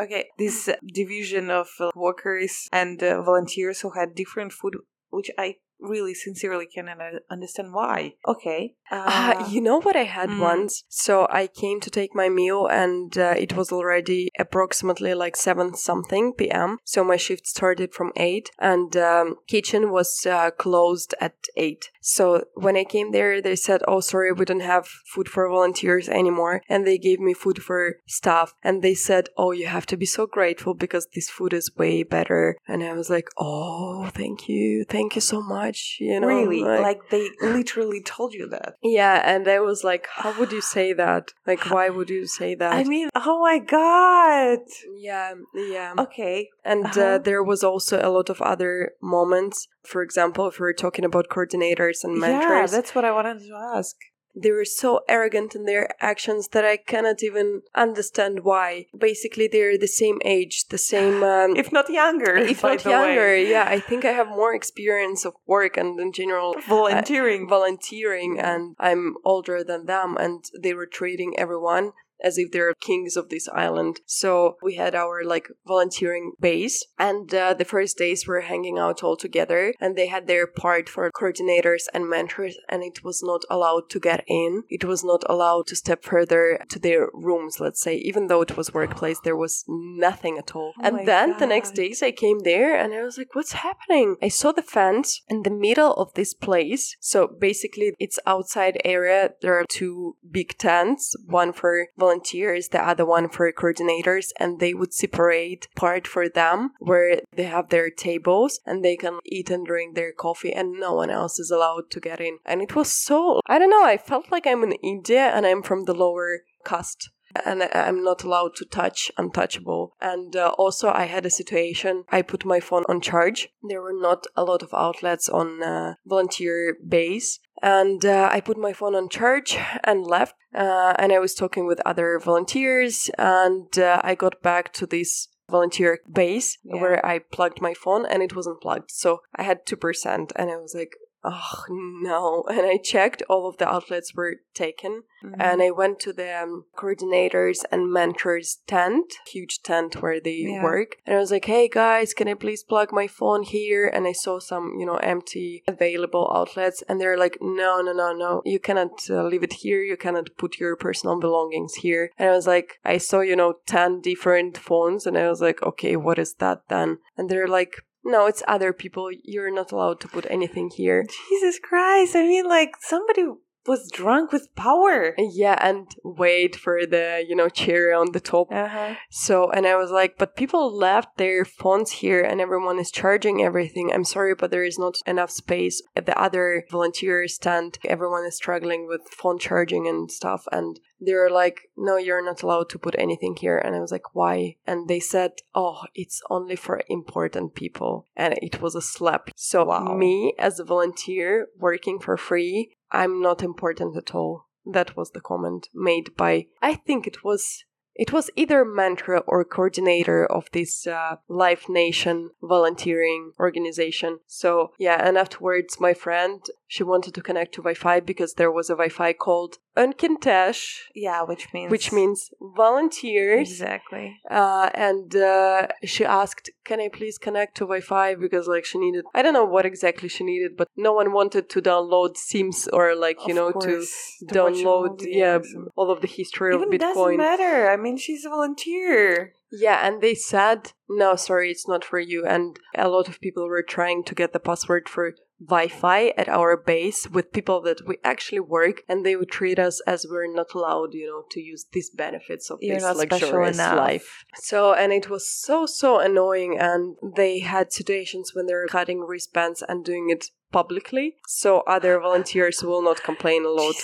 Okay, 0.00 0.28
this 0.38 0.68
uh, 0.68 0.76
division 0.94 1.50
of 1.50 1.68
uh, 1.80 1.90
workers 1.96 2.68
and 2.72 3.02
uh, 3.02 3.20
volunteers 3.20 3.80
who 3.80 3.90
had 3.90 4.14
different 4.14 4.52
food, 4.52 4.76
which 5.10 5.28
I 5.36 5.56
really 5.80 6.14
sincerely 6.14 6.66
can 6.66 6.88
uh, 6.88 6.94
understand 7.30 7.72
why. 7.72 8.14
Okay. 8.26 8.74
Uh, 8.90 9.46
you 9.50 9.60
know 9.60 9.80
what 9.80 9.96
I 9.96 10.04
had 10.04 10.30
mm. 10.30 10.40
once? 10.40 10.84
So 10.88 11.26
I 11.30 11.46
came 11.46 11.80
to 11.80 11.90
take 11.90 12.14
my 12.14 12.28
meal 12.28 12.66
and 12.66 13.16
uh, 13.16 13.34
it 13.36 13.54
was 13.54 13.72
already 13.72 14.30
approximately 14.38 15.14
like 15.14 15.36
7 15.36 15.74
something 15.74 16.32
p.m. 16.32 16.78
So 16.84 17.04
my 17.04 17.16
shift 17.16 17.46
started 17.46 17.92
from 17.92 18.12
8 18.16 18.50
and 18.58 18.96
um, 18.96 19.36
kitchen 19.46 19.90
was 19.90 20.26
uh, 20.26 20.50
closed 20.50 21.14
at 21.20 21.34
8. 21.56 21.90
So 22.00 22.44
when 22.54 22.76
I 22.76 22.84
came 22.84 23.12
there, 23.12 23.42
they 23.42 23.54
said, 23.56 23.82
oh, 23.86 24.00
sorry, 24.00 24.32
we 24.32 24.46
don't 24.46 24.60
have 24.60 24.86
food 24.86 25.28
for 25.28 25.48
volunteers 25.48 26.08
anymore. 26.08 26.62
And 26.68 26.86
they 26.86 26.96
gave 26.96 27.20
me 27.20 27.34
food 27.34 27.62
for 27.62 27.96
staff. 28.06 28.54
And 28.62 28.80
they 28.80 28.94
said, 28.94 29.28
oh, 29.36 29.52
you 29.52 29.66
have 29.66 29.84
to 29.86 29.96
be 29.96 30.06
so 30.06 30.26
grateful 30.26 30.72
because 30.72 31.06
this 31.14 31.28
food 31.28 31.52
is 31.52 31.76
way 31.76 32.02
better. 32.02 32.56
And 32.66 32.82
I 32.82 32.94
was 32.94 33.10
like, 33.10 33.28
oh, 33.36 34.06
thank 34.14 34.48
you. 34.48 34.86
Thank 34.88 35.16
you 35.16 35.20
so 35.20 35.42
much. 35.42 35.67
You 35.98 36.20
know, 36.20 36.26
really? 36.28 36.62
Like, 36.62 37.10
they 37.10 37.28
literally 37.42 38.02
told 38.02 38.32
you 38.34 38.48
that. 38.48 38.74
Yeah, 38.82 39.22
and 39.24 39.46
I 39.48 39.60
was 39.60 39.84
like, 39.84 40.06
how 40.14 40.38
would 40.38 40.52
you 40.52 40.60
say 40.60 40.92
that? 40.94 41.32
Like, 41.46 41.70
why 41.70 41.88
would 41.96 42.10
you 42.10 42.26
say 42.26 42.54
that? 42.54 42.72
I 42.72 42.84
mean, 42.84 43.08
oh 43.14 43.40
my 43.40 43.58
god. 43.58 44.58
Yeah, 44.96 45.34
yeah. 45.54 45.94
Okay. 45.98 46.48
And 46.64 46.86
uh, 46.86 46.88
Uh-huh. 46.88 47.18
there 47.18 47.42
was 47.42 47.62
also 47.64 48.00
a 48.02 48.10
lot 48.10 48.28
of 48.30 48.40
other 48.42 48.92
moments. 49.02 49.68
For 49.84 50.02
example, 50.02 50.48
if 50.48 50.58
we're 50.60 50.72
talking 50.72 51.04
about 51.04 51.28
coordinators 51.28 52.04
and 52.04 52.18
mentors. 52.20 52.42
Yeah, 52.72 52.76
that's 52.76 52.94
what 52.94 53.04
I 53.04 53.12
wanted 53.12 53.38
to 53.40 53.54
ask. 53.76 53.96
They 54.42 54.52
were 54.52 54.64
so 54.64 55.00
arrogant 55.08 55.54
in 55.54 55.64
their 55.64 55.84
actions 56.00 56.48
that 56.54 56.64
I 56.64 56.76
cannot 56.76 57.22
even 57.22 57.62
understand 57.74 58.40
why. 58.44 58.86
Basically, 58.96 59.48
they're 59.48 59.78
the 59.78 59.86
same 60.02 60.18
age, 60.24 60.68
the 60.68 60.78
same. 60.78 61.22
Um, 61.22 61.56
If 61.56 61.72
not 61.72 61.88
younger. 61.90 62.36
if 62.54 62.62
not 62.62 62.84
younger, 62.84 63.28
way. 63.36 63.50
yeah, 63.50 63.66
I 63.68 63.80
think 63.80 64.04
I 64.04 64.12
have 64.12 64.28
more 64.28 64.54
experience 64.54 65.24
of 65.24 65.34
work 65.46 65.76
and 65.76 65.98
in 66.00 66.12
general 66.12 66.54
Volunteering. 66.66 67.48
volunteering 67.48 68.38
and 68.38 68.76
I'm 68.78 69.16
older 69.24 69.62
than 69.64 69.86
them 69.86 70.16
and 70.18 70.44
they 70.62 70.74
were 70.74 70.86
treating 70.86 71.38
everyone 71.38 71.92
as 72.22 72.38
if 72.38 72.50
they're 72.50 72.74
kings 72.80 73.16
of 73.16 73.28
this 73.28 73.48
island. 73.48 74.00
So 74.06 74.56
we 74.62 74.74
had 74.74 74.94
our 74.94 75.24
like 75.24 75.48
volunteering 75.66 76.32
base 76.40 76.84
and 76.98 77.32
uh, 77.34 77.54
the 77.54 77.64
first 77.64 77.98
days 77.98 78.26
we 78.26 78.32
were 78.32 78.40
hanging 78.42 78.78
out 78.78 79.02
all 79.02 79.16
together 79.16 79.74
and 79.80 79.96
they 79.96 80.08
had 80.08 80.26
their 80.26 80.46
part 80.46 80.88
for 80.88 81.10
coordinators 81.10 81.84
and 81.92 82.08
mentors 82.08 82.56
and 82.68 82.82
it 82.82 83.04
was 83.04 83.22
not 83.22 83.42
allowed 83.50 83.90
to 83.90 84.00
get 84.00 84.24
in. 84.26 84.62
It 84.68 84.84
was 84.84 85.04
not 85.04 85.24
allowed 85.28 85.66
to 85.68 85.76
step 85.76 86.04
further 86.04 86.64
to 86.70 86.78
their 86.78 87.08
rooms, 87.12 87.60
let's 87.60 87.80
say. 87.80 87.96
Even 87.96 88.26
though 88.26 88.42
it 88.42 88.56
was 88.56 88.74
workplace, 88.74 89.20
there 89.20 89.36
was 89.36 89.64
nothing 89.68 90.38
at 90.38 90.54
all. 90.54 90.72
Oh 90.80 90.86
and 90.86 91.06
then 91.06 91.36
the 91.38 91.46
next 91.46 91.72
days 91.74 92.02
I 92.02 92.10
came 92.10 92.40
there 92.40 92.76
and 92.76 92.92
I 92.92 93.02
was 93.02 93.18
like, 93.18 93.34
what's 93.34 93.52
happening? 93.52 94.16
I 94.22 94.28
saw 94.28 94.52
the 94.52 94.62
fence 94.62 95.22
in 95.28 95.42
the 95.42 95.50
middle 95.50 95.94
of 95.94 96.14
this 96.14 96.34
place. 96.34 96.96
So 97.00 97.28
basically, 97.40 97.92
it's 97.98 98.18
outside 98.26 98.80
area. 98.84 99.30
There 99.42 99.58
are 99.58 99.64
two 99.68 100.16
big 100.30 100.56
tents, 100.58 101.14
one 101.26 101.52
for 101.52 101.88
volunteers, 101.96 102.07
the 102.10 102.80
other 102.82 103.04
one 103.04 103.28
for 103.28 103.50
coordinators, 103.52 104.30
and 104.38 104.60
they 104.60 104.74
would 104.74 104.92
separate 104.92 105.68
part 105.74 106.06
for 106.06 106.28
them 106.28 106.70
where 106.78 107.20
they 107.32 107.44
have 107.44 107.68
their 107.68 107.90
tables 107.90 108.60
and 108.66 108.84
they 108.84 108.96
can 108.96 109.18
eat 109.24 109.50
and 109.50 109.66
drink 109.66 109.94
their 109.94 110.12
coffee 110.12 110.52
and 110.52 110.72
no 110.72 110.94
one 110.94 111.10
else 111.10 111.38
is 111.38 111.50
allowed 111.50 111.90
to 111.90 112.00
get 112.00 112.20
in. 112.20 112.38
And 112.44 112.62
it 112.62 112.74
was 112.74 112.90
so, 112.90 113.40
I 113.46 113.58
don't 113.58 113.70
know, 113.70 113.84
I 113.84 113.96
felt 113.96 114.30
like 114.30 114.46
I'm 114.46 114.62
in 114.62 114.72
India 114.72 115.30
and 115.34 115.46
I'm 115.46 115.62
from 115.62 115.84
the 115.84 115.94
lower 115.94 116.40
caste 116.64 117.10
and 117.44 117.62
I- 117.62 117.70
I'm 117.86 118.02
not 118.02 118.24
allowed 118.24 118.54
to 118.56 118.64
touch 118.64 119.10
untouchable. 119.18 119.94
And 120.00 120.34
uh, 120.36 120.54
also, 120.58 120.90
I 120.90 121.04
had 121.04 121.26
a 121.26 121.30
situation. 121.30 122.04
I 122.10 122.22
put 122.22 122.44
my 122.44 122.60
phone 122.60 122.84
on 122.88 123.00
charge. 123.00 123.48
There 123.62 123.82
were 123.82 123.92
not 123.98 124.26
a 124.36 124.44
lot 124.44 124.62
of 124.62 124.72
outlets 124.74 125.28
on 125.28 125.62
uh, 125.62 125.94
volunteer 126.06 126.76
base. 126.86 127.38
And 127.62 128.04
uh, 128.04 128.28
I 128.30 128.40
put 128.40 128.56
my 128.56 128.72
phone 128.72 128.94
on 128.94 129.08
charge 129.08 129.58
and 129.84 130.06
left. 130.06 130.34
Uh, 130.54 130.94
and 130.98 131.12
I 131.12 131.18
was 131.18 131.34
talking 131.34 131.66
with 131.66 131.80
other 131.84 132.18
volunteers. 132.18 133.10
And 133.18 133.76
uh, 133.78 134.00
I 134.04 134.14
got 134.14 134.42
back 134.42 134.72
to 134.74 134.86
this 134.86 135.28
volunteer 135.50 135.98
base 136.12 136.58
Yeah. 136.62 136.80
where 136.80 137.04
I 137.04 137.18
plugged 137.20 137.60
my 137.60 137.74
phone 137.74 138.04
and 138.06 138.22
it 138.22 138.36
wasn't 138.36 138.60
plugged. 138.60 138.90
So 138.90 139.20
I 139.34 139.42
had 139.42 139.64
2%. 139.66 140.32
And 140.36 140.50
I 140.50 140.56
was 140.56 140.74
like, 140.74 140.92
oh 141.24 141.64
no. 141.68 142.44
And 142.48 142.60
I 142.66 142.78
checked, 142.78 143.22
all 143.28 143.48
of 143.48 143.58
the 143.58 143.68
outlets 143.68 144.14
were 144.14 144.36
taken 144.54 145.02
Mm-hmm. 145.24 145.40
and 145.40 145.60
I 145.60 145.72
went 145.72 145.98
to 146.00 146.12
the 146.12 146.42
um, 146.42 146.66
coordinators 146.76 147.64
and 147.72 147.92
mentors 147.92 148.58
tent, 148.68 149.14
huge 149.26 149.62
tent 149.64 150.00
where 150.00 150.20
they 150.20 150.36
Yeah. 150.46 150.62
work. 150.62 150.96
And 151.06 151.16
I 151.16 151.18
was 151.18 151.32
like, 151.32 151.46
hey 151.46 151.68
guys, 151.68 152.14
can 152.14 152.28
I 152.28 152.34
please 152.34 152.62
plug 152.62 152.92
my 152.92 153.08
phone 153.08 153.42
here? 153.42 153.88
And 153.88 154.06
I 154.06 154.12
saw 154.12 154.38
some, 154.38 154.74
you 154.78 154.86
know, 154.86 154.96
empty 154.98 155.64
available 155.66 156.30
outlets. 156.32 156.82
And 156.88 157.00
they're 157.00 157.18
like, 157.18 157.38
no, 157.40 157.80
no, 157.80 157.92
no, 157.92 158.12
no, 158.12 158.42
you 158.44 158.60
cannot 158.60 158.92
uh, 159.10 159.24
leave 159.24 159.42
it 159.42 159.54
here. 159.54 159.82
You 159.82 159.96
cannot 159.96 160.30
put 160.36 160.58
your 160.60 160.76
personal 160.76 161.18
belongings 161.18 161.74
here. 161.74 162.10
And 162.16 162.28
I 162.30 162.32
was 162.32 162.46
like, 162.46 162.78
I 162.84 162.98
saw, 162.98 163.20
you 163.20 163.34
know, 163.34 163.54
10 163.66 164.00
different 164.00 164.56
phones. 164.56 165.04
And 165.04 165.18
I 165.18 165.28
was 165.28 165.40
like, 165.40 165.60
okay, 165.64 165.96
what 165.96 166.20
is 166.20 166.34
that 166.34 166.62
then? 166.68 166.98
And 167.16 167.28
they're 167.28 167.48
like, 167.48 167.82
no, 168.08 168.26
it's 168.26 168.42
other 168.48 168.72
people. 168.72 169.10
You're 169.22 169.54
not 169.54 169.70
allowed 169.70 170.00
to 170.00 170.08
put 170.08 170.26
anything 170.30 170.70
here. 170.74 171.04
Jesus 171.28 171.60
Christ. 171.62 172.16
I 172.16 172.22
mean, 172.22 172.46
like, 172.46 172.74
somebody 172.80 173.24
was 173.68 173.90
drunk 173.90 174.32
with 174.32 174.54
power. 174.56 175.14
Yeah, 175.18 175.58
and 175.60 175.86
wait 176.02 176.56
for 176.56 176.86
the, 176.86 177.24
you 177.28 177.36
know, 177.36 177.48
cherry 177.48 177.92
on 177.92 178.12
the 178.12 178.20
top. 178.20 178.48
Uh-huh. 178.50 178.94
So, 179.10 179.50
and 179.50 179.66
I 179.66 179.76
was 179.76 179.90
like, 179.90 180.16
but 180.18 180.36
people 180.36 180.76
left 180.76 181.18
their 181.18 181.44
phones 181.44 181.90
here 181.92 182.22
and 182.22 182.40
everyone 182.40 182.78
is 182.78 182.90
charging 182.90 183.42
everything. 183.42 183.92
I'm 183.92 184.04
sorry, 184.04 184.34
but 184.34 184.50
there 184.50 184.64
is 184.64 184.78
not 184.78 184.96
enough 185.06 185.30
space 185.30 185.82
at 185.94 186.06
the 186.06 186.18
other 186.18 186.64
volunteer 186.70 187.28
stand. 187.28 187.78
Everyone 187.84 188.24
is 188.24 188.36
struggling 188.36 188.86
with 188.88 189.02
phone 189.10 189.38
charging 189.38 189.86
and 189.86 190.10
stuff. 190.10 190.44
And 190.50 190.80
they're 191.00 191.30
like, 191.30 191.70
no, 191.76 191.96
you're 191.96 192.24
not 192.24 192.42
allowed 192.42 192.68
to 192.70 192.78
put 192.78 192.94
anything 192.98 193.36
here. 193.36 193.58
And 193.58 193.76
I 193.76 193.80
was 193.80 193.92
like, 193.92 194.14
why? 194.14 194.56
And 194.66 194.88
they 194.88 195.00
said, 195.00 195.32
oh, 195.54 195.82
it's 195.94 196.20
only 196.30 196.56
for 196.56 196.80
important 196.88 197.54
people. 197.54 198.06
And 198.16 198.34
it 198.42 198.60
was 198.60 198.74
a 198.74 198.82
slap. 198.82 199.30
So, 199.36 199.64
Wow. 199.64 199.94
me 199.94 200.34
as 200.38 200.58
a 200.58 200.64
volunteer 200.64 201.48
working 201.58 201.98
for 201.98 202.16
free, 202.16 202.77
I'm 202.90 203.20
not 203.20 203.42
important 203.42 203.96
at 203.96 204.14
all. 204.14 204.46
That 204.64 204.96
was 204.96 205.10
the 205.10 205.20
comment 205.20 205.68
made 205.74 206.16
by, 206.16 206.46
I 206.60 206.74
think 206.74 207.06
it 207.06 207.24
was 207.24 207.64
it 207.98 208.12
was 208.12 208.30
either 208.36 208.64
mantra 208.64 209.24
or 209.26 209.44
coordinator 209.44 210.24
of 210.24 210.48
this 210.52 210.86
uh, 210.86 211.16
Live 211.28 211.68
Nation 211.68 212.30
volunteering 212.40 213.32
organization. 213.40 214.20
So, 214.28 214.70
yeah, 214.78 215.04
and 215.04 215.18
afterwards, 215.18 215.80
my 215.80 215.94
friend, 215.94 216.40
she 216.68 216.84
wanted 216.84 217.14
to 217.14 217.22
connect 217.22 217.54
to 217.54 217.62
Wi 217.62 217.74
Fi 217.74 217.98
because 217.98 218.34
there 218.34 218.52
was 218.52 218.70
a 218.70 218.74
Wi 218.74 218.88
Fi 218.88 219.12
called 219.12 219.58
Önkéntes, 219.78 220.58
Yeah, 220.94 221.22
which 221.22 221.44
means. 221.54 221.70
which 221.70 221.92
means 221.92 222.30
volunteers. 222.56 223.48
Exactly. 223.50 224.06
Uh, 224.30 224.68
and 224.74 225.14
uh, 225.16 225.68
she 225.84 226.04
asked, 226.04 226.50
Can 226.64 226.80
I 226.80 226.88
please 226.98 227.16
connect 227.26 227.56
to 227.58 227.64
Wi 227.64 227.80
Fi? 227.80 228.14
Because, 228.24 228.46
like, 228.54 228.64
she 228.70 228.78
needed, 228.78 229.04
I 229.14 229.22
don't 229.22 229.32
know 229.38 229.44
what 229.56 229.64
exactly 229.64 230.08
she 230.08 230.24
needed, 230.24 230.52
but 230.56 230.68
no 230.76 230.92
one 230.92 231.12
wanted 231.12 231.44
to 231.50 231.62
download 231.62 232.16
Sims 232.16 232.68
or, 232.72 232.84
like, 233.06 233.18
you 233.26 233.34
Of 233.34 233.38
know, 233.38 233.52
course, 233.52 233.92
to 234.20 234.26
to 234.26 234.34
download, 234.34 234.94
yeah, 235.22 235.38
all 235.76 235.90
of 235.90 236.00
the 236.00 236.08
history 236.18 236.54
Even 236.54 236.74
of 236.74 236.80
doesn't 236.80 237.16
matter. 237.16 237.70
I 237.70 237.76
mean, 237.76 237.96
she's 237.96 238.24
a 238.24 238.30
volunteer. 238.30 239.32
Yeah, 239.50 239.78
and 239.86 240.02
they 240.02 240.14
said, 240.14 240.72
no, 240.88 241.16
sorry, 241.16 241.50
it's 241.50 241.68
not 241.68 241.84
for 241.84 241.98
you. 241.98 242.24
And 242.26 242.58
a 242.76 242.88
lot 242.88 243.08
of 243.08 243.20
people 243.20 243.46
were 243.48 243.62
trying 243.62 244.04
to 244.04 244.14
get 244.14 244.32
the 244.32 244.40
password 244.40 244.88
for 244.88 245.14
Wi 245.40 245.68
Fi 245.68 246.08
at 246.16 246.28
our 246.28 246.56
base 246.56 247.08
with 247.08 247.32
people 247.32 247.60
that 247.62 247.86
we 247.86 247.98
actually 248.02 248.40
work, 248.40 248.82
and 248.88 249.06
they 249.06 249.14
would 249.14 249.30
treat 249.30 249.58
us 249.58 249.80
as 249.86 250.06
we're 250.08 250.32
not 250.32 250.52
allowed, 250.54 250.94
you 250.94 251.06
know, 251.06 251.22
to 251.30 251.40
use 251.40 251.66
these 251.72 251.90
benefits 251.90 252.50
of 252.50 252.58
You're 252.60 252.80
this 252.80 252.96
luxurious 252.96 253.58
life. 253.58 254.24
So, 254.36 254.72
and 254.74 254.92
it 254.92 255.08
was 255.08 255.30
so, 255.30 255.64
so 255.66 256.00
annoying. 256.00 256.58
And 256.58 256.96
they 257.14 257.38
had 257.38 257.72
situations 257.72 258.32
when 258.34 258.46
they 258.46 258.54
were 258.54 258.66
cutting 258.66 259.00
wristbands 259.00 259.62
and 259.68 259.84
doing 259.84 260.10
it 260.10 260.26
publicly. 260.50 261.16
So 261.26 261.60
other 261.60 262.00
volunteers 262.00 262.62
will 262.62 262.82
not 262.82 263.04
complain 263.04 263.44
a 263.44 263.50
lot. 263.50 263.76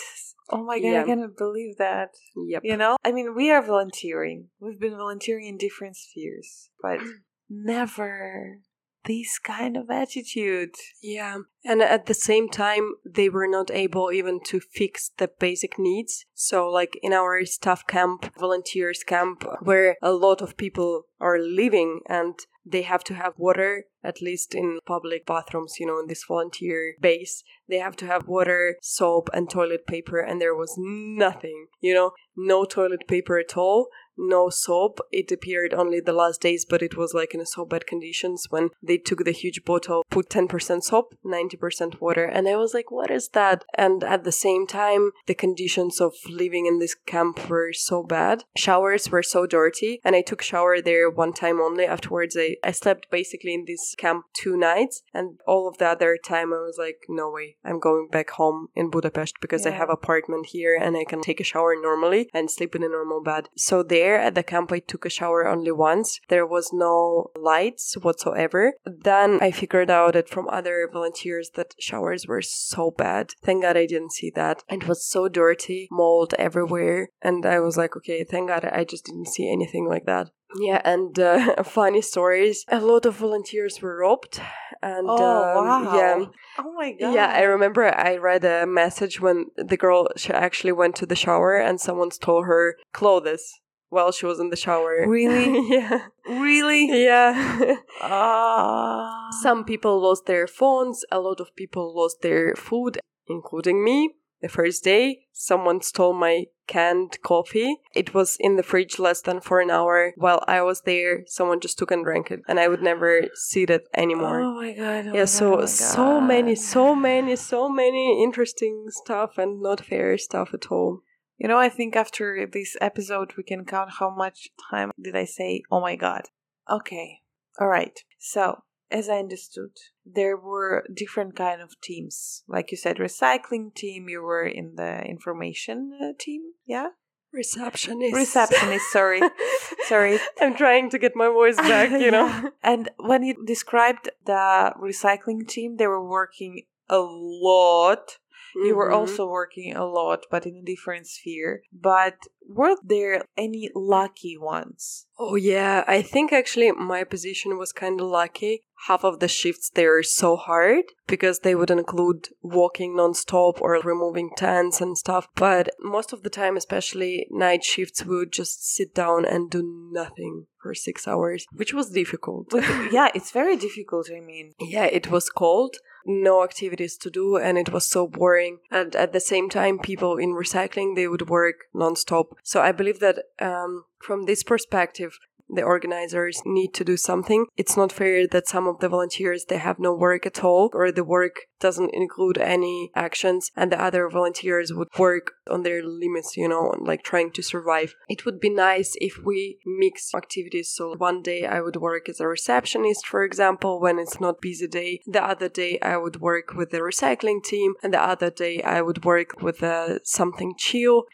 Oh 0.50 0.62
my 0.62 0.78
god, 0.78 0.86
Yeah. 0.88 1.02
I 1.02 1.04
cannot 1.04 1.36
believe 1.36 1.76
that. 1.78 2.10
Yep. 2.36 2.62
You 2.64 2.76
know, 2.76 2.96
I 3.04 3.12
mean, 3.12 3.34
we 3.34 3.50
are 3.50 3.62
volunteering. 3.62 4.48
We've 4.60 4.78
been 4.78 4.96
volunteering 4.96 5.46
in 5.46 5.56
different 5.56 5.96
spheres, 5.96 6.70
but 6.82 6.98
never 7.48 8.58
this 9.04 9.38
kind 9.38 9.76
of 9.76 9.90
attitude. 9.90 10.74
Yeah. 11.02 11.38
And 11.64 11.82
at 11.82 12.06
the 12.06 12.14
same 12.14 12.48
time, 12.48 12.94
they 13.04 13.28
were 13.28 13.46
not 13.48 13.70
able 13.70 14.12
even 14.12 14.40
to 14.46 14.60
fix 14.60 15.10
the 15.16 15.30
basic 15.38 15.78
needs. 15.78 16.26
So, 16.34 16.68
like 16.68 16.98
in 17.02 17.12
our 17.12 17.44
staff 17.44 17.86
camp, 17.86 18.32
volunteers 18.38 19.02
camp, 19.02 19.44
where 19.62 19.96
a 20.02 20.12
lot 20.12 20.42
of 20.42 20.56
people 20.56 21.04
are 21.20 21.38
living 21.38 22.00
and 22.08 22.34
they 22.66 22.82
have 22.82 23.04
to 23.04 23.14
have 23.14 23.34
water, 23.36 23.84
at 24.02 24.22
least 24.22 24.54
in 24.54 24.78
public 24.86 25.26
bathrooms, 25.26 25.76
you 25.78 25.86
know, 25.86 25.98
in 26.00 26.06
this 26.06 26.24
volunteer 26.26 26.94
base. 27.00 27.44
They 27.68 27.78
have 27.78 27.96
to 27.96 28.06
have 28.06 28.26
water, 28.26 28.76
soap, 28.80 29.28
and 29.32 29.48
toilet 29.48 29.86
paper, 29.86 30.18
and 30.18 30.40
there 30.40 30.54
was 30.54 30.74
nothing, 30.78 31.66
you 31.80 31.94
know, 31.94 32.12
no 32.36 32.64
toilet 32.64 33.06
paper 33.06 33.38
at 33.38 33.56
all 33.56 33.88
no 34.16 34.48
soap. 34.50 35.00
It 35.12 35.30
appeared 35.32 35.74
only 35.74 36.00
the 36.00 36.12
last 36.12 36.40
days, 36.40 36.64
but 36.64 36.82
it 36.82 36.96
was 36.96 37.14
like 37.14 37.34
in 37.34 37.44
so 37.46 37.64
bad 37.64 37.86
conditions 37.86 38.46
when 38.50 38.70
they 38.82 38.98
took 38.98 39.24
the 39.24 39.32
huge 39.32 39.64
bottle, 39.64 40.04
put 40.10 40.28
10% 40.28 40.82
soap, 40.82 41.14
90% 41.24 42.00
water. 42.00 42.24
And 42.24 42.48
I 42.48 42.56
was 42.56 42.74
like, 42.74 42.90
what 42.90 43.10
is 43.10 43.28
that? 43.30 43.64
And 43.74 44.02
at 44.04 44.24
the 44.24 44.32
same 44.32 44.66
time, 44.66 45.10
the 45.26 45.34
conditions 45.34 46.00
of 46.00 46.14
living 46.28 46.66
in 46.66 46.78
this 46.78 46.94
camp 46.94 47.48
were 47.48 47.72
so 47.72 48.02
bad. 48.02 48.44
Showers 48.56 49.10
were 49.10 49.22
so 49.22 49.46
dirty. 49.46 50.00
And 50.04 50.14
I 50.14 50.22
took 50.22 50.42
shower 50.42 50.80
there 50.80 51.10
one 51.10 51.32
time 51.32 51.60
only. 51.60 51.84
Afterwards, 51.84 52.36
I, 52.38 52.56
I 52.62 52.72
slept 52.72 53.10
basically 53.10 53.54
in 53.54 53.64
this 53.66 53.94
camp 53.96 54.26
two 54.32 54.56
nights. 54.56 55.02
And 55.12 55.38
all 55.46 55.68
of 55.68 55.78
the 55.78 55.86
other 55.86 56.18
time, 56.22 56.52
I 56.52 56.58
was 56.58 56.76
like, 56.78 56.98
no 57.08 57.30
way, 57.30 57.56
I'm 57.64 57.80
going 57.80 58.08
back 58.10 58.30
home 58.30 58.68
in 58.74 58.90
Budapest 58.90 59.34
because 59.40 59.64
Yeah. 59.64 59.72
I 59.72 59.74
have 59.76 59.90
apartment 59.90 60.46
here 60.46 60.76
and 60.80 60.96
I 60.96 61.04
can 61.04 61.20
take 61.20 61.40
a 61.40 61.44
shower 61.44 61.74
normally 61.80 62.28
and 62.32 62.50
sleep 62.50 62.74
in 62.74 62.82
a 62.82 62.88
normal 62.88 63.22
bed. 63.22 63.48
So 63.56 63.82
there 63.82 64.03
at 64.12 64.34
the 64.34 64.42
camp, 64.42 64.70
I 64.72 64.78
took 64.80 65.04
a 65.04 65.10
shower 65.10 65.46
only 65.46 65.72
once. 65.72 66.20
There 66.28 66.46
was 66.46 66.70
no 66.72 67.30
lights 67.36 67.94
whatsoever. 68.00 68.74
Then 68.84 69.38
I 69.40 69.50
figured 69.50 69.90
out 69.90 70.12
that 70.14 70.28
from 70.28 70.48
other 70.48 70.88
volunteers 70.92 71.50
that 71.54 71.74
showers 71.78 72.26
were 72.26 72.42
so 72.42 72.90
bad. 72.90 73.32
Thank 73.42 73.62
God 73.62 73.76
I 73.76 73.86
didn't 73.86 74.12
see 74.12 74.30
that. 74.34 74.62
It 74.68 74.86
was 74.88 75.04
so 75.06 75.28
dirty, 75.28 75.88
mold 75.90 76.34
everywhere. 76.38 77.08
And 77.22 77.46
I 77.46 77.60
was 77.60 77.76
like, 77.76 77.96
okay, 77.96 78.24
thank 78.24 78.48
God 78.48 78.64
I 78.64 78.84
just 78.84 79.04
didn't 79.06 79.28
see 79.28 79.50
anything 79.50 79.88
like 79.88 80.06
that. 80.06 80.30
Yeah, 80.60 80.80
and 80.84 81.18
uh, 81.18 81.62
funny 81.64 82.00
stories. 82.00 82.64
A 82.68 82.78
lot 82.80 83.06
of 83.06 83.16
volunteers 83.16 83.80
were 83.82 83.96
robbed, 83.98 84.40
and 84.82 85.08
Oh, 85.10 85.58
um, 85.58 85.66
wow. 85.66 85.94
yeah, 85.96 86.24
Oh 86.60 86.72
my 86.76 86.92
god. 86.92 87.12
yeah, 87.12 87.32
I 87.34 87.42
remember 87.42 87.92
I 87.92 88.16
read 88.18 88.44
a 88.44 88.64
message 88.64 89.20
when 89.20 89.46
the 89.56 89.76
girl 89.76 90.06
she 90.16 90.32
actually 90.32 90.70
went 90.70 90.94
to 90.96 91.06
the 91.06 91.16
shower 91.16 91.56
and 91.56 91.80
someone 91.80 92.12
stole 92.12 92.44
her 92.44 92.76
clothes 92.92 93.52
while 93.88 94.12
she 94.12 94.26
was 94.26 94.40
in 94.40 94.50
the 94.50 94.56
shower. 94.56 95.04
Really? 95.06 95.68
yeah. 95.74 96.06
Really? 96.28 97.04
Yeah. 97.04 97.76
Ah. 98.00 99.28
Some 99.42 99.64
people 99.64 100.02
lost 100.02 100.26
their 100.26 100.46
phones, 100.46 101.04
a 101.10 101.20
lot 101.20 101.40
of 101.40 101.54
people 101.56 101.94
lost 101.94 102.22
their 102.22 102.54
food, 102.54 102.98
including 103.28 103.84
me. 103.84 104.14
The 104.42 104.48
first 104.48 104.84
day, 104.84 105.20
someone 105.32 105.80
stole 105.80 106.12
my 106.12 106.46
canned 106.66 107.18
coffee. 107.22 107.76
It 107.94 108.12
was 108.12 108.36
in 108.38 108.56
the 108.56 108.62
fridge 108.62 108.98
less 108.98 109.22
than 109.22 109.40
for 109.40 109.60
an 109.60 109.70
hour. 109.70 110.12
While 110.16 110.44
I 110.46 110.60
was 110.60 110.82
there, 110.82 111.22
someone 111.26 111.60
just 111.60 111.78
took 111.78 111.90
and 111.90 112.04
drank 112.04 112.30
it, 112.30 112.40
and 112.46 112.60
I 112.60 112.68
would 112.68 112.82
never 112.82 113.22
see 113.34 113.64
that 113.66 113.84
anymore. 113.96 114.40
Oh 114.40 114.54
my 114.54 114.72
god. 114.72 115.06
oh 115.06 115.10
my 115.10 115.14
yeah 115.14 115.20
god, 115.20 115.28
so 115.28 115.54
oh 115.54 115.60
my 115.60 115.64
so 115.64 116.20
many 116.20 116.54
so 116.54 116.94
many 116.94 117.36
so 117.36 117.68
many 117.70 118.22
interesting 118.22 118.86
stuff 118.90 119.38
and 119.38 119.62
not 119.62 119.80
fair 119.80 120.18
stuff 120.18 120.50
at 120.52 120.70
all 120.70 121.00
You 121.38 121.48
know, 121.48 121.58
I 121.58 121.68
think 121.68 121.96
after 121.96 122.46
this 122.50 122.76
episode, 122.80 123.32
we 123.36 123.42
can 123.42 123.64
count 123.64 123.90
how 123.98 124.14
much 124.14 124.48
time 124.70 124.92
did 125.00 125.16
I 125.16 125.24
say, 125.24 125.62
oh 125.70 125.80
my 125.80 125.96
god. 125.96 126.22
Okay. 126.70 127.20
All 127.60 127.68
right. 127.68 127.98
So, 128.18 128.62
as 128.90 129.08
I 129.08 129.18
understood, 129.18 129.70
there 130.06 130.36
were 130.36 130.84
different 130.94 131.36
kind 131.36 131.60
of 131.60 131.80
teams. 131.80 132.44
Like 132.46 132.70
you 132.70 132.76
said, 132.76 132.96
recycling 132.96 133.74
team, 133.74 134.08
you 134.08 134.22
were 134.22 134.46
in 134.46 134.76
the 134.76 135.02
information 135.02 135.92
uh, 136.00 136.12
team, 136.18 136.42
yeah? 136.66 136.88
receptionist 137.34 138.14
Receptionist, 138.14 138.92
sorry. 138.92 139.20
Sorry. 139.88 140.18
i'm 140.40 140.54
trying 140.54 140.88
to 140.88 140.98
get 140.98 141.16
my 141.16 141.28
voice 141.28 141.56
back 141.56 141.90
you 141.90 142.10
know 142.10 142.26
Yeah. 142.26 142.48
And 142.62 142.90
when 142.96 143.22
you 143.22 143.44
described 143.44 144.08
the 144.24 144.72
recycling 144.80 145.46
team, 145.46 145.76
they 145.76 145.86
were 145.86 146.08
working 146.08 146.62
a 146.88 146.98
lot. 146.98 148.18
You 148.54 148.76
were 148.76 148.90
Mhm. 148.90 148.94
also 148.96 149.26
working 149.26 149.74
a 149.74 149.84
lot, 149.86 150.26
but 150.30 150.46
in 150.46 150.56
a 150.56 150.62
different 150.62 151.06
sphere. 151.06 151.62
But 151.72 152.16
were 152.48 152.76
there 152.82 153.24
any 153.36 153.70
lucky 153.74 154.36
ones? 154.38 155.06
oh 155.16 155.36
yeah 155.36 155.84
i 155.86 156.02
think 156.02 156.32
actually 156.32 156.70
my 156.72 157.04
position 157.04 157.56
was 157.56 157.70
kind 157.72 158.00
of 158.00 158.06
lucky 158.08 158.62
half 158.88 159.04
of 159.04 159.20
the 159.20 159.28
shifts 159.28 159.70
they 159.70 159.86
were 159.86 160.02
so 160.02 160.34
hard 160.34 160.82
because 161.06 161.38
they 161.38 161.54
would 161.54 161.70
include 161.70 162.28
walking 162.42 162.96
non-stop 162.96 163.60
or 163.62 163.80
removing 163.84 164.28
tents 164.36 164.80
and 164.80 164.98
stuff 164.98 165.28
but 165.36 165.68
most 165.78 166.12
of 166.12 166.24
the 166.24 166.30
time 166.30 166.56
especially 166.56 167.28
night 167.30 167.62
shifts 167.62 168.04
we 168.04 168.16
would 168.16 168.32
just 168.32 168.66
sit 168.74 168.92
down 168.92 169.24
and 169.24 169.50
do 169.50 169.62
nothing 169.92 170.46
for 170.60 170.74
six 170.74 171.06
hours 171.06 171.46
which 171.52 171.72
was 171.72 171.90
difficult 171.90 172.46
yeah, 172.90 173.08
it's 173.14 173.30
very 173.30 173.56
difficult. 173.56 174.10
I 174.10 174.18
mean, 174.20 174.52
yeah, 174.58 174.86
it 174.86 175.10
was 175.10 175.28
cold, 175.30 175.76
no 176.06 176.42
activities 176.42 176.96
to 176.98 177.10
do, 177.10 177.36
and 177.36 177.58
it 177.58 177.72
was 177.72 177.86
so 177.86 178.06
boring. 178.06 178.58
And 178.70 178.94
at 178.96 179.12
the 179.12 179.20
same 179.20 179.48
time, 179.48 179.78
people 179.78 180.16
in 180.16 180.30
recycling 180.30 180.94
they 180.94 181.08
would 181.08 181.28
work 181.28 181.66
nonstop. 181.74 182.26
So 182.42 182.60
I 182.60 182.72
believe 182.72 183.00
that 183.00 183.18
um, 183.40 183.84
from 183.98 184.24
this 184.26 184.42
perspective, 184.42 185.18
the 185.48 185.62
organizers 185.62 186.42
need 186.44 186.74
to 186.74 186.84
do 186.84 186.96
something. 186.96 187.46
It's 187.56 187.76
not 187.76 187.92
fair 187.92 188.26
that 188.28 188.48
some 188.48 188.66
of 188.66 188.80
the 188.80 188.88
volunteers 188.88 189.44
they 189.44 189.58
have 189.58 189.78
no 189.78 189.94
work 189.94 190.26
at 190.26 190.42
all, 190.42 190.70
or 190.72 190.90
the 190.90 191.04
work 191.04 191.36
doesn't 191.60 191.94
include 191.94 192.38
any 192.38 192.90
actions, 192.94 193.50
and 193.56 193.70
the 193.70 193.82
other 193.82 194.08
volunteers 194.08 194.72
would 194.72 194.88
work 194.98 195.32
on 195.50 195.62
their 195.62 195.82
limits, 195.82 196.36
you 196.36 196.48
know, 196.48 196.74
like 196.78 197.02
trying 197.02 197.30
to 197.32 197.42
survive. 197.42 197.94
It 198.08 198.24
would 198.24 198.40
be 198.40 198.50
nice 198.50 198.94
if 198.96 199.18
we 199.24 199.58
mix 199.64 200.14
activities. 200.14 200.72
So 200.74 200.94
one 200.96 201.22
day 201.22 201.46
I 201.46 201.60
would 201.60 201.76
work 201.76 202.08
as 202.08 202.20
a 202.20 202.28
receptionist, 202.28 203.06
for 203.06 203.24
example, 203.24 203.80
when 203.80 203.98
it's 203.98 204.20
not 204.20 204.40
busy 204.40 204.66
day. 204.66 205.00
The 205.06 205.24
other 205.24 205.48
day 205.48 205.78
I 205.80 205.96
would 205.96 206.20
work 206.20 206.54
with 206.54 206.70
the 206.70 206.78
recycling 206.78 207.42
team, 207.42 207.74
and 207.82 207.92
the 207.92 208.02
other 208.02 208.30
day 208.30 208.62
I 208.62 208.80
would 208.80 209.04
work 209.04 209.42
with 209.42 209.62
uh, 209.62 209.98
something 210.04 210.54
chill 210.58 211.04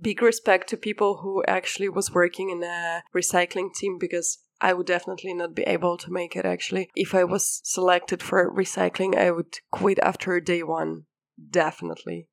big 0.00 0.22
respect 0.22 0.68
to 0.70 0.76
people 0.76 1.18
who 1.18 1.42
actually 1.46 1.88
was 1.88 2.12
working 2.12 2.50
in 2.50 2.62
a 2.62 3.02
recycling 3.14 3.72
team 3.74 3.98
because 3.98 4.38
I 4.60 4.72
would 4.72 4.86
definitely 4.86 5.34
not 5.34 5.54
be 5.54 5.62
able 5.62 5.96
to 5.98 6.10
make 6.10 6.34
it 6.34 6.44
actually. 6.44 6.90
If 6.94 7.14
I 7.14 7.24
was 7.24 7.60
selected 7.64 8.22
for 8.22 8.52
recycling, 8.52 9.16
I 9.16 9.30
would 9.30 9.58
quit 9.70 9.98
after 10.02 10.40
day 10.40 10.62
one. 10.62 11.04
Definitely. 11.50 12.28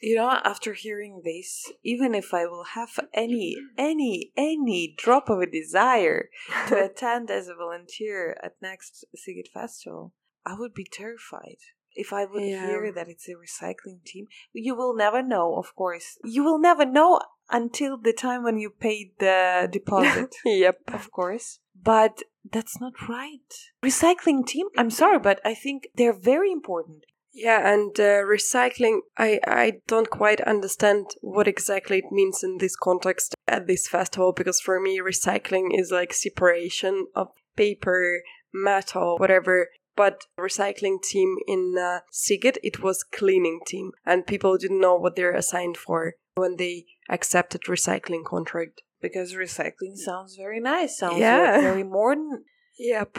you 0.00 0.16
know, 0.16 0.28
after 0.44 0.74
hearing 0.74 1.22
this, 1.24 1.72
even 1.82 2.14
if 2.14 2.32
I 2.32 2.46
will 2.46 2.64
have 2.74 2.90
any, 3.12 3.56
any, 3.76 4.30
any 4.36 4.94
drop 4.96 5.28
of 5.28 5.40
a 5.40 5.50
desire 5.50 6.28
to 6.68 6.84
attend 6.90 7.30
as 7.30 7.48
a 7.48 7.54
volunteer 7.54 8.36
at 8.42 8.52
next 8.62 9.04
Sziget 9.16 9.48
Festival, 9.52 10.12
I 10.44 10.54
would 10.56 10.74
be 10.74 10.86
terrified. 10.90 11.58
If 11.96 12.12
I 12.12 12.24
would 12.26 12.42
Yeah. 12.42 12.66
hear 12.66 12.92
that 12.92 13.08
it's 13.08 13.28
a 13.28 13.32
recycling 13.34 14.04
team, 14.04 14.26
you 14.52 14.74
will 14.74 14.94
never 14.94 15.22
know, 15.22 15.56
of 15.56 15.74
course. 15.74 16.18
You 16.24 16.44
will 16.44 16.58
never 16.58 16.84
know 16.84 17.20
until 17.50 17.96
the 17.96 18.12
time 18.12 18.42
when 18.42 18.58
you 18.58 18.70
paid 18.70 19.12
the 19.18 19.68
deposit, 19.70 20.34
yep. 20.44 20.78
of 20.92 21.10
course. 21.10 21.60
But 21.74 22.22
that's 22.52 22.80
not 22.80 23.08
right. 23.08 23.52
Recycling 23.82 24.46
team, 24.46 24.66
I'm 24.76 24.90
sorry, 24.90 25.18
but 25.18 25.40
I 25.44 25.54
think 25.54 25.88
they're 25.94 26.12
very 26.12 26.52
important. 26.52 27.04
Yeah, 27.32 27.70
and 27.70 27.90
uh, 28.00 28.24
recycling, 28.24 29.00
I, 29.18 29.38
I 29.46 29.80
don't 29.86 30.08
quite 30.08 30.40
understand 30.40 31.06
what 31.20 31.46
exactly 31.46 31.98
it 31.98 32.10
means 32.10 32.42
in 32.42 32.56
this 32.58 32.74
context 32.74 33.34
at 33.46 33.66
this 33.66 33.86
festival 33.88 34.32
because 34.32 34.58
for 34.58 34.80
me, 34.80 35.00
recycling 35.00 35.78
is 35.78 35.90
like 35.90 36.14
separation 36.14 37.08
of 37.14 37.28
paper, 37.54 38.22
metal, 38.54 39.18
whatever. 39.18 39.68
But 39.96 40.26
recycling 40.38 41.02
team 41.02 41.36
in 41.48 41.74
uh, 41.78 42.00
Sziget, 42.12 42.58
it 42.62 42.82
was 42.82 43.02
cleaning 43.02 43.60
team, 43.66 43.92
and 44.04 44.26
people 44.26 44.58
didn't 44.58 44.80
know 44.80 44.94
what 44.94 45.16
they're 45.16 45.34
assigned 45.34 45.76
for 45.78 46.14
when 46.34 46.56
they 46.56 46.84
accepted 47.08 47.62
recycling 47.62 48.24
contract. 48.24 48.82
Because 49.00 49.32
recycling 49.34 49.96
sounds 49.96 50.36
very 50.36 50.60
nice, 50.60 50.98
sounds 50.98 51.18
Yeah. 51.18 51.60
very 51.60 51.82
modern, 51.82 52.44
Yep. 52.78 53.18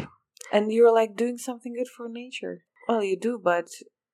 and 0.52 0.72
you're 0.72 0.94
like 0.94 1.16
doing 1.16 1.38
something 1.38 1.74
good 1.74 1.88
for 1.88 2.08
nature. 2.08 2.66
Well, 2.88 3.04
you 3.04 3.18
do, 3.18 3.40
but 3.44 3.68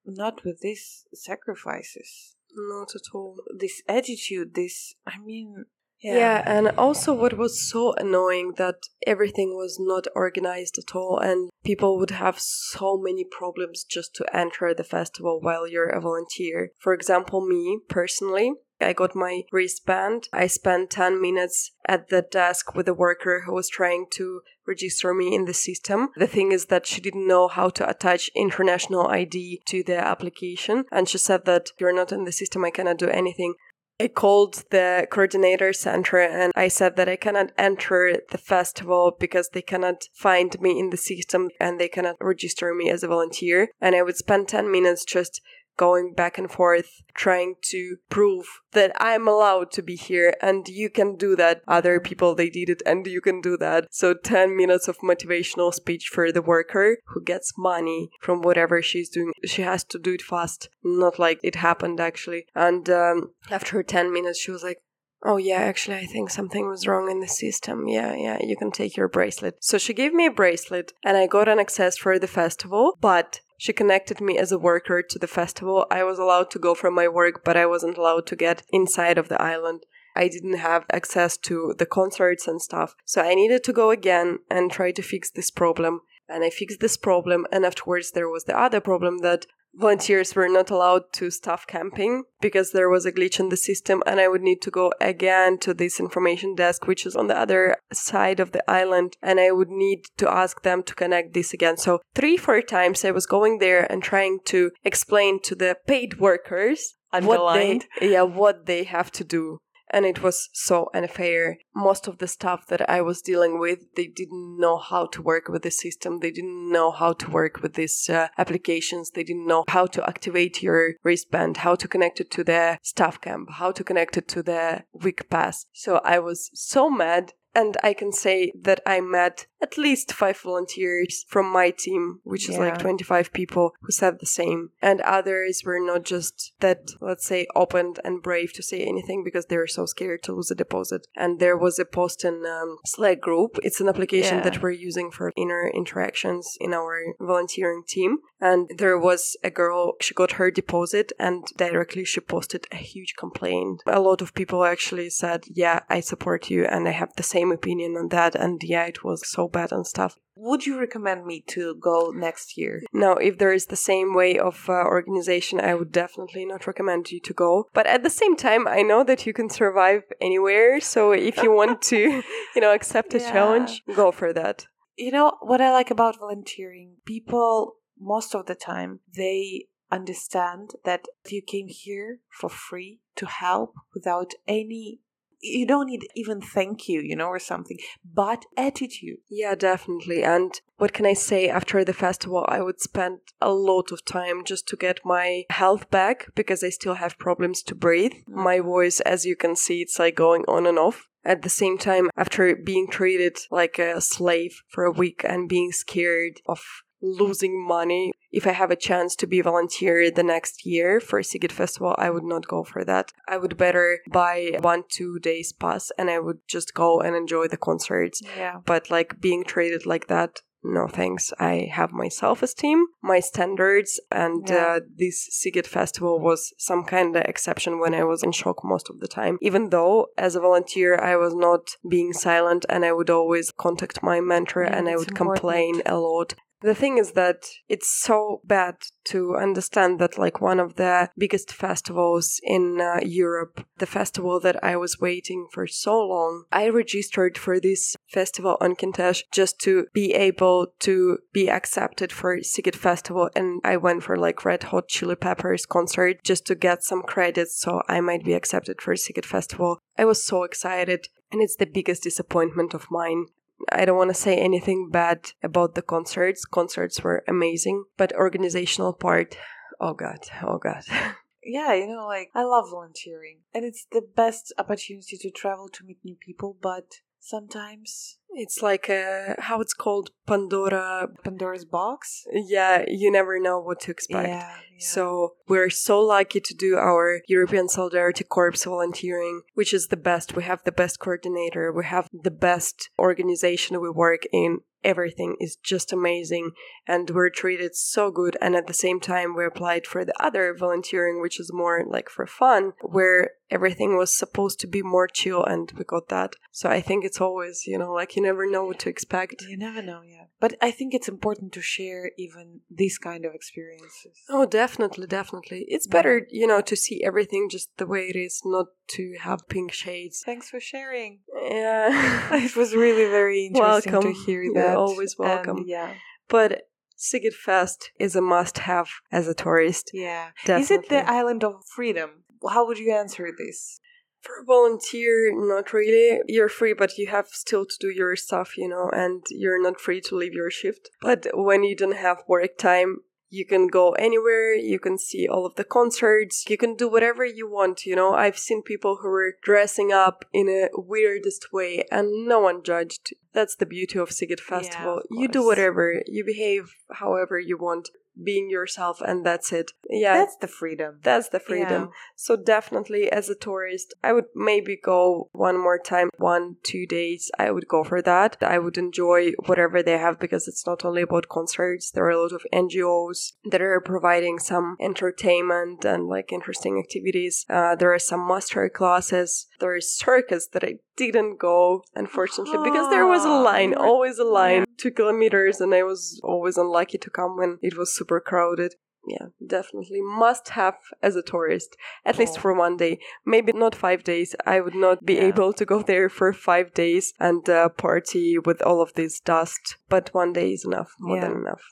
not 0.05 0.43
with 0.45 0.59
these 0.61 1.05
sacrifices. 1.13 2.35
Not 2.55 2.95
at 2.95 3.13
all. 3.13 3.39
This 3.57 3.81
attitude, 3.87 4.53
this, 4.53 4.95
I 5.05 5.17
mean, 5.17 5.65
Yeah. 6.03 6.15
yeah. 6.15 6.43
and 6.45 6.67
also 6.77 7.13
what 7.13 7.37
was 7.37 7.67
so 7.67 7.93
annoying 7.93 8.53
that 8.57 8.75
everything 9.07 9.55
was 9.55 9.77
not 9.79 10.05
organized 10.15 10.77
at 10.77 10.95
all 10.95 11.17
and 11.17 11.49
people 11.63 11.97
would 11.97 12.11
have 12.11 12.39
so 12.39 12.97
many 12.97 13.23
problems 13.23 13.83
just 13.83 14.13
to 14.15 14.35
enter 14.35 14.73
the 14.73 14.83
festival 14.83 15.39
while 15.41 15.67
you're 15.67 15.89
a 15.89 16.01
volunteer. 16.01 16.71
For 16.77 16.93
example, 16.93 17.45
me 17.45 17.79
personally, 17.87 18.53
I 18.83 18.93
got 18.93 19.15
my 19.15 19.43
wristband. 19.51 20.27
I 20.33 20.47
spent 20.47 20.89
10 20.89 21.21
minutes 21.21 21.71
at 21.87 22.09
the 22.09 22.21
desk 22.21 22.75
with 22.75 22.87
a 22.87 22.93
worker 22.93 23.43
who 23.45 23.53
was 23.53 23.69
trying 23.69 24.07
to 24.13 24.41
register 24.67 25.13
me 25.13 25.33
in 25.33 25.45
the 25.45 25.53
system. 25.53 26.09
The 26.15 26.27
thing 26.27 26.51
is 26.51 26.65
that 26.65 26.85
she 26.85 27.01
didn't 27.01 27.27
know 27.27 27.47
how 27.47 27.69
to 27.69 27.89
attach 27.89 28.29
international 28.35 29.07
ID 29.07 29.61
to 29.67 29.83
the 29.83 29.97
application. 29.97 30.85
And 30.91 31.07
she 31.07 31.17
said 31.17 31.45
that 31.45 31.69
you're 31.79 31.95
not 31.95 32.11
in 32.11 32.25
the 32.25 32.31
system, 32.31 32.65
I 32.65 32.71
cannot 32.71 32.97
do 32.97 33.07
anything. 33.07 33.55
I 33.99 34.07
called 34.07 34.63
the 34.69 35.07
coordinator 35.09 35.71
center 35.71 36.19
and 36.19 36.51
I 36.55 36.67
said 36.67 36.95
that 36.95 37.07
I 37.07 37.15
cannot 37.15 37.51
enter 37.57 38.17
the 38.31 38.37
festival 38.37 39.15
because 39.19 39.49
they 39.49 39.61
cannot 39.61 40.07
find 40.13 40.59
me 40.59 40.79
in 40.79 40.89
the 40.89 40.97
system 40.97 41.49
and 41.59 41.79
they 41.79 41.87
cannot 41.87 42.17
register 42.19 42.73
me 42.73 42.89
as 42.89 43.03
a 43.03 43.07
volunteer. 43.07 43.69
And 43.79 43.95
I 43.95 44.01
would 44.01 44.17
spend 44.17 44.47
10 44.47 44.71
minutes 44.71 45.05
just 45.05 45.41
going 45.77 46.13
back 46.13 46.37
and 46.37 46.51
forth 46.51 47.01
trying 47.13 47.55
to 47.61 47.97
prove 48.09 48.45
that 48.71 48.91
I'm 48.99 49.27
allowed 49.27 49.71
to 49.73 49.81
be 49.81 49.95
here 49.95 50.33
and 50.41 50.67
you 50.67 50.89
can 50.89 51.15
do 51.15 51.35
that. 51.35 51.61
Other 51.67 51.99
people 51.99 52.35
they 52.35 52.49
did 52.49 52.69
it 52.69 52.81
and 52.85 53.05
you 53.05 53.21
can 53.21 53.41
do 53.41 53.57
that. 53.57 53.87
So 53.91 54.13
10 54.13 54.55
minutes 54.55 54.87
of 54.87 54.97
motivational 54.99 55.73
speech 55.73 56.09
for 56.11 56.31
the 56.31 56.41
worker 56.41 56.97
who 57.07 57.23
gets 57.23 57.53
money 57.57 58.09
from 58.21 58.41
whatever 58.41 58.81
she's 58.81 59.09
doing. 59.09 59.33
She 59.45 59.61
has 59.61 59.83
to 59.85 59.99
do 59.99 60.13
it 60.13 60.21
fast, 60.21 60.69
not 60.83 61.19
like 61.19 61.39
it 61.43 61.55
happened 61.55 61.99
actually. 61.99 62.45
And 62.55 62.89
um, 62.89 63.31
after 63.49 63.81
10 63.83 64.11
minutes 64.11 64.39
she 64.39 64.51
was 64.51 64.63
like, 64.63 64.79
Oh, 65.25 65.37
yeah, 65.37 65.59
actually, 65.59 65.95
I 65.95 66.05
think 66.05 66.29
something 66.29 66.67
was 66.67 66.85
wrong 66.85 67.09
in 67.09 67.21
the 67.21 67.29
system. 67.29 67.87
Yeah, 67.87 68.13
yeah, 68.13 68.39
you 68.41 68.57
can 68.57 68.71
take 68.71 68.97
your 68.97 69.07
bracelet. 69.07 69.55
So 69.61 69.77
she 69.77 69.93
gave 69.93 70.13
me 70.13 70.25
a 70.25 70.31
bracelet 70.31 70.91
and 71.01 71.15
I 71.15 71.27
got 71.27 71.47
an 71.47 71.59
access 71.59 71.97
for 71.97 72.19
the 72.19 72.27
festival, 72.27 72.97
but 72.99 73.39
she 73.63 73.71
connected 73.71 74.19
me 74.19 74.37
as 74.37 74.51
a 74.51 74.59
worker 74.59 75.01
to 75.01 75.17
the 75.17 75.25
festival. 75.25 75.87
I 75.89 76.03
was 76.03 76.19
allowed 76.19 76.51
to 76.51 76.59
go 76.59 76.75
from 76.75 76.93
my 76.93 77.07
work, 77.07 77.45
but 77.45 77.55
I 77.55 77.65
wasn't 77.65 77.97
allowed 77.97 78.27
to 78.27 78.35
get 78.35 78.63
inside 78.73 79.17
of 79.17 79.29
the 79.29 79.41
island. 79.41 79.85
I 80.17 80.27
didn't 80.27 80.57
have 80.57 80.83
access 80.91 81.37
to 81.47 81.73
the 81.79 81.85
concerts 81.85 82.45
and 82.45 82.61
stuff. 82.61 82.93
So 83.05 83.21
I 83.21 83.35
needed 83.35 83.63
to 83.63 83.71
go 83.71 83.89
again 83.89 84.39
and 84.51 84.69
try 84.69 84.91
to 84.91 85.01
fix 85.01 85.31
this 85.31 85.49
problem. 85.49 86.01
And 86.27 86.43
I 86.43 86.49
fixed 86.49 86.81
this 86.81 86.97
problem. 86.97 87.47
And 87.53 87.65
afterwards, 87.65 88.11
there 88.11 88.27
was 88.27 88.43
the 88.43 88.59
other 88.59 88.81
problem 88.81 89.19
that 89.19 89.45
volunteers 89.75 90.35
were 90.35 90.49
not 90.49 90.69
allowed 90.69 91.11
to 91.13 91.31
staff 91.31 91.65
camping 91.67 92.23
because 92.41 92.71
there 92.71 92.89
was 92.89 93.05
a 93.05 93.11
glitch 93.11 93.39
in 93.39 93.49
the 93.49 93.57
system 93.57 94.03
and 94.05 94.19
I 94.19 94.27
would 94.27 94.41
need 94.41 94.61
to 94.63 94.71
go 94.71 94.93
again 95.01 95.57
to 95.59 95.73
this 95.73 95.99
information 95.99 96.55
desk 96.55 96.87
which 96.87 97.05
is 97.05 97.15
on 97.15 97.27
the 97.27 97.37
other 97.37 97.75
side 97.91 98.39
of 98.39 98.51
the 98.51 98.69
island 98.69 99.17
and 99.21 99.39
I 99.39 99.51
would 99.51 99.69
need 99.69 100.05
to 100.17 100.31
ask 100.31 100.61
them 100.61 100.83
to 100.83 100.95
connect 100.95 101.33
this 101.33 101.53
again. 101.53 101.77
So 101.77 102.01
3 102.15 102.37
4 102.37 102.61
times 102.61 103.03
I 103.03 103.11
was 103.11 103.25
going 103.25 103.59
there 103.59 103.91
and 103.91 104.03
trying 104.03 104.39
to 104.45 104.71
explain 104.83 105.41
to 105.43 105.55
the 105.55 105.77
paid 105.87 106.19
workers 106.19 106.95
what 107.21 107.53
they 107.53 107.81
yeah 108.01 108.23
what 108.23 108.65
they 108.65 108.83
have 108.83 109.11
to 109.11 109.23
do 109.23 109.59
and 109.93 110.05
it 110.05 110.23
was 110.23 110.49
so 110.51 110.89
unfair. 110.93 111.59
Most 111.75 112.07
of 112.07 112.17
the 112.17 112.27
stuff 112.27 112.67
that 112.67 112.89
I 112.89 113.01
was 113.01 113.21
dealing 113.21 113.59
with, 113.59 113.79
they 113.95 114.07
didn't 114.07 114.59
know 114.59 114.77
how 114.77 115.05
to 115.07 115.21
work 115.21 115.47
with 115.47 115.61
the 115.61 115.71
system. 115.71 116.19
They 116.19 116.31
didn't 116.31 116.71
know 116.71 116.91
how 116.91 117.13
to 117.13 117.29
work 117.29 117.61
with 117.61 117.75
these 117.75 118.09
uh, 118.09 118.27
applications. 118.37 119.11
They 119.11 119.23
didn't 119.23 119.47
know 119.47 119.63
how 119.67 119.85
to 119.87 120.03
activate 120.07 120.63
your 120.63 120.95
wristband, 121.03 121.57
how 121.57 121.75
to 121.75 121.87
connect 121.87 122.19
it 122.19 122.31
to 122.31 122.43
the 122.43 122.79
staff 122.81 123.21
camp, 123.21 123.51
how 123.51 123.71
to 123.71 123.83
connect 123.83 124.17
it 124.17 124.27
to 124.29 124.43
the 124.43 124.83
week 124.93 125.29
pass. 125.29 125.67
So 125.73 126.01
I 126.03 126.19
was 126.19 126.49
so 126.53 126.89
mad 126.89 127.33
and 127.55 127.77
I 127.83 127.93
can 127.93 128.11
say 128.11 128.51
that 128.61 128.81
I 128.85 128.99
met 129.01 129.47
at 129.61 129.77
least 129.77 130.11
five 130.11 130.37
volunteers 130.37 131.25
from 131.29 131.49
my 131.51 131.69
team, 131.69 132.19
which 132.23 132.49
is 132.49 132.57
like 132.57 132.79
25 132.79 133.31
people 133.31 133.71
who 133.81 133.91
said 133.91 134.19
the 134.19 134.25
same. 134.25 134.71
And 134.81 134.99
others 135.01 135.61
were 135.65 135.79
not 135.79 136.03
just 136.03 136.53
that, 136.59 136.89
let's 136.99 137.25
say, 137.25 137.47
open 137.55 137.93
and 138.03 138.21
brave 138.21 138.51
to 138.53 138.63
say 138.63 138.81
anything 138.81 139.23
because 139.23 139.45
they 139.45 139.57
were 139.57 139.67
so 139.67 139.85
scared 139.85 140.21
to 140.23 140.33
lose 140.33 140.51
a 140.51 140.55
deposit. 140.55 141.07
And 141.15 141.39
there 141.39 141.57
was 141.57 141.79
a 141.79 141.85
post 141.85 142.25
in 142.25 142.45
um, 142.45 142.77
Slack 142.85 143.21
group. 143.21 143.57
It's 143.63 143.79
an 143.79 143.87
application 143.87 144.39
Yeah. 144.39 144.43
that 144.43 144.61
we're 144.61 144.71
using 144.71 145.11
for 145.11 145.31
inner 145.37 145.69
interactions 145.73 146.57
in 146.59 146.73
our 146.73 147.15
volunteering 147.21 147.83
team. 147.87 148.17
And 148.43 148.69
there 148.77 148.99
was 148.99 149.37
a 149.41 149.49
girl, 149.49 149.93
she 150.01 150.13
got 150.13 150.33
her 150.33 150.51
deposit 150.51 151.13
and 151.17 151.45
directly 151.55 152.03
she 152.03 152.19
posted 152.19 152.67
a 152.71 152.75
huge 152.75 153.13
complaint. 153.17 153.81
A 153.87 154.01
lot 154.01 154.21
of 154.21 154.33
people 154.33 154.65
actually 154.65 155.09
said, 155.09 155.45
Yeah, 155.47 155.79
I 155.89 156.01
support 156.01 156.49
you 156.49 156.65
and 156.65 156.85
I 156.87 156.91
have 156.91 157.13
the 157.15 157.23
same 157.23 157.53
opinion 157.53 157.95
on 157.95 158.09
that. 158.09 158.35
And 158.35 158.61
yeah, 158.61 158.83
it 158.83 159.03
was 159.03 159.19
so 159.35 159.47
bad 159.47 159.71
and 159.71 159.87
stuff. 159.87 160.17
Would 160.35 160.65
you 160.65 160.77
recommend 160.79 161.25
me 161.25 161.43
to 161.55 161.75
go 161.75 162.11
next 162.13 162.57
year? 162.57 162.81
Now, 162.91 163.13
if 163.13 163.37
there 163.37 163.53
is 163.53 163.67
the 163.67 163.75
same 163.91 164.13
way 164.13 164.37
of 164.39 164.67
uh, 164.67 164.73
organization, 164.73 165.61
I 165.61 165.75
would 165.75 165.91
definitely 165.93 166.43
not 166.45 166.67
recommend 166.67 167.11
you 167.11 167.21
to 167.21 167.33
go. 167.33 167.69
But 167.73 167.85
at 167.85 168.03
the 168.03 168.09
same 168.09 168.35
time, 168.35 168.67
I 168.67 168.81
know 168.81 169.03
that 169.05 169.25
you 169.25 169.31
can 169.33 169.49
survive 169.49 170.01
anywhere. 170.19 170.81
So 170.81 171.11
if 171.11 171.37
you 171.43 171.51
want 171.53 171.81
to, 171.83 172.23
you 172.55 172.61
know, 172.61 172.73
accept 172.73 173.13
a 173.13 173.19
Yeah. 173.19 173.31
challenge, 173.31 173.83
go 173.95 174.11
for 174.11 174.33
that. 174.33 174.65
You 174.97 175.11
know 175.11 175.33
what 175.41 175.61
I 175.61 175.71
like 175.71 175.91
about 175.91 176.19
volunteering? 176.19 176.97
People, 177.05 177.77
most 177.99 178.35
of 178.35 178.45
the 178.45 178.55
time, 178.55 178.99
they 179.15 179.67
understand 179.93 180.71
that 180.85 181.05
if 181.23 181.31
you 181.31 181.41
came 181.41 181.67
here 181.67 182.19
for 182.31 182.49
free 182.49 182.99
to 183.15 183.27
help 183.27 183.75
without 183.93 184.31
any, 184.47 184.99
you 185.39 185.67
don't 185.67 185.87
need 185.87 186.07
even 186.15 186.41
thank 186.41 186.87
you, 186.87 187.01
you 187.01 187.15
know, 187.15 187.27
or 187.27 187.39
something, 187.39 187.77
but 188.03 188.45
attitude. 188.57 189.17
Yeah, 189.29 189.55
definitely. 189.55 190.23
And 190.23 190.59
what 190.77 190.93
can 190.93 191.05
I 191.05 191.13
say? 191.13 191.49
After 191.49 191.83
the 191.83 191.93
festival, 191.93 192.45
I 192.47 192.61
would 192.61 192.81
spend 192.81 193.19
a 193.41 193.51
lot 193.51 193.91
of 193.91 194.05
time 194.05 194.43
just 194.45 194.67
to 194.69 194.77
get 194.77 195.01
my 195.05 195.43
health 195.49 195.91
back 195.91 196.27
because 196.33 196.63
I 196.63 196.69
still 196.69 196.95
have 196.95 197.19
problems 197.19 197.61
to 197.63 197.75
breathe. 197.75 198.13
Mm. 198.29 198.43
My 198.43 198.59
voice, 198.61 198.99
as 199.01 199.25
you 199.25 199.35
can 199.35 199.55
see, 199.55 199.81
it's 199.81 199.99
like 199.99 200.15
going 200.15 200.43
on 200.47 200.65
and 200.65 200.79
off. 200.79 201.07
At 201.25 201.41
the 201.41 201.49
same 201.49 201.77
time, 201.77 202.09
after 202.17 202.53
being 202.53 202.87
treated 202.89 203.37
like 203.49 203.79
a 203.79 204.01
slave 204.01 204.61
for 204.67 204.83
a 204.83 204.91
week 204.91 205.23
and 205.23 205.47
being 205.47 205.71
scared 205.71 206.41
of 206.47 206.59
losing 207.03 207.61
money, 207.67 208.11
if 208.31 208.47
I 208.47 208.53
have 208.53 208.71
a 208.71 208.75
chance 208.75 209.15
to 209.17 209.27
be 209.27 209.39
a 209.39 209.43
volunteer 209.43 210.09
the 210.09 210.23
next 210.23 210.65
year 210.65 210.99
for 210.99 211.19
Sziget 211.21 211.51
Festival, 211.51 211.93
I 211.99 212.09
would 212.09 212.23
not 212.23 212.47
go 212.47 212.63
for 212.63 212.83
that. 212.85 213.11
I 213.27 213.37
would 213.37 213.57
better 213.57 213.99
buy 214.11 214.57
one, 214.61 214.83
two 214.89 215.19
days 215.19 215.51
pass 215.53 215.91
and 215.97 216.09
I 216.09 216.19
would 216.19 216.39
just 216.47 216.73
go 216.73 217.01
and 217.01 217.15
enjoy 217.15 217.47
the 217.49 217.57
concerts 217.57 218.21
Yeah. 218.37 218.59
but 218.65 218.89
like 218.89 219.19
being 219.19 219.43
treated 219.43 219.85
like 219.85 220.07
that 220.07 220.41
no 220.65 220.87
thanks 220.87 221.33
i 221.39 221.67
have 221.73 221.91
my 221.91 222.07
self-esteem 222.07 222.85
my 223.01 223.19
standards 223.19 223.99
and 224.09 224.47
Yeah. 224.47 224.75
uh, 224.75 224.79
this 224.97 225.17
Sziget 225.37 225.67
festival 225.67 226.21
was 226.21 226.53
some 226.57 226.83
kind 226.85 227.13
of 227.17 227.23
exception 227.25 227.79
when 227.81 227.93
i 227.93 228.03
was 228.05 228.23
in 228.23 228.31
shock 228.31 228.63
most 228.63 228.89
of 228.89 229.01
the 229.01 229.09
time 229.09 229.37
even 229.41 229.63
though 229.71 230.07
as 230.17 230.35
a 230.35 230.39
volunteer 230.39 230.95
i 230.97 231.17
was 231.17 231.35
not 231.35 231.63
being 231.95 232.13
silent 232.13 232.65
and 232.69 232.85
i 232.85 232.93
would 232.93 233.09
always 233.09 233.51
contact 233.51 234.01
my 234.01 234.21
mentor 234.21 234.63
Yeah, 234.63 234.77
and 234.77 234.87
i 234.87 234.95
would 234.95 235.09
important. 235.09 235.35
complain 235.41 235.81
a 235.85 235.97
lot 235.97 236.33
the 236.63 236.73
thing 236.73 236.97
is 236.97 237.11
that 237.11 237.45
it's 237.67 237.91
so 237.91 238.41
bad 238.45 238.75
to 239.05 239.35
understand 239.35 239.99
that 239.99 240.17
like 240.17 240.39
one 240.39 240.59
of 240.59 240.75
the 240.75 241.09
biggest 241.17 241.51
festivals 241.51 242.39
in 242.41 242.79
uh, 242.79 242.99
Europe, 243.03 243.65
the 243.77 243.85
festival 243.85 244.39
that 244.39 244.63
I 244.63 244.77
was 244.77 244.99
waiting 244.99 245.47
for 245.51 245.67
so 245.67 245.99
long, 245.99 246.45
I 246.51 246.69
registered 246.69 247.37
for 247.37 247.59
this 247.59 247.95
festival 248.07 248.57
on 248.61 248.75
Kintesh 248.75 249.23
just 249.31 249.59
to 249.59 249.87
be 249.93 250.13
able 250.13 250.67
to 250.79 251.19
be 251.33 251.49
accepted 251.49 252.11
for 252.11 252.37
Sziget 252.37 252.75
Festival 252.75 253.29
and 253.35 253.59
I 253.63 253.75
went 253.77 254.03
for 254.03 254.15
like 254.15 254.45
Red 254.45 254.63
Hot 254.63 254.87
Chili 254.87 255.15
Peppers 255.15 255.65
concert 255.65 256.23
just 256.23 256.45
to 256.47 256.55
get 256.55 256.83
some 256.83 257.03
credits 257.03 257.59
so 257.59 257.81
I 257.89 257.99
might 257.99 258.23
be 258.23 258.33
accepted 258.33 258.81
for 258.81 258.93
Sziget 258.93 259.25
Festival. 259.25 259.79
I 259.97 260.05
was 260.05 260.25
so 260.25 260.43
excited 260.43 261.09
and 261.31 261.41
it's 261.41 261.57
the 261.57 261.65
biggest 261.65 262.03
disappointment 262.03 262.73
of 262.73 262.87
mine. 262.89 263.25
I 263.71 263.85
don't 263.85 263.97
want 263.97 264.09
to 264.09 264.21
say 264.21 264.37
anything 264.37 264.89
bad 264.91 265.31
about 265.41 265.75
the 265.75 265.81
concerts. 265.81 266.45
Concerts 266.45 267.03
were 267.03 267.23
amazing, 267.27 267.85
but 267.97 268.13
organizational 268.13 268.93
part, 268.93 269.37
oh 269.79 269.93
god, 269.93 270.19
oh 270.41 270.57
god. 270.57 270.83
Yeah, 271.45 271.73
you 271.73 271.87
know, 271.87 272.05
like 272.07 272.29
I 272.33 272.43
love 272.43 272.69
volunteering, 272.71 273.39
and 273.53 273.65
it's 273.65 273.85
the 273.91 274.01
best 274.15 274.53
opportunity 274.57 275.17
to 275.17 275.29
travel 275.29 275.67
to 275.73 275.83
meet 275.83 275.97
new 276.01 276.15
people. 276.15 276.55
But 276.61 277.01
sometimes 277.19 278.17
It's 278.35 278.61
like 278.61 278.89
a, 278.89 279.35
how 279.39 279.61
it's 279.61 279.73
called 279.73 280.11
Pandora. 280.25 281.07
Pandora's 281.23 281.65
box. 281.65 282.25
Yeah, 282.31 282.83
you 282.87 283.11
never 283.11 283.39
know 283.39 283.59
what 283.59 283.81
to 283.81 283.91
expect. 283.91 284.27
Yeah, 284.27 284.57
yeah. 284.73 284.77
So 284.79 285.35
we're 285.47 285.69
so 285.69 285.99
lucky 286.01 286.39
to 286.39 286.53
do 286.53 286.75
our 286.75 287.21
European 287.27 287.69
Solidarity 287.69 288.23
Corps 288.23 288.63
volunteering, 288.63 289.41
which 289.53 289.73
is 289.73 289.87
the 289.87 289.97
best. 289.97 290.35
We 290.35 290.43
have 290.43 290.63
the 290.63 290.71
best 290.71 290.99
coordinator. 290.99 291.71
We 291.71 291.85
have 291.85 292.09
the 292.11 292.31
best 292.31 292.89
organization 292.99 293.81
we 293.81 293.89
work 293.89 294.23
in. 294.31 294.59
Everything 294.83 295.35
is 295.39 295.55
just 295.55 295.93
amazing 295.93 296.51
and 296.87 297.09
we're 297.09 297.29
treated 297.29 297.75
so 297.75 298.11
good. 298.11 298.37
And 298.41 298.55
at 298.55 298.67
the 298.67 298.73
same 298.73 298.99
time, 298.99 299.35
we 299.35 299.45
applied 299.45 299.87
for 299.87 300.03
the 300.03 300.13
other 300.23 300.53
volunteering, 300.57 301.21
which 301.21 301.39
is 301.39 301.51
more 301.53 301.83
like 301.87 302.09
for 302.09 302.25
fun, 302.27 302.73
where 302.81 303.31
everything 303.49 303.95
was 303.97 304.17
supposed 304.17 304.59
to 304.59 304.67
be 304.67 304.81
more 304.81 305.07
chill 305.07 305.43
and 305.43 305.71
we 305.77 305.83
got 305.83 306.09
that. 306.09 306.35
So 306.51 306.69
I 306.69 306.81
think 306.81 307.05
it's 307.05 307.21
always, 307.21 307.63
you 307.67 307.77
know, 307.77 307.93
like 307.93 308.15
you 308.15 308.21
never 308.21 308.49
know 308.49 308.65
what 308.65 308.79
to 308.79 308.89
expect. 308.89 309.43
You 309.47 309.57
never 309.57 309.81
know, 309.81 310.01
yeah. 310.01 310.25
But 310.39 310.55
I 310.61 310.71
think 310.71 310.93
it's 310.93 311.07
important 311.07 311.53
to 311.53 311.61
share 311.61 312.11
even 312.17 312.61
these 312.69 312.97
kind 312.97 313.25
of 313.25 313.33
experiences. 313.33 314.17
Oh, 314.27 314.45
definitely, 314.45 315.07
definitely. 315.07 315.65
It's 315.67 315.87
Yeah. 315.87 315.91
better, 315.97 316.27
you 316.29 316.47
know, 316.47 316.61
to 316.61 316.75
see 316.75 317.03
everything 317.03 317.47
just 317.49 317.69
the 317.77 317.85
way 317.85 318.07
it 318.09 318.15
is, 318.15 318.41
not 318.43 318.67
to 318.95 319.13
have 319.21 319.47
pink 319.47 319.71
shades. 319.71 320.21
Thanks 320.25 320.49
for 320.49 320.59
sharing. 320.59 321.19
Yeah. 321.41 322.35
it 322.45 322.55
was 322.55 322.75
really 322.75 323.05
very 323.09 323.45
interesting 323.47 323.93
Welcome. 323.93 324.13
to 324.13 324.19
hear 324.25 324.41
You're 324.73 324.79
always 324.87 325.15
And 325.17 325.27
welcome. 325.29 325.63
yeah, 325.67 325.93
but 326.27 326.63
Sziget 326.97 327.33
Fest 327.33 327.91
is 327.99 328.15
a 328.15 328.21
must 328.21 328.59
have 328.59 328.87
as 329.11 329.27
a 329.27 329.33
tourist. 329.33 329.91
yeah. 329.93 330.29
Definitely. 330.45 330.61
Is 330.63 330.71
it 330.71 330.89
the 330.89 331.09
island 331.09 331.43
of 331.43 331.53
freedom? 331.75 332.23
How 332.49 332.65
would 332.67 332.77
you 332.77 332.93
answer 332.93 333.29
this? 333.37 333.79
For 334.21 334.35
a 334.41 334.45
volunteer, 334.45 335.31
not 335.33 335.73
really. 335.73 336.19
You're 336.27 336.47
free, 336.47 336.73
but 336.73 336.97
you 336.97 337.07
have 337.07 337.27
still 337.27 337.65
to 337.65 337.75
do 337.79 337.89
your 337.89 338.15
stuff, 338.15 338.57
you 338.57 338.69
know, 338.69 338.89
and 338.93 339.21
you're 339.29 339.61
not 339.61 339.81
free 339.81 339.99
to 340.01 340.15
leave 340.15 340.33
your 340.33 340.49
shift. 340.49 340.89
But 341.01 341.27
when 341.33 341.63
you 341.63 341.75
don't 341.75 341.97
have 341.97 342.23
work 342.27 342.57
time, 342.57 342.99
you 343.33 343.45
can 343.45 343.65
go 343.65 343.93
anywhere, 343.93 344.53
you 344.53 344.77
can 344.77 344.99
see 344.99 345.27
all 345.27 345.45
of 345.47 345.55
the 345.55 345.63
concerts, 345.63 346.45
you 346.47 346.55
can 346.55 346.75
do 346.75 346.87
whatever 346.87 347.25
you 347.25 347.49
want, 347.49 347.83
you 347.83 347.95
know. 347.95 348.13
I've 348.13 348.37
seen 348.37 348.61
people 348.61 348.99
who 349.01 349.09
were 349.09 349.33
dressing 349.41 349.91
up 349.91 350.23
in 350.31 350.47
a 350.47 350.69
weirdest 350.73 351.51
way 351.51 351.83
and 351.91 352.27
no 352.27 352.39
one 352.39 352.61
judged. 352.63 353.15
That's 353.33 353.55
the 353.55 353.65
beauty 353.65 353.97
of 353.97 354.09
Sziget 354.09 354.39
Festival. 354.39 354.99
of 354.99 355.05
you 355.09 355.27
do 355.27 355.43
whatever, 355.43 356.03
you 356.05 356.23
behave 356.23 356.75
however 356.91 357.39
you 357.39 357.57
want, 357.57 357.89
being 358.21 358.49
yourself, 358.49 359.01
and 359.01 359.25
that's 359.25 359.51
it. 359.51 359.71
Yeah, 359.89 360.17
That's 360.17 360.35
the 360.37 360.47
freedom. 360.47 360.99
that's 361.03 361.29
the 361.29 361.39
freedom. 361.39 361.89
So 362.15 362.35
definitely 362.35 363.11
as 363.11 363.29
a 363.29 363.35
tourist, 363.35 363.93
I 364.03 364.13
would 364.13 364.25
maybe 364.35 364.77
go 364.83 365.29
one 365.31 365.57
more 365.57 365.79
time, 365.79 366.09
one, 366.17 366.57
two 366.63 366.85
days. 366.85 367.31
I 367.39 367.51
would 367.51 367.67
go 367.67 367.83
for 367.83 368.01
that. 368.01 368.37
I 368.41 368.59
would 368.59 368.77
enjoy 368.77 369.31
whatever 369.45 369.81
they 369.83 369.97
have 369.97 370.19
because 370.19 370.47
it's 370.47 370.65
not 370.65 370.85
only 370.85 371.01
about 371.03 371.29
concerts. 371.29 371.91
There 371.91 372.05
are 372.05 372.11
a 372.11 372.21
lot 372.21 372.31
of 372.33 372.45
NGOs 372.53 373.33
that 373.51 373.61
are 373.61 373.79
providing 373.81 374.39
some 374.39 374.77
entertainment 374.79 375.85
and 375.85 376.07
like 376.07 376.31
interesting 376.31 376.79
activities. 376.79 377.45
Uh, 377.49 377.75
there 377.75 377.93
are 377.93 377.99
some 377.99 378.27
master 378.27 378.69
classes. 378.69 379.47
There 379.59 379.75
is 379.75 379.93
circus 379.93 380.47
that 380.53 380.63
I 380.63 380.79
didn't 380.95 381.39
go, 381.39 381.83
unfortunately, 381.95 382.59
because 382.63 382.89
there 382.89 383.07
was 383.07 383.25
a 383.25 383.29
Ah, 383.29 383.41
line, 383.41 383.73
always 383.73 384.19
a 384.19 384.23
line, 384.23 384.65
two 384.83 384.91
kilometers, 384.99 385.55
and 385.63 385.71
I 385.79 385.83
was 385.91 386.01
always 386.31 386.57
unlucky 386.63 386.97
to 387.03 387.09
come 387.17 387.31
when 387.39 387.51
it 387.67 387.75
was 387.79 387.95
super 387.97 388.19
crowded 388.31 388.71
yeah, 389.05 389.27
definitely 389.45 390.01
must 390.01 390.49
have 390.49 390.75
as 391.01 391.15
a 391.15 391.21
tourist, 391.21 391.75
at 392.05 392.17
least 392.17 392.37
Oh. 392.37 392.41
for 392.41 392.53
one 392.53 392.77
day. 392.77 392.99
Maybe 393.25 393.51
not 393.51 393.75
five 393.75 394.01
days. 394.03 394.29
I 394.45 394.61
would 394.61 394.75
not 394.75 395.03
be 395.03 395.15
Yeah. 395.15 395.27
able 395.31 395.51
to 395.53 395.65
go 395.65 395.81
there 395.81 396.09
for 396.09 396.31
five 396.33 396.73
days 396.73 397.13
and 397.19 397.43
uh, 397.49 397.69
party 397.69 398.37
with 398.37 398.61
all 398.61 398.81
of 398.81 398.93
this 398.93 399.19
dust, 399.19 399.63
but 399.89 400.13
one 400.13 400.31
day 400.33 400.53
is 400.53 400.63
enough, 400.65 400.91
more 400.99 401.17
Yeah. 401.17 401.27
than 401.27 401.37
enough. 401.43 401.63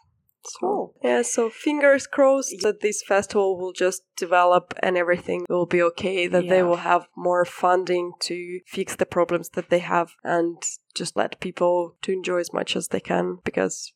So, 0.44 0.60
Cool. 0.60 0.96
yeah, 1.04 1.22
so 1.22 1.50
fingers 1.50 2.08
crossed 2.08 2.62
that 2.62 2.82
this 2.82 3.04
festival 3.04 3.58
will 3.58 3.74
just 3.74 4.04
develop 4.18 4.74
and 4.82 4.98
everything 4.98 5.46
will 5.50 5.66
be 5.66 5.82
okay, 5.84 6.28
that 6.28 6.50
they 6.50 6.64
will 6.64 6.78
have 6.78 7.08
more 7.16 7.46
funding 7.46 8.14
to 8.22 8.60
fix 8.66 8.96
the 8.96 9.06
problems 9.06 9.50
that 9.50 9.70
they 9.70 9.80
have 9.80 10.14
and 10.24 10.58
just 10.96 11.16
let 11.16 11.39
people 11.39 11.96
to 12.02 12.12
enjoy 12.12 12.38
as 12.38 12.54
much 12.54 12.76
as 12.76 12.88
they 12.88 13.00
can 13.00 13.38
because 13.44 13.94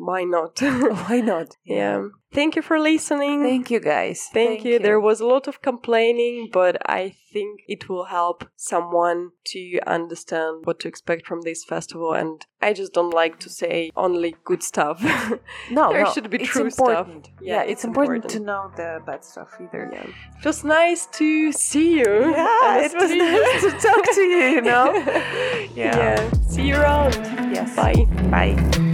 why 0.00 0.24
not? 0.24 0.60
Why 1.08 1.20
not? 1.20 1.56
Yeah. 1.64 2.08
Thank 2.32 2.54
you 2.54 2.62
for 2.62 2.78
listening. 2.78 3.42
Thank 3.42 3.70
you, 3.72 3.80
guys. 3.80 4.28
Thank 4.32 4.64
you. 4.64 4.78
There 4.78 5.00
was 5.00 5.20
a 5.20 5.26
lot 5.26 5.48
of 5.48 5.62
complaining, 5.62 6.48
but 6.52 6.76
I 6.88 7.16
think 7.32 7.62
it 7.66 7.88
will 7.88 8.04
help 8.04 8.44
someone 8.54 9.30
to 9.46 9.80
understand 9.84 10.64
what 10.64 10.78
to 10.80 10.88
expect 10.88 11.26
from 11.26 11.40
this 11.42 11.64
festival. 11.64 12.12
And 12.12 12.46
I 12.62 12.72
just 12.72 12.92
don't 12.92 13.12
like 13.12 13.40
to 13.40 13.50
say 13.50 13.90
only 13.96 14.36
good 14.44 14.62
stuff. 14.62 15.02
no, 15.72 15.92
there 15.92 16.04
no, 16.04 16.12
should 16.12 16.30
be 16.30 16.38
true 16.38 16.70
stuff. 16.70 17.08
Yeah, 17.08 17.22
Yeah, 17.42 17.62
it's 17.62 17.72
it's, 17.72 17.84
important, 17.84 18.24
important. 18.24 18.40
to 18.40 18.46
know 18.46 18.70
the 18.76 19.00
bad 19.04 19.24
stuff 19.24 19.50
either. 19.60 19.90
yeah. 19.92 20.06
It 20.38 20.44
was 20.44 20.62
nice 20.62 21.06
to 21.18 21.50
see 21.52 21.98
you. 21.98 22.30
Yeah, 22.30 22.84
it 22.86 22.94
was 22.94 23.10
nice 23.10 23.62
to 23.72 23.88
talk 23.88 24.04
to 24.14 24.20
you, 24.20 24.44
you 24.56 24.62
know? 24.62 24.86
yeah. 25.74 26.30
See 26.48 26.68
you 26.68 26.76
around. 26.76 27.14
Yes. 27.52 27.74
Bye. 27.74 28.06
Bye. 28.30 28.89